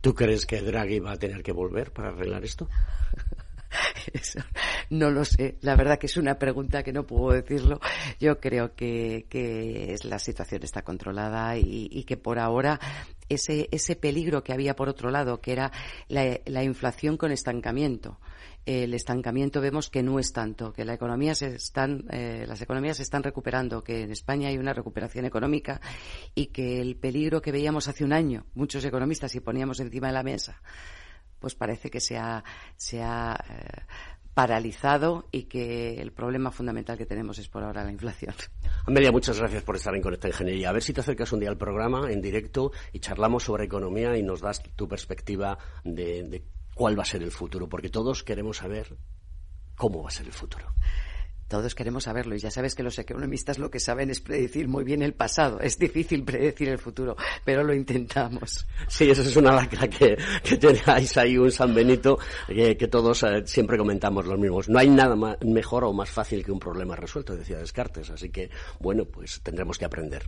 ¿Tú 0.00 0.14
crees 0.14 0.46
que 0.46 0.60
Draghi 0.60 1.00
va 1.00 1.12
a 1.12 1.18
tener 1.18 1.42
que 1.42 1.52
volver 1.52 1.92
para 1.92 2.08
arreglar 2.08 2.44
esto? 2.44 2.68
no 4.90 5.10
lo 5.10 5.24
sé. 5.24 5.56
La 5.60 5.76
verdad 5.76 5.98
que 5.98 6.06
es 6.06 6.16
una 6.16 6.38
pregunta 6.38 6.82
que 6.82 6.92
no 6.92 7.06
puedo 7.06 7.32
decirlo. 7.32 7.80
Yo 8.20 8.40
creo 8.40 8.74
que, 8.74 9.26
que 9.28 9.96
la 10.04 10.18
situación 10.18 10.62
está 10.62 10.82
controlada 10.82 11.56
y, 11.56 11.88
y, 11.90 12.04
que 12.04 12.16
por 12.16 12.38
ahora 12.38 12.80
ese, 13.28 13.68
ese 13.72 13.96
peligro 13.96 14.42
que 14.42 14.52
había 14.52 14.76
por 14.76 14.88
otro 14.88 15.10
lado, 15.10 15.40
que 15.40 15.52
era 15.52 15.72
la, 16.08 16.38
la 16.46 16.62
inflación 16.62 17.16
con 17.16 17.32
estancamiento, 17.32 18.18
el 18.66 18.94
estancamiento 18.94 19.60
vemos 19.60 19.88
que 19.88 20.02
no 20.02 20.18
es 20.18 20.32
tanto, 20.32 20.72
que 20.72 20.84
la 20.84 20.94
economía 20.94 21.36
se 21.36 21.54
están, 21.54 22.04
eh, 22.10 22.44
las 22.48 22.60
economías 22.60 22.96
se 22.96 23.04
están 23.04 23.22
recuperando, 23.22 23.84
que 23.84 24.02
en 24.02 24.10
España 24.10 24.48
hay 24.48 24.58
una 24.58 24.72
recuperación 24.72 25.24
económica 25.24 25.80
y 26.34 26.46
que 26.46 26.80
el 26.80 26.96
peligro 26.96 27.40
que 27.40 27.52
veíamos 27.52 27.86
hace 27.86 28.02
un 28.02 28.12
año, 28.12 28.44
muchos 28.54 28.84
economistas 28.84 29.32
y 29.36 29.40
poníamos 29.40 29.78
encima 29.78 30.08
de 30.08 30.14
la 30.14 30.24
mesa, 30.24 30.60
pues 31.38 31.54
parece 31.54 31.90
que 31.90 32.00
se 32.00 32.16
ha, 32.16 32.42
se 32.76 33.02
ha 33.02 33.38
eh, 33.48 33.82
paralizado 34.34 35.28
y 35.32 35.44
que 35.44 36.00
el 36.00 36.12
problema 36.12 36.50
fundamental 36.50 36.98
que 36.98 37.06
tenemos 37.06 37.38
es 37.38 37.48
por 37.48 37.62
ahora 37.62 37.84
la 37.84 37.90
inflación. 37.90 38.34
Amelia, 38.86 39.10
muchas 39.10 39.38
gracias 39.38 39.62
por 39.62 39.76
estar 39.76 39.94
en 39.94 40.02
Conecta 40.02 40.28
Ingeniería. 40.28 40.68
A 40.68 40.72
ver 40.72 40.82
si 40.82 40.92
te 40.92 41.00
acercas 41.00 41.32
un 41.32 41.40
día 41.40 41.48
al 41.48 41.56
programa 41.56 42.12
en 42.12 42.20
directo 42.20 42.70
y 42.92 43.00
charlamos 43.00 43.44
sobre 43.44 43.64
economía 43.64 44.16
y 44.16 44.22
nos 44.22 44.40
das 44.40 44.62
tu 44.74 44.86
perspectiva 44.86 45.58
de, 45.84 46.22
de 46.24 46.44
cuál 46.74 46.98
va 46.98 47.02
a 47.02 47.06
ser 47.06 47.22
el 47.22 47.32
futuro, 47.32 47.68
porque 47.68 47.88
todos 47.88 48.22
queremos 48.22 48.58
saber 48.58 48.96
cómo 49.74 50.02
va 50.02 50.08
a 50.08 50.12
ser 50.12 50.26
el 50.26 50.32
futuro. 50.32 50.66
Todos 51.48 51.74
queremos 51.74 52.04
saberlo 52.04 52.34
y 52.34 52.38
ya 52.38 52.50
sabes 52.50 52.74
que 52.74 52.82
los 52.82 52.98
economistas 52.98 53.58
lo 53.58 53.70
que 53.70 53.78
saben 53.78 54.10
es 54.10 54.20
predecir 54.20 54.66
muy 54.66 54.82
bien 54.82 55.02
el 55.02 55.14
pasado. 55.14 55.60
Es 55.60 55.78
difícil 55.78 56.24
predecir 56.24 56.68
el 56.68 56.78
futuro, 56.78 57.16
pero 57.44 57.62
lo 57.62 57.72
intentamos. 57.72 58.66
Sí, 58.88 59.10
eso 59.10 59.22
es 59.22 59.36
una 59.36 59.52
lacra 59.52 59.88
que, 59.88 60.16
que 60.42 60.56
tenéis 60.56 61.16
ahí 61.16 61.38
un 61.38 61.52
San 61.52 61.74
Benito 61.74 62.18
que, 62.48 62.88
todos 62.88 63.22
eh, 63.22 63.42
siempre 63.46 63.78
comentamos 63.78 64.26
los 64.26 64.38
mismos. 64.38 64.68
No 64.68 64.78
hay 64.78 64.88
nada 64.88 65.14
más, 65.14 65.36
mejor 65.42 65.84
o 65.84 65.92
más 65.92 66.10
fácil 66.10 66.44
que 66.44 66.50
un 66.50 66.58
problema 66.58 66.96
resuelto, 66.96 67.36
decía 67.36 67.58
Descartes. 67.58 68.10
Así 68.10 68.30
que, 68.30 68.50
bueno, 68.80 69.04
pues 69.04 69.40
tendremos 69.42 69.78
que 69.78 69.84
aprender 69.84 70.26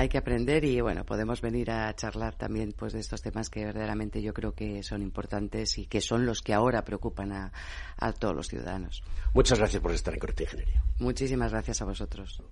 hay 0.00 0.08
que 0.08 0.16
aprender 0.16 0.64
y 0.64 0.80
bueno, 0.80 1.04
podemos 1.04 1.42
venir 1.42 1.70
a 1.70 1.94
charlar 1.94 2.34
también 2.34 2.72
pues 2.72 2.94
de 2.94 3.00
estos 3.00 3.20
temas 3.20 3.50
que 3.50 3.66
verdaderamente 3.66 4.22
yo 4.22 4.32
creo 4.32 4.54
que 4.54 4.82
son 4.82 5.02
importantes 5.02 5.76
y 5.76 5.84
que 5.84 6.00
son 6.00 6.24
los 6.24 6.40
que 6.40 6.54
ahora 6.54 6.82
preocupan 6.86 7.32
a, 7.32 7.52
a 7.98 8.12
todos 8.12 8.34
los 8.34 8.48
ciudadanos. 8.48 9.02
Muchas 9.34 9.58
gracias 9.58 9.82
por 9.82 9.92
estar 9.92 10.14
en 10.14 10.20
Corte 10.20 10.44
Ingeniería. 10.44 10.82
Muchísimas 11.00 11.52
gracias 11.52 11.82
a 11.82 11.84
vosotros. 11.84 12.42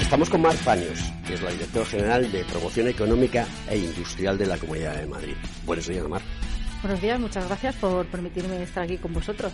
Estamos 0.00 0.30
con 0.30 0.40
Marc 0.40 0.62
Paños, 0.62 1.00
que 1.26 1.34
es 1.34 1.42
la 1.42 1.50
directora 1.50 1.84
general 1.84 2.30
de 2.30 2.44
Promoción 2.44 2.86
Económica 2.86 3.44
e 3.68 3.76
Industrial 3.76 4.38
de 4.38 4.46
la 4.46 4.56
Comunidad 4.56 4.96
de 4.96 5.06
Madrid. 5.06 5.34
Buenos 5.64 5.88
días, 5.88 6.08
Marc. 6.08 6.24
Buenos 6.80 7.00
días, 7.00 7.18
muchas 7.18 7.44
gracias 7.48 7.74
por 7.74 8.06
permitirme 8.06 8.62
estar 8.62 8.84
aquí 8.84 8.98
con 8.98 9.12
vosotros. 9.12 9.52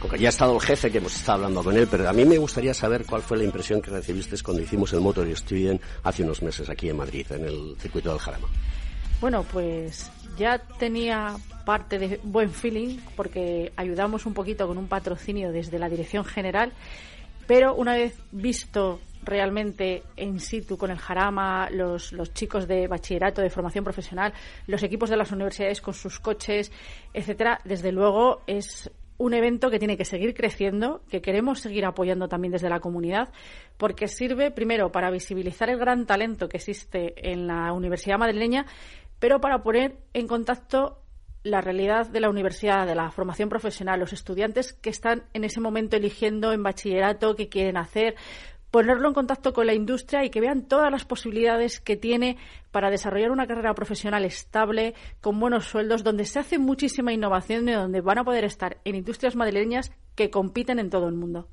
Porque 0.00 0.18
ya 0.18 0.28
ha 0.28 0.30
estado 0.30 0.54
el 0.54 0.60
jefe 0.60 0.90
que 0.90 0.98
hemos 0.98 1.14
estado 1.14 1.36
hablando 1.36 1.64
con 1.64 1.76
él, 1.76 1.88
pero 1.90 2.08
a 2.08 2.12
mí 2.12 2.24
me 2.24 2.38
gustaría 2.38 2.74
saber 2.74 3.04
cuál 3.06 3.22
fue 3.22 3.38
la 3.38 3.44
impresión 3.44 3.80
que 3.80 3.90
recibiste 3.90 4.36
cuando 4.42 4.62
hicimos 4.62 4.92
el 4.92 5.00
Motor 5.00 5.28
Student 5.34 5.80
hace 6.02 6.22
unos 6.22 6.42
meses 6.42 6.68
aquí 6.68 6.88
en 6.88 6.96
Madrid, 6.96 7.26
en 7.30 7.44
el 7.44 7.76
circuito 7.78 8.10
del 8.10 8.18
Jarama. 8.18 8.48
Bueno, 9.20 9.44
pues 9.50 10.10
ya 10.36 10.58
tenía 10.58 11.36
parte 11.64 11.98
de 11.98 12.20
buen 12.22 12.50
feeling 12.50 12.98
porque 13.16 13.72
ayudamos 13.76 14.26
un 14.26 14.34
poquito 14.34 14.66
con 14.66 14.76
un 14.76 14.88
patrocinio 14.88 15.50
desde 15.52 15.78
la 15.78 15.88
Dirección 15.88 16.24
General, 16.24 16.72
pero 17.46 17.74
una 17.74 17.94
vez 17.94 18.14
visto 18.30 19.00
realmente 19.22 20.02
en 20.16 20.38
situ 20.38 20.76
con 20.76 20.90
el 20.90 20.98
Jarama, 20.98 21.68
los, 21.70 22.12
los 22.12 22.32
chicos 22.32 22.68
de 22.68 22.86
bachillerato, 22.86 23.40
de 23.40 23.50
formación 23.50 23.84
profesional, 23.84 24.32
los 24.66 24.82
equipos 24.82 25.10
de 25.10 25.16
las 25.16 25.32
universidades 25.32 25.80
con 25.80 25.94
sus 25.94 26.20
coches, 26.20 26.70
etcétera, 27.12 27.60
desde 27.64 27.92
luego 27.92 28.42
es 28.46 28.90
un 29.18 29.34
evento 29.34 29.70
que 29.70 29.78
tiene 29.78 29.96
que 29.96 30.04
seguir 30.04 30.34
creciendo, 30.34 31.02
que 31.10 31.22
queremos 31.22 31.60
seguir 31.60 31.84
apoyando 31.84 32.28
también 32.28 32.52
desde 32.52 32.68
la 32.68 32.80
comunidad, 32.80 33.30
porque 33.76 34.08
sirve 34.08 34.50
primero 34.50 34.92
para 34.92 35.10
visibilizar 35.10 35.70
el 35.70 35.78
gran 35.78 36.06
talento 36.06 36.48
que 36.48 36.58
existe 36.58 37.14
en 37.30 37.46
la 37.46 37.72
Universidad 37.72 38.18
madrileña, 38.18 38.66
pero 39.18 39.40
para 39.40 39.62
poner 39.62 39.96
en 40.12 40.26
contacto 40.26 41.02
la 41.42 41.60
realidad 41.60 42.08
de 42.08 42.20
la 42.20 42.28
universidad, 42.28 42.86
de 42.86 42.96
la 42.96 43.10
formación 43.10 43.48
profesional, 43.48 44.00
los 44.00 44.12
estudiantes 44.12 44.72
que 44.72 44.90
están 44.90 45.24
en 45.32 45.44
ese 45.44 45.60
momento 45.60 45.96
eligiendo 45.96 46.52
en 46.52 46.62
bachillerato 46.62 47.36
qué 47.36 47.48
quieren 47.48 47.76
hacer, 47.76 48.16
ponerlo 48.70 49.08
en 49.08 49.14
contacto 49.14 49.52
con 49.52 49.66
la 49.66 49.74
industria 49.74 50.24
y 50.24 50.30
que 50.30 50.40
vean 50.40 50.68
todas 50.68 50.90
las 50.90 51.04
posibilidades 51.04 51.80
que 51.80 51.96
tiene 51.96 52.36
para 52.70 52.90
desarrollar 52.90 53.30
una 53.30 53.46
carrera 53.46 53.74
profesional 53.74 54.24
estable, 54.24 54.94
con 55.20 55.38
buenos 55.40 55.66
sueldos, 55.66 56.04
donde 56.04 56.24
se 56.24 56.38
hace 56.38 56.58
muchísima 56.58 57.12
innovación 57.12 57.68
y 57.68 57.72
donde 57.72 58.00
van 58.00 58.18
a 58.18 58.24
poder 58.24 58.44
estar 58.44 58.78
en 58.84 58.96
industrias 58.96 59.36
madrileñas 59.36 59.92
que 60.14 60.30
compiten 60.30 60.78
en 60.78 60.90
todo 60.90 61.08
el 61.08 61.14
mundo. 61.14 61.48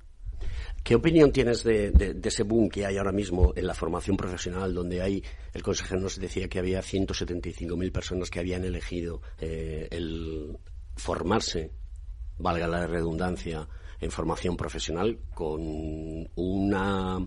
¿Qué 0.83 0.95
opinión 0.95 1.31
tienes 1.31 1.63
de, 1.63 2.19
ese 2.21 2.43
boom 2.43 2.67
que 2.67 2.85
hay 2.85 2.97
ahora 2.97 3.13
mismo 3.13 3.53
en 3.55 3.67
la 3.67 3.73
formación 3.73 4.17
profesional, 4.17 4.73
donde 4.73 5.01
hay, 5.01 5.23
el 5.53 5.63
consejero 5.63 6.01
nos 6.01 6.19
decía 6.19 6.49
que 6.49 6.59
había 6.59 6.81
175.000 6.81 7.91
personas 7.91 8.29
que 8.29 8.39
habían 8.39 8.65
elegido 8.65 9.21
eh, 9.39 9.87
el 9.91 10.57
formarse, 10.97 11.71
valga 12.37 12.67
la 12.67 12.85
redundancia, 12.85 13.65
en 14.03 14.11
formación 14.11 14.57
profesional 14.57 15.17
con 15.33 15.61
una 16.35 17.25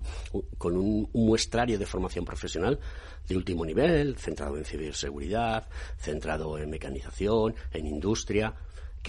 con 0.58 0.76
un, 0.76 1.08
muestrario 1.12 1.78
de 1.78 1.86
formación 1.86 2.24
profesional 2.24 2.78
de 3.26 3.36
último 3.36 3.64
nivel, 3.64 4.16
centrado 4.16 4.56
en 4.56 4.64
ciberseguridad, 4.64 5.66
centrado 5.98 6.58
en 6.58 6.70
mecanización, 6.70 7.54
en 7.72 7.86
industria. 7.86 8.54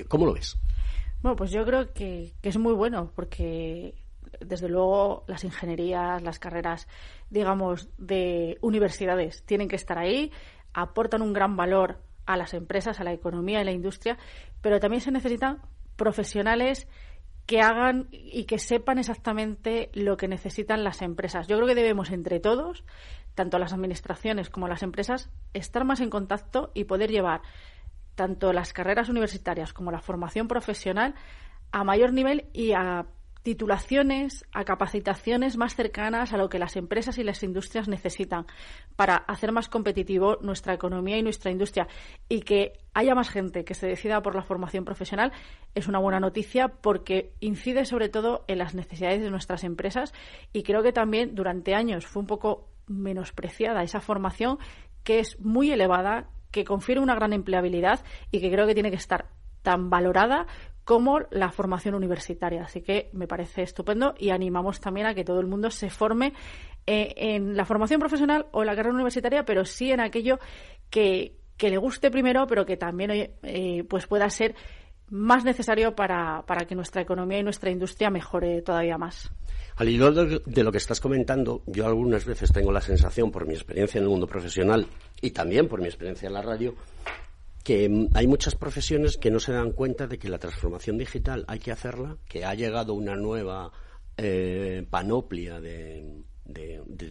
¿Cómo 0.08 0.26
lo 0.26 0.34
ves? 0.34 0.58
Bueno, 1.22 1.36
pues 1.36 1.52
yo 1.52 1.66
creo 1.66 1.94
que, 1.94 2.34
es 2.42 2.58
muy 2.58 2.74
bueno 2.74 3.12
porque 3.16 3.96
desde 4.40 4.70
luego 4.70 5.24
las 5.28 5.44
ingenierías, 5.44 6.22
las 6.22 6.40
carreras, 6.40 6.88
digamos, 7.30 7.90
de 7.98 8.58
universidades 8.62 9.44
tienen 9.44 9.68
que 9.68 9.76
estar 9.76 9.98
ahí, 9.98 10.32
aportan 10.74 11.22
un 11.22 11.34
gran 11.34 11.56
valor 11.56 12.00
a 12.26 12.38
las 12.38 12.54
empresas, 12.54 13.00
a 13.00 13.04
la 13.04 13.14
economía 13.14 13.60
y 13.60 13.62
a 13.62 13.66
la 13.66 13.72
industria, 13.72 14.18
pero 14.62 14.80
también 14.80 15.02
se 15.02 15.12
necesitan 15.12 15.62
profesionales 15.96 16.88
que 17.48 17.62
hagan 17.62 18.10
y 18.12 18.44
que 18.44 18.60
sepan 18.60 19.00
exactamente 19.00 19.90
lo 19.94 20.18
que 20.18 20.28
necesitan 20.28 20.84
las 20.84 21.02
empresas. 21.02 21.48
Yo 21.48 21.56
creo 21.56 21.68
que 21.68 21.76
debemos 21.76 22.12
entre 22.12 22.40
todos, 22.42 22.84
tanto 23.36 23.58
las 23.58 23.72
administraciones 23.74 24.50
como 24.50 24.68
las 24.68 24.84
empresas, 24.84 25.32
estar 25.54 25.86
más 25.86 26.02
en 26.02 26.10
contacto 26.10 26.72
y 26.76 26.84
poder 26.84 27.10
llevar 27.10 27.42
tanto 28.16 28.52
las 28.52 28.74
carreras 28.74 29.08
universitarias 29.08 29.72
como 29.72 29.92
la 29.92 30.02
formación 30.02 30.50
profesional 30.50 31.16
a 31.72 31.86
mayor 31.86 32.12
nivel 32.12 32.50
y 32.52 32.74
a 32.74 33.06
titulaciones, 33.48 34.46
a 34.52 34.66
capacitaciones 34.66 35.56
más 35.56 35.74
cercanas 35.74 36.34
a 36.34 36.38
lo 36.38 36.50
que 36.50 36.60
las 36.60 36.76
empresas 36.76 37.18
y 37.18 37.24
las 37.24 37.44
industrias 37.44 37.88
necesitan 37.88 38.46
para 38.98 39.16
hacer 39.16 39.54
más 39.54 39.70
competitivo 39.70 40.38
nuestra 40.42 40.74
economía 40.74 41.18
y 41.18 41.24
nuestra 41.24 41.50
industria. 41.50 41.88
Y 42.28 42.42
que 42.42 42.74
haya 42.94 43.16
más 43.16 43.30
gente 43.30 43.64
que 43.64 43.74
se 43.74 43.88
decida 43.88 44.22
por 44.22 44.36
la 44.36 44.42
formación 44.42 44.84
profesional 44.84 45.32
es 45.76 45.88
una 45.88 46.00
buena 46.00 46.20
noticia 46.20 46.68
porque 46.68 47.32
incide 47.40 47.86
sobre 47.86 48.10
todo 48.10 48.44
en 48.50 48.58
las 48.58 48.76
necesidades 48.76 49.22
de 49.22 49.30
nuestras 49.30 49.64
empresas 49.64 50.14
y 50.52 50.64
creo 50.64 50.84
que 50.84 50.92
también 50.92 51.34
durante 51.34 51.74
años 51.74 52.06
fue 52.06 52.24
un 52.24 52.28
poco 52.28 52.68
menospreciada 52.88 53.82
esa 53.82 54.02
formación 54.02 54.58
que 55.06 55.20
es 55.20 55.40
muy 55.40 55.72
elevada, 55.72 56.28
que 56.52 56.66
confiere 56.66 57.00
una 57.00 57.16
gran 57.16 57.32
empleabilidad 57.32 58.02
y 58.30 58.42
que 58.42 58.52
creo 58.52 58.68
que 58.68 58.74
tiene 58.74 58.90
que 58.90 58.98
estar 58.98 59.30
tan 59.62 59.90
valorada 59.90 60.48
como 60.88 61.20
la 61.32 61.52
formación 61.52 61.96
universitaria. 61.96 62.64
Así 62.64 62.80
que 62.80 63.10
me 63.12 63.28
parece 63.28 63.62
estupendo 63.62 64.16
y 64.18 64.30
animamos 64.30 64.80
también 64.80 65.06
a 65.06 65.14
que 65.14 65.26
todo 65.26 65.42
el 65.42 65.46
mundo 65.46 65.70
se 65.70 65.90
forme 65.90 66.32
eh, 66.86 67.14
en 67.18 67.58
la 67.58 67.66
formación 67.66 68.00
profesional 68.00 68.46
o 68.54 68.62
en 68.62 68.68
la 68.68 68.76
carrera 68.78 68.96
universitaria, 68.96 69.44
pero 69.44 69.66
sí 69.66 69.92
en 69.92 70.00
aquello 70.00 70.40
que, 70.90 71.36
le 71.60 71.78
guste 71.78 72.10
primero, 72.10 72.48
pero 72.48 72.66
que 72.66 72.78
también 72.78 73.12
eh, 73.12 73.84
pues 73.90 74.08
pueda 74.08 74.30
ser 74.30 74.56
más 75.10 75.44
necesario 75.44 75.94
para, 75.94 76.44
para 76.44 76.66
que 76.66 76.74
nuestra 76.74 77.02
economía 77.02 77.40
y 77.40 77.44
nuestra 77.44 77.70
industria 77.70 78.10
mejore 78.10 78.62
todavía 78.62 78.98
más. 78.98 79.30
Al 79.76 79.90
hilo 79.90 80.14
de 80.14 80.64
lo 80.64 80.72
que 80.72 80.78
estás 80.78 81.02
comentando, 81.02 81.64
yo 81.68 81.86
algunas 81.86 82.24
veces 82.24 82.54
tengo 82.54 82.72
la 82.72 82.80
sensación, 82.80 83.30
por 83.30 83.46
mi 83.46 83.56
experiencia 83.56 84.00
en 84.00 84.06
el 84.06 84.10
mundo 84.10 84.26
profesional 84.26 84.88
y 85.22 85.32
también 85.32 85.68
por 85.68 85.82
mi 85.82 85.88
experiencia 85.88 86.28
en 86.28 86.34
la 86.34 86.42
radio, 86.42 86.76
que 87.68 88.08
hay 88.14 88.28
muchas 88.28 88.56
profesiones 88.56 89.18
que 89.18 89.30
no 89.30 89.42
se 89.42 89.52
dan 89.52 89.74
cuenta 89.74 90.08
de 90.08 90.18
que 90.18 90.30
la 90.30 90.40
transformación 90.40 90.98
digital 90.98 91.44
hay 91.50 91.60
que 91.60 91.74
hacerla, 91.74 92.16
que 92.26 92.46
ha 92.46 92.54
llegado 92.54 92.94
una 92.94 93.18
nueva 93.18 93.74
eh, 94.16 94.88
panoplia 94.90 95.60
de, 95.60 96.24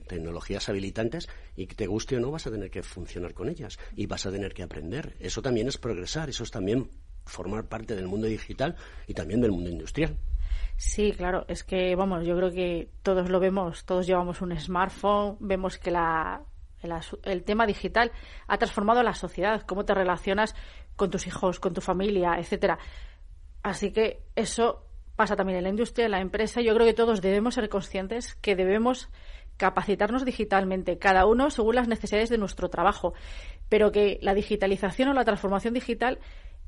tecnologías 0.09 0.67
habilitantes 0.71 1.29
y 1.57 1.67
que 1.67 1.75
te 1.75 1.87
guste 1.87 2.17
o 2.17 2.21
no 2.21 2.31
vas 2.31 2.47
a 2.47 2.51
tener 2.51 2.71
que 2.71 2.83
funcionar 2.83 3.35
con 3.35 3.51
ellas 3.51 3.79
y 3.97 4.07
vas 4.07 4.25
a 4.25 4.31
tener 4.31 4.55
que 4.55 4.63
aprender. 4.63 5.15
Eso 5.21 5.43
también 5.43 5.69
es 5.69 5.77
progresar, 5.77 6.31
eso 6.31 6.43
es 6.43 6.51
también 6.51 6.89
formar 7.27 7.69
parte 7.69 7.95
del 7.95 8.09
mundo 8.09 8.27
digital 8.27 8.77
y 9.07 9.13
también 9.13 9.43
del 9.43 9.53
mundo 9.53 9.69
industrial. 9.69 10.17
Sí, 10.79 11.13
claro, 11.13 11.45
es 11.49 11.65
que, 11.65 11.95
vamos, 11.97 12.27
yo 12.27 12.35
creo 12.35 12.51
que 12.51 12.89
todos 13.03 13.29
lo 13.29 13.41
vemos, 13.41 13.85
todos 13.85 14.07
llevamos 14.07 14.41
un 14.41 14.59
smartphone, 14.59 15.37
vemos 15.39 15.77
que 15.77 15.91
la 15.91 16.41
el, 17.23 17.45
tema 17.45 17.67
digital 17.67 18.13
ha 18.47 18.59
transformado 18.59 19.03
la 19.03 19.15
sociedad, 19.15 19.63
cómo 19.63 19.85
te 19.85 19.95
relacionas 19.95 20.55
con 20.97 21.11
tus 21.11 21.27
hijos, 21.27 21.61
con 21.61 21.75
tu 21.75 21.81
familia, 21.81 22.37
etcétera. 22.39 22.79
Así 23.63 23.93
que 23.93 24.23
eso 24.35 24.87
pasa 25.17 25.37
también 25.37 25.59
en 25.59 25.65
la 25.65 25.71
industria, 25.71 26.07
en 26.07 26.13
la 26.13 26.21
empresa. 26.21 26.61
Yo 26.61 26.75
creo 26.75 26.87
que 26.87 26.95
todos 26.95 27.21
debemos 27.21 27.55
ser 27.55 27.69
conscientes 27.69 28.35
que 28.37 28.55
debemos 28.55 29.09
capacitarnos 29.57 30.25
digitalmente, 30.25 30.99
cada 30.99 31.27
uno 31.27 31.51
según 31.51 31.77
las 31.77 31.89
necesidades 31.89 32.29
de 32.29 32.39
nuestro 32.39 32.69
trabajo, 32.69 33.15
pero 33.69 33.91
que 33.91 34.19
la 34.23 34.35
digitalización 34.35 35.09
o 35.09 35.15
la 35.15 35.25
transformación 35.25 35.75
digital 35.75 36.19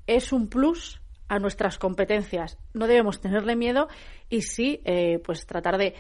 es 0.07 0.33
un 0.33 0.49
plus 0.49 1.01
a 1.29 1.39
nuestras 1.39 1.79
competencias. 1.79 2.59
No 2.73 2.87
debemos 2.87 3.21
tenerle 3.21 3.57
miedo 3.57 3.89
y 4.31 4.43
sí, 4.43 4.81
eh, 4.85 5.21
pues 5.25 5.47
tratar 5.47 5.77
de 5.77 5.95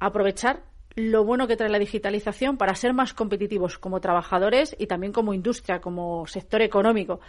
aprovechar 0.00 0.64
lo 0.94 1.24
bueno 1.24 1.46
que 1.46 1.56
trae 1.56 1.70
la 1.70 1.78
digitalización 1.78 2.56
para 2.56 2.74
ser 2.74 2.92
más 2.92 3.14
competitivos 3.14 3.78
como 3.78 4.00
trabajadores 4.00 4.76
y 4.78 4.86
también 4.86 5.12
como 5.12 5.34
industria, 5.34 5.80
como 5.80 6.26
sector 6.26 6.62
económico. 6.62 7.20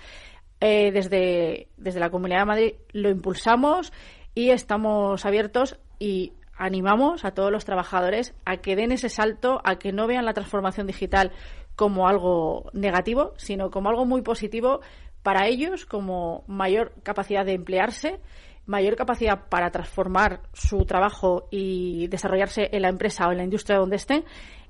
Eh, 0.60 0.92
desde, 0.92 1.68
desde 1.78 2.00
la 2.00 2.10
Comunidad 2.10 2.40
de 2.40 2.46
Madrid 2.46 2.74
lo 2.94 3.10
impulsamos 3.10 3.92
y 4.34 4.52
estamos 4.52 5.26
abiertos 5.26 5.78
y 6.00 6.34
animamos 6.58 7.26
a 7.26 7.32
todos 7.32 7.52
los 7.52 7.66
trabajadores 7.66 8.34
a 8.46 8.58
que 8.58 8.76
den 8.76 8.92
ese 8.92 9.10
salto, 9.10 9.62
a 9.66 9.78
que 9.78 9.92
no 9.92 10.08
vean 10.08 10.26
la 10.26 10.34
transformación 10.34 10.88
digital 10.88 11.32
como 11.76 12.08
algo 12.08 12.70
negativo, 12.74 13.34
sino 13.38 13.72
como 13.72 13.90
algo 13.90 14.06
muy 14.06 14.22
positivo 14.22 14.82
para 15.24 15.48
ellos, 15.48 15.86
como 15.86 16.44
mayor 16.48 16.94
capacidad 17.04 17.46
de 17.46 17.54
emplearse, 17.54 18.20
mayor 18.66 18.96
capacidad 18.96 19.48
para 19.50 19.72
transformar 19.72 20.42
su 20.54 20.86
trabajo 20.86 21.48
y 21.52 22.08
desarrollarse 22.08 22.70
en 22.72 22.82
la 22.82 22.90
empresa 22.90 23.28
o 23.28 23.32
en 23.32 23.38
la 23.38 23.44
industria 23.44 23.78
donde 23.78 23.98
estén, 23.98 24.26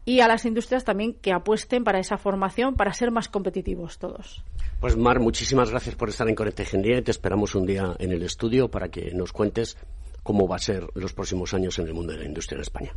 y 0.05 0.19
a 0.19 0.27
las 0.27 0.45
industrias 0.45 0.83
también 0.83 1.13
que 1.13 1.31
apuesten 1.31 1.83
para 1.83 1.99
esa 1.99 2.17
formación 2.17 2.75
para 2.75 2.93
ser 2.93 3.11
más 3.11 3.29
competitivos 3.29 3.99
todos. 3.99 4.43
Pues 4.79 4.97
Mar, 4.97 5.19
muchísimas 5.19 5.69
gracias 5.69 5.95
por 5.95 6.09
estar 6.09 6.27
en 6.27 6.35
Conecta 6.35 6.63
Ingeniería 6.63 6.99
y 6.99 7.03
te 7.03 7.11
esperamos 7.11 7.55
un 7.55 7.65
día 7.65 7.95
en 7.99 8.11
el 8.11 8.23
estudio 8.23 8.69
para 8.69 8.89
que 8.89 9.13
nos 9.13 9.31
cuentes 9.31 9.77
cómo 10.23 10.47
va 10.47 10.57
a 10.57 10.59
ser 10.59 10.87
los 10.95 11.13
próximos 11.13 11.53
años 11.53 11.79
en 11.79 11.87
el 11.87 11.93
mundo 11.93 12.13
de 12.13 12.19
la 12.19 12.25
industria 12.25 12.57
en 12.57 12.61
España. 12.61 12.93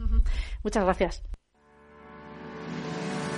Muchas 0.62 0.84
gracias. 0.84 1.22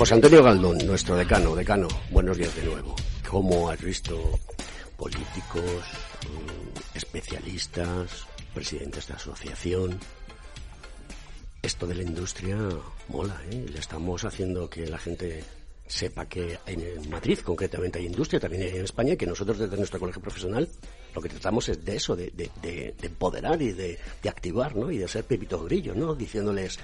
José 0.00 0.14
Antonio 0.14 0.42
Galdón, 0.42 0.78
nuestro 0.86 1.14
decano, 1.14 1.54
decano, 1.54 1.86
buenos 2.10 2.38
días 2.38 2.56
de 2.56 2.64
nuevo. 2.64 2.96
¿Cómo 3.28 3.68
has 3.68 3.82
visto 3.82 4.18
políticos, 4.96 5.84
mm, 6.24 6.96
especialistas, 6.96 8.26
presidentes 8.54 9.08
de 9.08 9.12
asociación? 9.12 10.00
Esto 11.60 11.86
de 11.86 11.96
la 11.96 12.02
industria 12.02 12.56
mola, 13.08 13.38
¿eh? 13.50 13.66
Le 13.70 13.78
estamos 13.78 14.24
haciendo 14.24 14.70
que 14.70 14.86
la 14.86 14.96
gente 14.96 15.44
sepa 15.86 16.24
que 16.24 16.58
en 16.64 17.10
Madrid 17.10 17.38
concretamente 17.40 17.98
hay 17.98 18.06
industria, 18.06 18.40
también 18.40 18.62
hay 18.62 18.78
en 18.78 18.84
España, 18.84 19.16
que 19.16 19.26
nosotros 19.26 19.58
desde 19.58 19.76
nuestro 19.76 20.00
colegio 20.00 20.22
profesional 20.22 20.66
lo 21.14 21.20
que 21.20 21.28
tratamos 21.28 21.68
es 21.68 21.84
de 21.84 21.96
eso, 21.96 22.16
de, 22.16 22.30
de, 22.30 22.94
empoderar 23.02 23.60
y 23.60 23.72
de, 23.72 23.98
activar, 24.26 24.74
¿no? 24.74 24.90
Y 24.90 24.96
de 24.96 25.08
ser 25.08 25.24
pepitos 25.24 25.62
grillos, 25.66 25.94
¿no? 25.94 26.14
Diciéndoles 26.14 26.78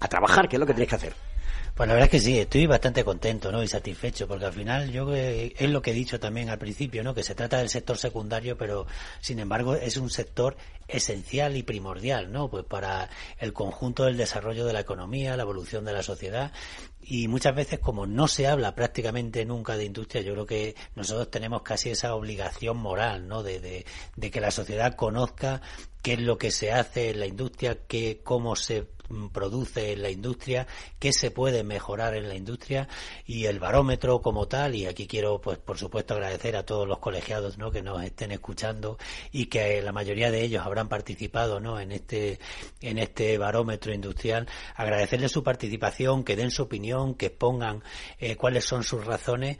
a 0.00 0.06
trabajar, 0.06 0.50
que 0.50 0.56
es 0.56 0.60
lo 0.60 0.66
que 0.66 0.74
tenéis 0.74 0.90
que 0.90 0.96
hacer. 0.96 1.37
Pues 1.74 1.86
la 1.86 1.94
verdad 1.94 2.06
es 2.06 2.10
que 2.10 2.18
sí, 2.18 2.38
estoy 2.38 2.66
bastante 2.66 3.04
contento 3.04 3.52
¿no? 3.52 3.62
y 3.62 3.68
satisfecho, 3.68 4.26
porque 4.26 4.46
al 4.46 4.52
final 4.52 4.90
yo 4.90 5.14
es 5.14 5.70
lo 5.70 5.80
que 5.80 5.92
he 5.92 5.94
dicho 5.94 6.18
también 6.18 6.50
al 6.50 6.58
principio, 6.58 7.04
¿no? 7.04 7.14
que 7.14 7.22
se 7.22 7.34
trata 7.36 7.58
del 7.58 7.68
sector 7.68 7.96
secundario, 7.96 8.58
pero 8.58 8.86
sin 9.20 9.38
embargo 9.38 9.74
es 9.76 9.96
un 9.96 10.10
sector 10.10 10.56
esencial 10.88 11.56
y 11.56 11.62
primordial 11.62 12.32
¿no? 12.32 12.48
pues 12.48 12.64
para 12.64 13.08
el 13.38 13.52
conjunto 13.52 14.04
del 14.04 14.16
desarrollo 14.16 14.66
de 14.66 14.72
la 14.72 14.80
economía, 14.80 15.36
la 15.36 15.44
evolución 15.44 15.84
de 15.84 15.92
la 15.92 16.02
sociedad. 16.02 16.52
Y 17.00 17.28
muchas 17.28 17.54
veces, 17.54 17.78
como 17.78 18.06
no 18.06 18.28
se 18.28 18.48
habla 18.48 18.74
prácticamente 18.74 19.44
nunca 19.44 19.76
de 19.76 19.84
industria, 19.84 20.22
yo 20.22 20.32
creo 20.32 20.46
que 20.46 20.74
nosotros 20.94 21.30
tenemos 21.30 21.62
casi 21.62 21.90
esa 21.90 22.14
obligación 22.14 22.76
moral 22.76 23.28
¿no? 23.28 23.42
de, 23.42 23.60
de, 23.60 23.86
de 24.16 24.30
que 24.30 24.40
la 24.40 24.50
sociedad 24.50 24.94
conozca 24.94 25.62
qué 26.02 26.14
es 26.14 26.20
lo 26.20 26.38
que 26.38 26.50
se 26.50 26.72
hace 26.72 27.10
en 27.10 27.20
la 27.20 27.26
industria, 27.26 27.78
qué, 27.86 28.20
cómo 28.22 28.56
se 28.56 28.86
produce 29.32 29.92
en 29.92 30.02
la 30.02 30.10
industria, 30.10 30.66
qué 30.98 31.12
se 31.12 31.30
puede 31.30 31.64
mejorar 31.64 32.14
en 32.14 32.28
la 32.28 32.34
industria 32.34 32.88
y 33.26 33.46
el 33.46 33.58
barómetro 33.58 34.20
como 34.20 34.48
tal. 34.48 34.74
Y 34.74 34.86
aquí 34.86 35.06
quiero, 35.06 35.40
pues, 35.40 35.58
por 35.58 35.78
supuesto, 35.78 36.14
agradecer 36.14 36.56
a 36.56 36.64
todos 36.64 36.86
los 36.86 36.98
colegiados, 36.98 37.58
¿no? 37.58 37.70
Que 37.70 37.82
nos 37.82 38.02
estén 38.02 38.32
escuchando 38.32 38.98
y 39.32 39.46
que 39.46 39.80
la 39.82 39.92
mayoría 39.92 40.30
de 40.30 40.42
ellos 40.42 40.64
habrán 40.64 40.88
participado, 40.88 41.60
¿no? 41.60 41.80
En 41.80 41.92
este, 41.92 42.38
en 42.80 42.98
este 42.98 43.38
barómetro 43.38 43.92
industrial. 43.92 44.46
Agradecerles 44.74 45.32
su 45.32 45.42
participación, 45.42 46.24
que 46.24 46.36
den 46.36 46.50
su 46.50 46.62
opinión, 46.62 47.14
que 47.14 47.30
pongan 47.30 47.82
eh, 48.18 48.36
cuáles 48.36 48.64
son 48.64 48.84
sus 48.84 49.04
razones 49.04 49.58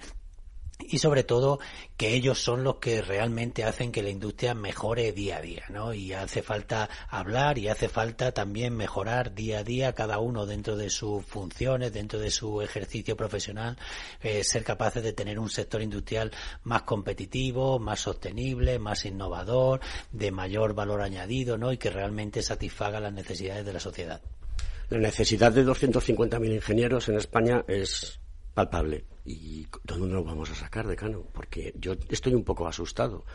y 0.78 0.98
sobre 0.98 1.24
todo 1.24 1.58
que 1.96 2.14
ellos 2.14 2.40
son 2.40 2.64
los 2.64 2.76
que 2.76 3.02
realmente 3.02 3.64
hacen 3.64 3.90
que 3.90 4.02
la 4.02 4.10
industria 4.10 4.54
mejore 4.54 5.12
día 5.12 5.38
a 5.38 5.40
día, 5.40 5.64
¿no? 5.70 5.92
Y 5.92 6.12
hace 6.12 6.42
falta 6.42 6.88
hablar 7.08 7.58
y 7.58 7.68
hace 7.68 7.88
falta 7.88 8.32
también 8.32 8.76
mejorar 8.76 9.34
día 9.34 9.58
a 9.58 9.64
día 9.64 9.92
cada 9.92 10.18
uno 10.18 10.46
dentro 10.46 10.76
de 10.76 10.90
sus 10.90 11.24
funciones, 11.24 11.92
dentro 11.92 12.18
de 12.18 12.30
su 12.30 12.62
ejercicio 12.62 13.16
profesional, 13.16 13.76
eh, 14.22 14.44
ser 14.44 14.64
capaces 14.64 15.02
de 15.02 15.12
tener 15.12 15.38
un 15.38 15.50
sector 15.50 15.82
industrial 15.82 16.30
más 16.62 16.82
competitivo, 16.82 17.78
más 17.78 18.00
sostenible, 18.00 18.78
más 18.78 19.04
innovador, 19.04 19.80
de 20.12 20.30
mayor 20.30 20.74
valor 20.74 21.02
añadido, 21.02 21.58
¿no? 21.58 21.72
Y 21.72 21.78
que 21.78 21.90
realmente 21.90 22.42
satisfaga 22.42 23.00
las 23.00 23.12
necesidades 23.12 23.66
de 23.66 23.72
la 23.72 23.80
sociedad. 23.80 24.20
La 24.90 24.98
necesidad 24.98 25.52
de 25.52 25.66
250.000 25.66 26.54
ingenieros 26.54 27.08
en 27.08 27.16
España 27.16 27.64
es 27.68 28.20
palpable. 28.54 29.04
¿Y 29.28 29.66
dónde 29.84 30.06
nos 30.08 30.24
vamos 30.24 30.50
a 30.50 30.54
sacar, 30.54 30.86
decano? 30.86 31.22
Porque 31.34 31.74
yo 31.78 31.92
estoy 32.08 32.34
un 32.34 32.44
poco 32.44 32.66
asustado. 32.66 33.26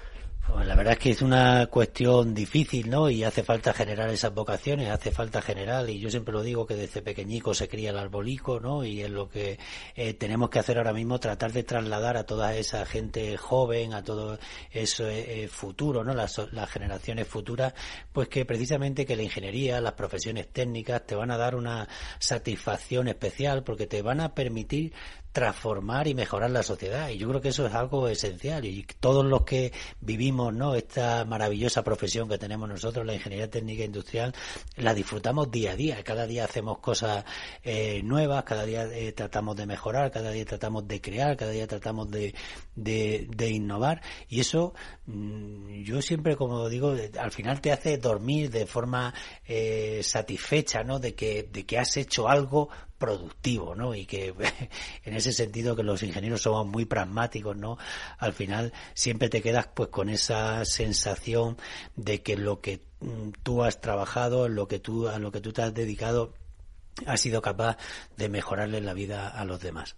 Pues 0.45 0.67
la 0.67 0.75
verdad 0.75 0.93
es 0.93 0.99
que 0.99 1.11
es 1.11 1.21
una 1.21 1.67
cuestión 1.67 2.33
difícil, 2.33 2.89
¿no? 2.89 3.09
Y 3.09 3.23
hace 3.23 3.43
falta 3.43 3.73
generar 3.73 4.09
esas 4.09 4.33
vocaciones, 4.33 4.89
hace 4.89 5.09
falta 5.09 5.41
generar, 5.41 5.89
y 5.89 5.99
yo 5.99 6.09
siempre 6.09 6.33
lo 6.33 6.43
digo 6.43 6.65
que 6.65 6.75
desde 6.75 7.01
pequeñico 7.01 7.53
se 7.53 7.69
cría 7.69 7.91
el 7.91 7.97
arbolico, 7.97 8.59
¿no? 8.59 8.83
Y 8.83 9.01
es 9.01 9.09
lo 9.09 9.29
que 9.29 9.57
eh, 9.95 10.13
tenemos 10.15 10.49
que 10.49 10.59
hacer 10.59 10.77
ahora 10.77 10.91
mismo, 10.91 11.19
tratar 11.19 11.53
de 11.53 11.63
trasladar 11.63 12.17
a 12.17 12.25
toda 12.25 12.55
esa 12.55 12.85
gente 12.85 13.37
joven, 13.37 13.93
a 13.93 14.03
todo 14.03 14.37
eso 14.69 15.07
eh, 15.07 15.47
futuro, 15.47 16.03
¿no? 16.03 16.13
Las, 16.13 16.41
las 16.51 16.69
generaciones 16.69 17.27
futuras, 17.27 17.73
pues 18.11 18.27
que 18.27 18.45
precisamente 18.45 19.05
que 19.05 19.15
la 19.15 19.23
ingeniería, 19.23 19.79
las 19.79 19.93
profesiones 19.93 20.49
técnicas 20.51 21.05
te 21.05 21.15
van 21.15 21.31
a 21.31 21.37
dar 21.37 21.55
una 21.55 21.87
satisfacción 22.19 23.07
especial 23.07 23.63
porque 23.63 23.87
te 23.87 24.01
van 24.01 24.19
a 24.19 24.35
permitir 24.35 24.93
transformar 25.33 26.07
y 26.07 26.13
mejorar 26.13 26.51
la 26.51 26.61
sociedad. 26.61 27.09
Y 27.09 27.17
yo 27.17 27.27
creo 27.27 27.41
que 27.41 27.49
eso 27.49 27.65
es 27.65 27.73
algo 27.73 28.07
esencial. 28.07 28.63
Y 28.65 28.85
todos 28.99 29.25
los 29.25 29.41
que 29.41 29.73
vivimos 29.99 30.53
¿no? 30.53 30.75
esta 30.75 31.25
maravillosa 31.25 31.83
profesión 31.83 32.29
que 32.29 32.37
tenemos 32.37 32.69
nosotros, 32.69 33.05
la 33.05 33.15
ingeniería 33.15 33.49
técnica 33.49 33.83
industrial, 33.83 34.33
la 34.77 34.93
disfrutamos 34.93 35.49
día 35.49 35.71
a 35.71 35.75
día. 35.75 36.03
Cada 36.03 36.27
día 36.27 36.45
hacemos 36.45 36.77
cosas 36.77 37.25
eh, 37.63 38.01
nuevas, 38.03 38.43
cada 38.43 38.63
día 38.63 38.85
eh, 38.85 39.11
tratamos 39.11 39.57
de 39.57 39.65
mejorar, 39.65 40.11
cada 40.11 40.29
día 40.29 40.45
tratamos 40.45 40.87
de 40.87 41.01
crear, 41.01 41.35
cada 41.35 41.51
día 41.51 41.65
tratamos 41.65 42.11
de, 42.11 42.35
de, 42.75 43.49
innovar. 43.49 44.01
Y 44.29 44.39
eso, 44.39 44.75
mm, 45.07 45.81
yo 45.81 46.01
siempre, 46.03 46.35
como 46.35 46.69
digo, 46.69 46.95
al 47.19 47.31
final 47.31 47.59
te 47.59 47.71
hace 47.71 47.97
dormir 47.97 48.51
de 48.51 48.67
forma 48.67 49.11
eh, 49.47 50.01
satisfecha, 50.03 50.83
¿no? 50.83 50.99
De 50.99 51.15
que, 51.15 51.49
de 51.51 51.65
que 51.65 51.79
has 51.79 51.97
hecho 51.97 52.29
algo 52.29 52.69
productivo, 53.03 53.75
¿no? 53.75 53.93
Y 53.93 54.05
que 54.05 54.33
en 55.03 55.13
ese 55.13 55.33
sentido 55.33 55.75
que 55.75 55.83
los 55.83 56.03
ingenieros 56.03 56.41
somos 56.41 56.65
muy 56.65 56.85
pragmáticos, 56.85 57.57
¿no? 57.57 57.77
Al 58.17 58.31
final 58.31 58.71
siempre 58.93 59.27
te 59.27 59.41
quedas 59.41 59.67
pues 59.73 59.89
con 59.89 60.07
esa 60.07 60.63
sensación 60.63 61.57
de 61.97 62.21
que 62.21 62.37
lo 62.37 62.61
que 62.61 62.79
mm, 63.01 63.31
tú 63.43 63.61
has 63.61 63.81
trabajado, 63.81 64.47
lo 64.47 64.69
que 64.69 64.79
tú 64.79 65.09
a 65.09 65.19
lo 65.19 65.33
que 65.33 65.41
tú 65.41 65.51
te 65.51 65.63
has 65.63 65.73
dedicado, 65.73 66.33
has 67.05 67.19
sido 67.19 67.41
capaz 67.41 67.75
de 68.15 68.29
mejorarle 68.29 68.79
la 68.79 68.93
vida 68.93 69.27
a 69.27 69.43
los 69.43 69.59
demás. 69.59 69.97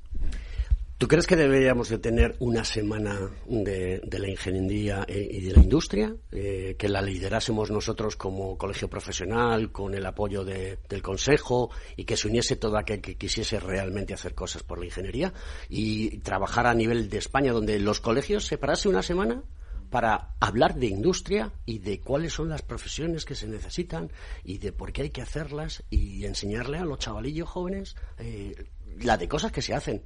¿Tú 0.98 1.10
crees 1.10 1.28
que 1.28 1.36
deberíamos 1.36 1.90
de 1.90 1.98
tener 1.98 2.38
una 2.40 2.64
semana 2.64 3.30
de, 3.50 4.02
la 4.18 4.30
ingeniería 4.30 5.06
y 5.10 5.42
de 5.42 5.52
la 5.52 5.62
industria, 5.62 6.16
eh, 6.32 6.78
que 6.80 6.88
la 6.88 7.02
liderásemos 7.02 7.70
nosotros 7.70 8.16
como 8.16 8.58
colegio 8.58 8.90
profesional, 8.90 9.74
con 9.74 9.94
el 9.94 10.06
apoyo 10.06 10.46
del 10.46 11.02
Consejo, 11.02 11.70
y 11.98 12.06
que 12.06 12.16
se 12.16 12.30
uniese 12.30 12.56
todo 12.56 12.78
aquel 12.78 13.02
que 13.02 13.18
quisiese 13.18 13.60
realmente 13.60 14.14
hacer 14.14 14.34
cosas 14.34 14.64
por 14.64 14.80
la 14.80 14.86
ingeniería, 14.86 15.34
y 15.68 16.20
trabajar 16.20 16.66
a 16.66 16.74
nivel 16.74 17.10
de 17.10 17.18
España, 17.18 17.52
donde 17.52 17.78
los 17.78 18.00
colegios 18.00 18.46
se 18.46 18.58
parase 18.58 18.88
una 18.88 19.02
semana 19.02 19.44
para 19.90 20.36
hablar 20.40 20.76
de 20.76 20.88
industria 20.88 21.52
y 21.66 21.80
de 21.80 22.00
cuáles 22.00 22.32
son 22.32 22.48
las 22.48 22.62
profesiones 22.62 23.26
que 23.26 23.36
se 23.36 23.48
necesitan 23.48 24.12
y 24.46 24.60
de 24.60 24.72
por 24.72 24.94
qué 24.94 25.04
hay 25.04 25.10
que 25.10 25.22
hacerlas 25.22 25.84
y 25.90 26.26
enseñarle 26.26 26.78
a 26.78 26.86
los 26.86 27.00
chavalillos 27.00 27.50
jóvenes 27.50 27.96
eh, 28.18 28.56
la 28.98 29.18
de 29.18 29.28
cosas 29.28 29.52
que 29.52 29.62
se 29.62 29.74
hacen 29.74 30.02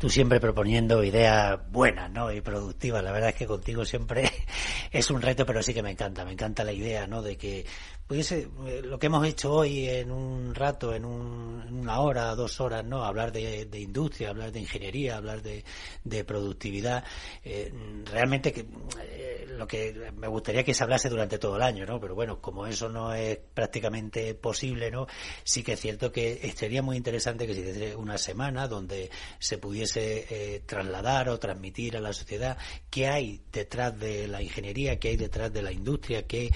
tú 0.00 0.08
siempre 0.08 0.40
proponiendo 0.40 1.04
ideas 1.04 1.60
buenas, 1.70 2.10
¿no? 2.10 2.32
Y 2.32 2.40
productivas. 2.40 3.04
La 3.04 3.12
verdad 3.12 3.28
es 3.28 3.34
que 3.34 3.46
contigo 3.46 3.84
siempre 3.84 4.30
es 4.90 5.10
un 5.10 5.20
reto, 5.20 5.44
pero 5.44 5.62
sí 5.62 5.74
que 5.74 5.82
me 5.82 5.90
encanta. 5.90 6.24
Me 6.24 6.32
encanta 6.32 6.64
la 6.64 6.72
idea, 6.72 7.06
¿no? 7.06 7.20
De 7.20 7.36
que 7.36 7.66
pudiese, 8.06 8.48
eh, 8.66 8.80
lo 8.82 8.98
que 8.98 9.06
hemos 9.06 9.26
hecho 9.26 9.52
hoy 9.52 9.86
en 9.88 10.10
un 10.10 10.54
rato, 10.54 10.94
en, 10.94 11.04
una 11.04 12.00
hora, 12.00 12.34
dos 12.34 12.60
horas, 12.62 12.82
¿no? 12.82 13.04
Hablar 13.04 13.30
de, 13.30 13.68
industria, 13.74 14.30
hablar 14.30 14.50
de 14.52 14.60
ingeniería, 14.60 15.18
hablar 15.18 15.42
de, 15.42 16.24
productividad. 16.24 17.04
Eh, 17.44 17.70
realmente 18.10 18.54
que 18.54 18.66
eh, 19.02 19.46
lo 19.50 19.66
que 19.66 20.10
me 20.16 20.28
gustaría 20.28 20.64
que 20.64 20.72
se 20.72 20.82
hablase 20.82 21.10
durante 21.10 21.38
todo 21.38 21.56
el 21.56 21.62
año, 21.62 21.84
¿no? 21.84 22.00
Pero 22.00 22.14
bueno, 22.14 22.40
como 22.40 22.66
eso 22.66 22.88
no 22.88 23.12
es 23.12 23.38
prácticamente 23.52 24.34
posible, 24.34 24.90
¿no? 24.90 25.06
Sí 25.44 25.62
que 25.62 25.74
es 25.74 25.80
cierto 25.80 26.10
que 26.10 26.52
sería 26.56 26.82
muy 26.82 26.96
interesante 26.96 27.46
que 27.46 27.54
se 27.54 27.60
hiciese 27.60 27.96
una 27.96 28.16
semana 28.16 28.66
donde 28.66 29.10
se 29.38 29.58
pudiese 29.58 29.89
eh, 29.96 30.62
trasladar 30.66 31.28
o 31.28 31.38
transmitir 31.38 31.96
a 31.96 32.00
la 32.00 32.12
sociedad 32.12 32.56
qué 32.90 33.08
hay 33.08 33.42
detrás 33.52 33.98
de 33.98 34.28
la 34.28 34.42
ingeniería, 34.42 34.98
qué 34.98 35.08
hay 35.08 35.16
detrás 35.16 35.52
de 35.52 35.62
la 35.62 35.72
industria, 35.72 36.26
qué, 36.26 36.50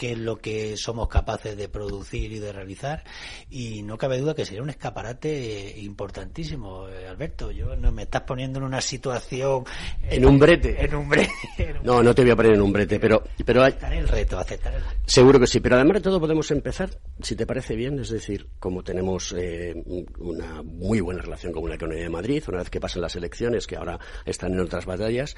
qué 0.00 0.12
es 0.12 0.18
lo 0.18 0.38
que 0.38 0.78
somos 0.78 1.08
capaces 1.08 1.54
de 1.58 1.68
producir 1.68 2.32
y 2.32 2.38
de 2.38 2.54
realizar 2.54 3.04
y 3.50 3.82
no 3.82 3.98
cabe 3.98 4.16
duda 4.16 4.34
que 4.34 4.46
sería 4.46 4.62
un 4.62 4.70
escaparate 4.70 5.74
importantísimo 5.76 6.88
eh, 6.88 7.06
Alberto 7.06 7.50
yo 7.50 7.76
no 7.76 7.92
me 7.92 8.04
estás 8.04 8.22
poniendo 8.22 8.60
en 8.60 8.64
una 8.64 8.80
situación 8.80 9.64
en 10.08 10.24
un 10.24 10.38
brete 10.38 10.82
en 10.82 10.94
un 10.94 11.06
brete 11.06 11.30
no 11.84 12.02
no 12.02 12.14
te 12.14 12.22
voy 12.22 12.30
a 12.30 12.36
poner 12.36 12.54
en 12.54 12.62
un 12.62 12.72
brete 12.72 12.98
pero 12.98 13.22
pero 13.44 13.62
aceptar 13.62 13.92
el 13.92 14.08
reto 14.08 14.38
aceptar 14.38 14.72
el 14.72 14.80
reto. 14.80 15.02
seguro 15.04 15.38
que 15.38 15.46
sí 15.46 15.60
pero 15.60 15.76
además 15.76 15.96
de 15.96 16.00
todo 16.00 16.18
podemos 16.18 16.50
empezar 16.50 16.88
si 17.20 17.36
te 17.36 17.46
parece 17.46 17.76
bien 17.76 17.98
es 17.98 18.08
decir 18.08 18.48
como 18.58 18.82
tenemos 18.82 19.34
eh, 19.36 19.74
una 20.18 20.62
muy 20.62 21.00
buena 21.00 21.20
relación 21.20 21.52
con 21.52 21.68
la 21.68 21.74
economía 21.74 22.04
de 22.04 22.08
Madrid 22.08 22.42
una 22.48 22.60
vez 22.60 22.70
que 22.70 22.80
pasen 22.80 23.02
las 23.02 23.16
elecciones 23.16 23.66
que 23.66 23.76
ahora 23.76 24.00
están 24.24 24.54
en 24.54 24.60
otras 24.60 24.86
batallas 24.86 25.36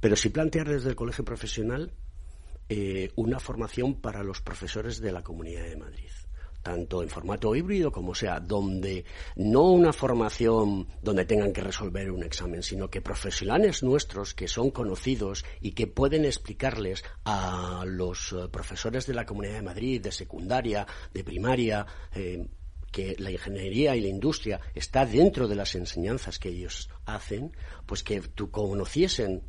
pero 0.00 0.16
si 0.16 0.30
plantear 0.30 0.68
desde 0.68 0.88
el 0.88 0.96
colegio 0.96 1.24
profesional 1.24 1.92
eh, 2.72 3.10
una 3.16 3.40
formación 3.40 4.00
para 4.00 4.22
los 4.22 4.40
profesores 4.40 5.00
de 5.00 5.10
la 5.10 5.24
Comunidad 5.24 5.64
de 5.64 5.76
Madrid 5.76 6.10
tanto 6.62 7.02
en 7.02 7.08
formato 7.08 7.54
híbrido 7.56 7.90
como 7.90 8.14
sea, 8.14 8.38
donde 8.38 9.04
no 9.36 9.70
una 9.70 9.92
formación 9.92 10.86
donde 11.02 11.24
tengan 11.24 11.52
que 11.52 11.62
resolver 11.62 12.10
un 12.10 12.22
examen, 12.22 12.62
sino 12.62 12.90
que 12.90 13.00
profesionales 13.00 13.82
nuestros 13.82 14.34
que 14.34 14.46
son 14.46 14.70
conocidos 14.70 15.44
y 15.60 15.72
que 15.72 15.86
pueden 15.86 16.24
explicarles 16.24 17.02
a 17.24 17.84
los 17.86 18.32
eh, 18.32 18.48
profesores 18.52 19.06
de 19.06 19.14
la 19.14 19.24
Comunidad 19.24 19.54
de 19.54 19.62
Madrid, 19.62 20.02
de 20.02 20.12
secundaria, 20.12 20.86
de 21.12 21.24
primaria, 21.24 21.86
eh, 22.14 22.46
que 22.92 23.16
la 23.18 23.30
ingeniería 23.30 23.96
y 23.96 24.00
la 24.00 24.08
industria 24.08 24.60
está 24.74 25.06
dentro 25.06 25.48
de 25.48 25.54
las 25.54 25.74
enseñanzas 25.74 26.38
que 26.38 26.50
ellos 26.50 26.90
hacen, 27.06 27.56
pues 27.86 28.02
que 28.02 28.20
tú 28.20 28.50
conociesen 28.50 29.42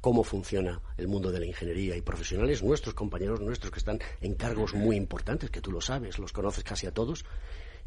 cómo 0.00 0.24
funciona 0.24 0.80
el 0.96 1.08
mundo 1.08 1.32
de 1.32 1.40
la 1.40 1.46
ingeniería 1.46 1.96
y 1.96 2.02
profesionales, 2.02 2.62
nuestros 2.62 2.94
compañeros 2.94 3.40
nuestros 3.40 3.72
que 3.72 3.78
están 3.78 4.00
en 4.20 4.34
cargos 4.34 4.74
muy 4.74 4.96
importantes, 4.96 5.50
que 5.50 5.60
tú 5.60 5.72
lo 5.72 5.80
sabes, 5.80 6.18
los 6.18 6.32
conoces 6.32 6.64
casi 6.64 6.86
a 6.86 6.92
todos, 6.92 7.24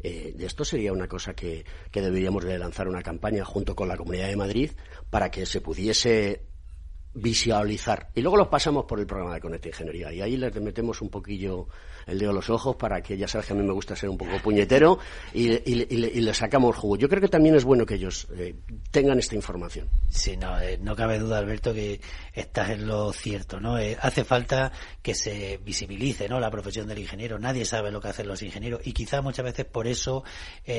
eh, 0.02 0.34
de 0.36 0.46
esto 0.46 0.64
sería 0.64 0.92
una 0.92 1.06
cosa 1.06 1.34
que, 1.34 1.64
que, 1.90 2.00
deberíamos 2.00 2.44
de 2.44 2.58
lanzar 2.58 2.88
una 2.88 3.02
campaña 3.02 3.44
junto 3.44 3.76
con 3.76 3.88
la 3.88 3.96
Comunidad 3.96 4.26
de 4.28 4.36
Madrid 4.36 4.70
para 5.10 5.30
que 5.30 5.46
se 5.46 5.60
pudiese 5.60 6.42
visualizar. 7.14 8.08
Y 8.14 8.22
luego 8.22 8.36
los 8.36 8.48
pasamos 8.48 8.84
por 8.84 8.98
el 8.98 9.06
programa 9.06 9.34
de 9.34 9.40
Conecta 9.40 9.68
Ingeniería 9.68 10.12
y 10.12 10.20
ahí 10.20 10.36
les 10.36 10.54
metemos 10.60 11.02
un 11.02 11.10
poquillo 11.10 11.68
el 12.06 12.18
dedo 12.18 12.30
a 12.30 12.34
los 12.34 12.50
ojos 12.50 12.76
para 12.76 13.00
que 13.02 13.16
ya 13.16 13.28
sabes 13.28 13.46
que 13.46 13.52
a 13.52 13.56
mí 13.56 13.62
me 13.62 13.72
gusta 13.72 13.94
ser 13.94 14.08
un 14.08 14.18
poco 14.18 14.32
puñetero 14.42 14.98
y, 15.32 15.48
le 15.52 16.34
sacamos 16.34 16.76
jugo. 16.76 16.96
Yo 16.96 17.08
creo 17.08 17.20
que 17.20 17.28
también 17.28 17.54
es 17.54 17.64
bueno 17.64 17.84
que 17.84 17.94
ellos 17.94 18.28
eh, 18.36 18.54
tengan 18.90 19.18
esta 19.18 19.34
información. 19.34 19.88
Sí, 20.08 20.36
no, 20.36 20.58
eh, 20.60 20.78
no 20.80 20.96
cabe 20.96 21.18
duda, 21.18 21.38
Alberto, 21.38 21.74
que 21.74 22.00
estás 22.32 22.70
en 22.70 22.86
lo 22.86 23.12
cierto, 23.12 23.60
¿no? 23.60 23.78
Eh, 23.78 23.96
hace 24.00 24.24
falta 24.24 24.72
que 25.02 25.14
se 25.14 25.58
visibilice, 25.64 26.28
¿no? 26.28 26.40
La 26.40 26.50
profesión 26.50 26.88
del 26.88 26.98
ingeniero. 26.98 27.38
Nadie 27.38 27.64
sabe 27.64 27.90
lo 27.90 28.00
que 28.00 28.08
hacen 28.08 28.28
los 28.28 28.42
ingenieros 28.42 28.80
y 28.84 28.92
quizás 28.92 29.22
muchas 29.22 29.44
veces 29.44 29.66
por 29.66 29.86
eso 29.86 30.24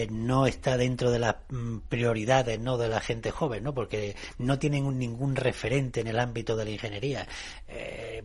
no 0.10 0.48
está 0.48 0.78
dentro 0.78 1.12
de 1.12 1.20
las 1.20 1.36
mm, 1.50 1.80
prioridades, 1.90 2.60
¿no? 2.60 2.78
De 2.78 2.88
la 2.90 3.00
gente 3.00 3.32
joven, 3.32 3.64
¿no? 3.64 3.74
Porque 3.74 4.16
no 4.38 4.60
tienen 4.60 4.98
ningún 4.98 5.36
referente 5.36 6.02
en 6.02 6.08
el 6.08 6.20
ámbito 6.24 6.56
de 6.56 6.66
la 6.66 6.72
ingeniería. 6.72 7.28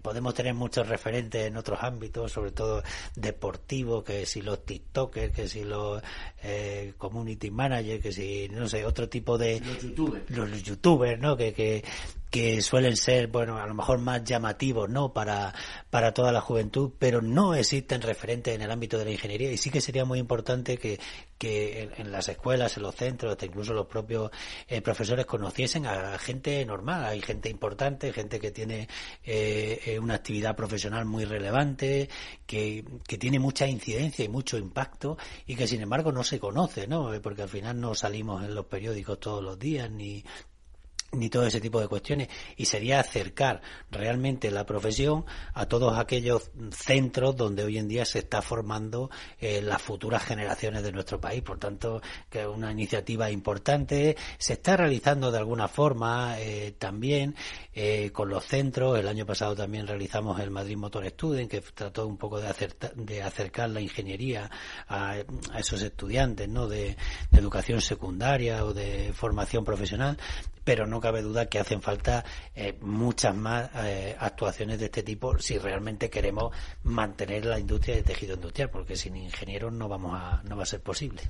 podemos 0.02 0.34
tener 0.34 0.54
muchos 0.54 0.88
referentes 0.88 1.46
en 1.46 1.56
otros 1.56 1.78
ámbitos, 1.82 2.32
sobre 2.32 2.52
todo 2.52 2.82
deportivo, 3.14 4.02
que 4.02 4.26
si 4.26 4.42
los 4.42 4.64
TikTokers, 4.64 5.34
que 5.34 5.48
si 5.48 5.64
los 5.64 6.02
eh, 6.42 6.94
community 6.96 7.50
managers, 7.50 8.02
que 8.02 8.12
si, 8.12 8.48
no 8.48 8.68
sé, 8.68 8.84
otro 8.84 9.08
tipo 9.08 9.36
de... 9.38 9.60
Los 9.60 9.82
youtubers. 9.82 10.30
Los 10.30 10.62
youtubers, 10.62 11.20
¿no? 11.20 11.36
Que, 11.36 11.52
que, 11.52 11.84
que 12.30 12.60
suelen 12.62 12.96
ser, 12.96 13.28
bueno, 13.28 13.58
a 13.58 13.66
lo 13.66 13.74
mejor 13.74 13.98
más 13.98 14.22
llamativos, 14.24 14.88
¿no? 14.88 15.12
Para, 15.12 15.54
para 15.90 16.12
toda 16.12 16.32
la 16.32 16.40
juventud, 16.40 16.92
pero 16.98 17.22
no 17.22 17.54
existen 17.54 18.02
referentes 18.02 18.54
en 18.54 18.62
el 18.62 18.70
ámbito 18.70 18.98
de 18.98 19.06
la 19.06 19.10
ingeniería 19.12 19.50
y 19.50 19.56
sí 19.56 19.70
que 19.70 19.80
sería 19.80 20.04
muy 20.04 20.18
importante 20.18 20.76
que, 20.76 21.00
que 21.38 21.90
en, 21.96 22.12
las 22.12 22.28
escuelas, 22.28 22.76
en 22.76 22.82
los 22.82 22.94
centros, 22.94 23.32
hasta 23.32 23.46
incluso 23.46 23.72
los 23.72 23.86
propios 23.86 24.30
eh, 24.66 24.82
profesores 24.82 25.24
conociesen 25.24 25.86
a 25.86 26.18
gente 26.18 26.64
normal, 26.66 27.04
hay 27.04 27.22
gente 27.22 27.48
importante, 27.48 28.12
gente 28.12 28.38
que 28.38 28.50
tiene 28.50 28.88
eh, 29.24 29.80
eh, 29.86 29.98
una 29.98 30.16
actividad 30.16 30.54
profesional 30.54 31.06
muy 31.06 31.24
relevante, 31.24 32.10
que, 32.46 32.84
que 33.06 33.18
tiene 33.18 33.38
mucha 33.38 33.66
incidencia 33.66 34.24
y 34.24 34.28
mucho 34.28 34.58
impacto 34.58 35.16
y 35.46 35.54
que 35.54 35.66
sin 35.66 35.80
embargo 35.80 36.12
no 36.12 36.24
se 36.24 36.38
conoce, 36.38 36.86
¿no? 36.86 37.10
Porque 37.22 37.42
al 37.42 37.48
final 37.48 37.80
no 37.80 37.94
salimos 37.94 38.44
en 38.44 38.54
los 38.54 38.66
periódicos 38.66 39.20
todos 39.20 39.42
los 39.42 39.58
días 39.58 39.90
ni 39.90 40.24
ni 41.12 41.30
todo 41.30 41.46
ese 41.46 41.60
tipo 41.60 41.80
de 41.80 41.88
cuestiones 41.88 42.28
y 42.56 42.66
sería 42.66 43.00
acercar 43.00 43.62
realmente 43.90 44.50
la 44.50 44.66
profesión 44.66 45.24
a 45.54 45.66
todos 45.66 45.98
aquellos 45.98 46.50
centros 46.70 47.36
donde 47.36 47.64
hoy 47.64 47.78
en 47.78 47.88
día 47.88 48.04
se 48.04 48.18
está 48.18 48.42
formando 48.42 49.10
eh, 49.40 49.62
las 49.62 49.80
futuras 49.80 50.22
generaciones 50.22 50.82
de 50.82 50.92
nuestro 50.92 51.20
país. 51.20 51.42
Por 51.42 51.58
tanto 51.58 52.02
que 52.28 52.42
es 52.42 52.46
una 52.46 52.70
iniciativa 52.72 53.30
importante 53.30 54.16
se 54.36 54.54
está 54.54 54.76
realizando 54.76 55.30
de 55.30 55.38
alguna 55.38 55.68
forma 55.68 56.38
eh, 56.38 56.74
también 56.78 57.34
eh, 57.74 58.10
con 58.12 58.28
los 58.28 58.44
centros. 58.44 58.98
El 58.98 59.08
año 59.08 59.24
pasado 59.24 59.56
también 59.56 59.86
realizamos 59.86 60.38
el 60.40 60.50
Madrid 60.50 60.76
Motor 60.76 61.08
Student 61.08 61.50
que 61.50 61.60
trató 61.60 62.06
un 62.06 62.18
poco 62.18 62.40
de, 62.40 62.52
de 62.96 63.22
acercar 63.22 63.70
la 63.70 63.80
ingeniería 63.80 64.50
a, 64.88 65.16
esos 65.56 65.80
estudiantes 65.82 66.48
no 66.48 66.68
de 66.68 66.96
educación 67.32 67.80
secundaria 67.80 68.64
o 68.64 68.74
de 68.74 69.12
formación 69.14 69.64
profesional 69.64 70.18
pero 70.68 70.86
no 70.86 70.97
cabe 71.00 71.22
duda 71.22 71.46
que 71.46 71.58
hacen 71.58 71.82
falta 71.82 72.24
eh, 72.54 72.76
muchas 72.80 73.34
más 73.34 73.70
eh, 73.76 74.16
actuaciones 74.18 74.78
de 74.78 74.86
este 74.86 75.02
tipo 75.02 75.38
si 75.38 75.58
realmente 75.58 76.10
queremos 76.10 76.54
mantener 76.82 77.44
la 77.44 77.58
industria 77.58 77.96
de 77.96 78.02
tejido 78.02 78.34
industrial, 78.34 78.70
porque 78.70 78.96
sin 78.96 79.16
ingenieros 79.16 79.72
no 79.72 79.88
vamos 79.88 80.12
a, 80.14 80.42
no 80.44 80.56
va 80.56 80.62
a 80.62 80.66
ser 80.66 80.80
posible 80.80 81.22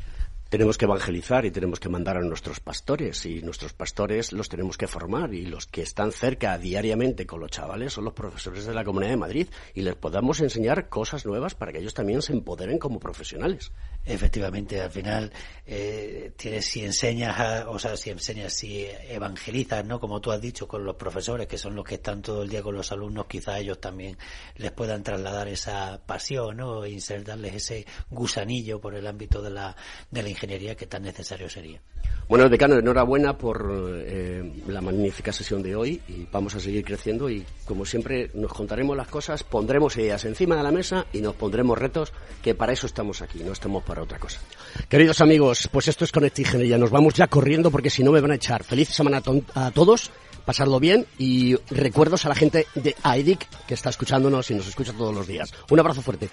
tenemos 0.48 0.78
que 0.78 0.86
evangelizar 0.86 1.44
y 1.44 1.50
tenemos 1.50 1.78
que 1.78 1.90
mandar 1.90 2.16
a 2.16 2.22
nuestros 2.22 2.60
pastores 2.60 3.26
y 3.26 3.42
nuestros 3.42 3.74
pastores 3.74 4.32
los 4.32 4.48
tenemos 4.48 4.78
que 4.78 4.86
formar 4.86 5.34
y 5.34 5.44
los 5.44 5.66
que 5.66 5.82
están 5.82 6.10
cerca 6.10 6.56
diariamente 6.56 7.26
con 7.26 7.40
los 7.40 7.50
chavales 7.50 7.92
son 7.92 8.04
los 8.04 8.14
profesores 8.14 8.64
de 8.64 8.72
la 8.72 8.84
Comunidad 8.84 9.10
de 9.10 9.18
Madrid 9.18 9.48
y 9.74 9.82
les 9.82 9.94
podamos 9.94 10.40
enseñar 10.40 10.88
cosas 10.88 11.26
nuevas 11.26 11.54
para 11.54 11.72
que 11.72 11.80
ellos 11.80 11.92
también 11.92 12.22
se 12.22 12.32
empoderen 12.32 12.78
como 12.78 12.98
profesionales. 12.98 13.72
Efectivamente, 14.08 14.80
al 14.80 14.90
final 14.90 15.30
eh, 15.66 16.32
tienes 16.34 16.64
si 16.64 16.82
enseñas, 16.82 17.66
o 17.66 17.78
sea, 17.78 17.94
si 17.94 18.08
enseñas, 18.08 18.54
si 18.54 18.86
evangelizas, 19.08 19.84
¿no? 19.84 20.00
Como 20.00 20.18
tú 20.18 20.32
has 20.32 20.40
dicho, 20.40 20.66
con 20.66 20.82
los 20.82 20.96
profesores 20.96 21.46
que 21.46 21.58
son 21.58 21.76
los 21.76 21.84
que 21.84 21.96
están 21.96 22.22
todo 22.22 22.42
el 22.42 22.48
día 22.48 22.62
con 22.62 22.74
los 22.74 22.90
alumnos, 22.90 23.26
quizá 23.26 23.58
ellos 23.58 23.78
también 23.78 24.16
les 24.56 24.72
puedan 24.72 25.02
trasladar 25.02 25.48
esa 25.48 26.00
pasión, 26.06 26.56
¿no? 26.56 26.86
Insertarles 26.86 27.54
ese 27.56 27.86
gusanillo 28.08 28.80
por 28.80 28.94
el 28.94 29.06
ámbito 29.06 29.42
de 29.42 29.50
la 29.50 29.76
de 30.10 30.22
la 30.22 30.30
ingeniería 30.30 30.74
que 30.74 30.86
tan 30.86 31.02
necesario 31.02 31.50
sería. 31.50 31.82
Bueno, 32.28 32.46
decano, 32.50 32.78
enhorabuena 32.78 33.38
por 33.38 33.94
eh, 34.04 34.62
la 34.66 34.82
magnífica 34.82 35.32
sesión 35.32 35.62
de 35.62 35.74
hoy 35.74 36.02
y 36.08 36.26
vamos 36.30 36.54
a 36.54 36.60
seguir 36.60 36.84
creciendo 36.84 37.30
y 37.30 37.42
como 37.64 37.86
siempre 37.86 38.30
nos 38.34 38.52
contaremos 38.52 38.94
las 38.94 39.08
cosas, 39.08 39.42
pondremos 39.44 39.96
ideas 39.96 40.26
encima 40.26 40.54
de 40.54 40.62
la 40.62 40.70
mesa 40.70 41.06
y 41.10 41.22
nos 41.22 41.34
pondremos 41.36 41.78
retos 41.78 42.12
que 42.42 42.54
para 42.54 42.74
eso 42.74 42.86
estamos 42.86 43.22
aquí, 43.22 43.42
no 43.42 43.52
estamos 43.52 43.82
para 43.82 43.97
otra 44.02 44.18
cosa. 44.18 44.40
Queridos 44.88 45.20
amigos, 45.20 45.68
pues 45.72 45.88
esto 45.88 46.04
es 46.04 46.12
Conecta 46.12 46.42
Ingeniería, 46.42 46.78
nos 46.78 46.90
vamos 46.90 47.14
ya 47.14 47.26
corriendo 47.26 47.70
porque 47.70 47.90
si 47.90 48.02
no 48.02 48.12
me 48.12 48.20
van 48.20 48.30
a 48.30 48.36
echar. 48.36 48.64
Feliz 48.64 48.88
semana 48.88 49.22
a 49.54 49.70
todos 49.70 50.10
pasarlo 50.48 50.80
bien 50.80 51.04
y 51.18 51.56
recuerdos 51.68 52.24
a 52.24 52.30
la 52.30 52.34
gente 52.34 52.66
de 52.74 52.96
AEDIC 53.02 53.66
que 53.66 53.74
está 53.74 53.90
escuchándonos 53.90 54.50
y 54.50 54.54
nos 54.54 54.66
escucha 54.66 54.94
todos 54.94 55.14
los 55.14 55.26
días. 55.26 55.52
Un 55.68 55.78
abrazo 55.78 56.00
fuerte. 56.00 56.30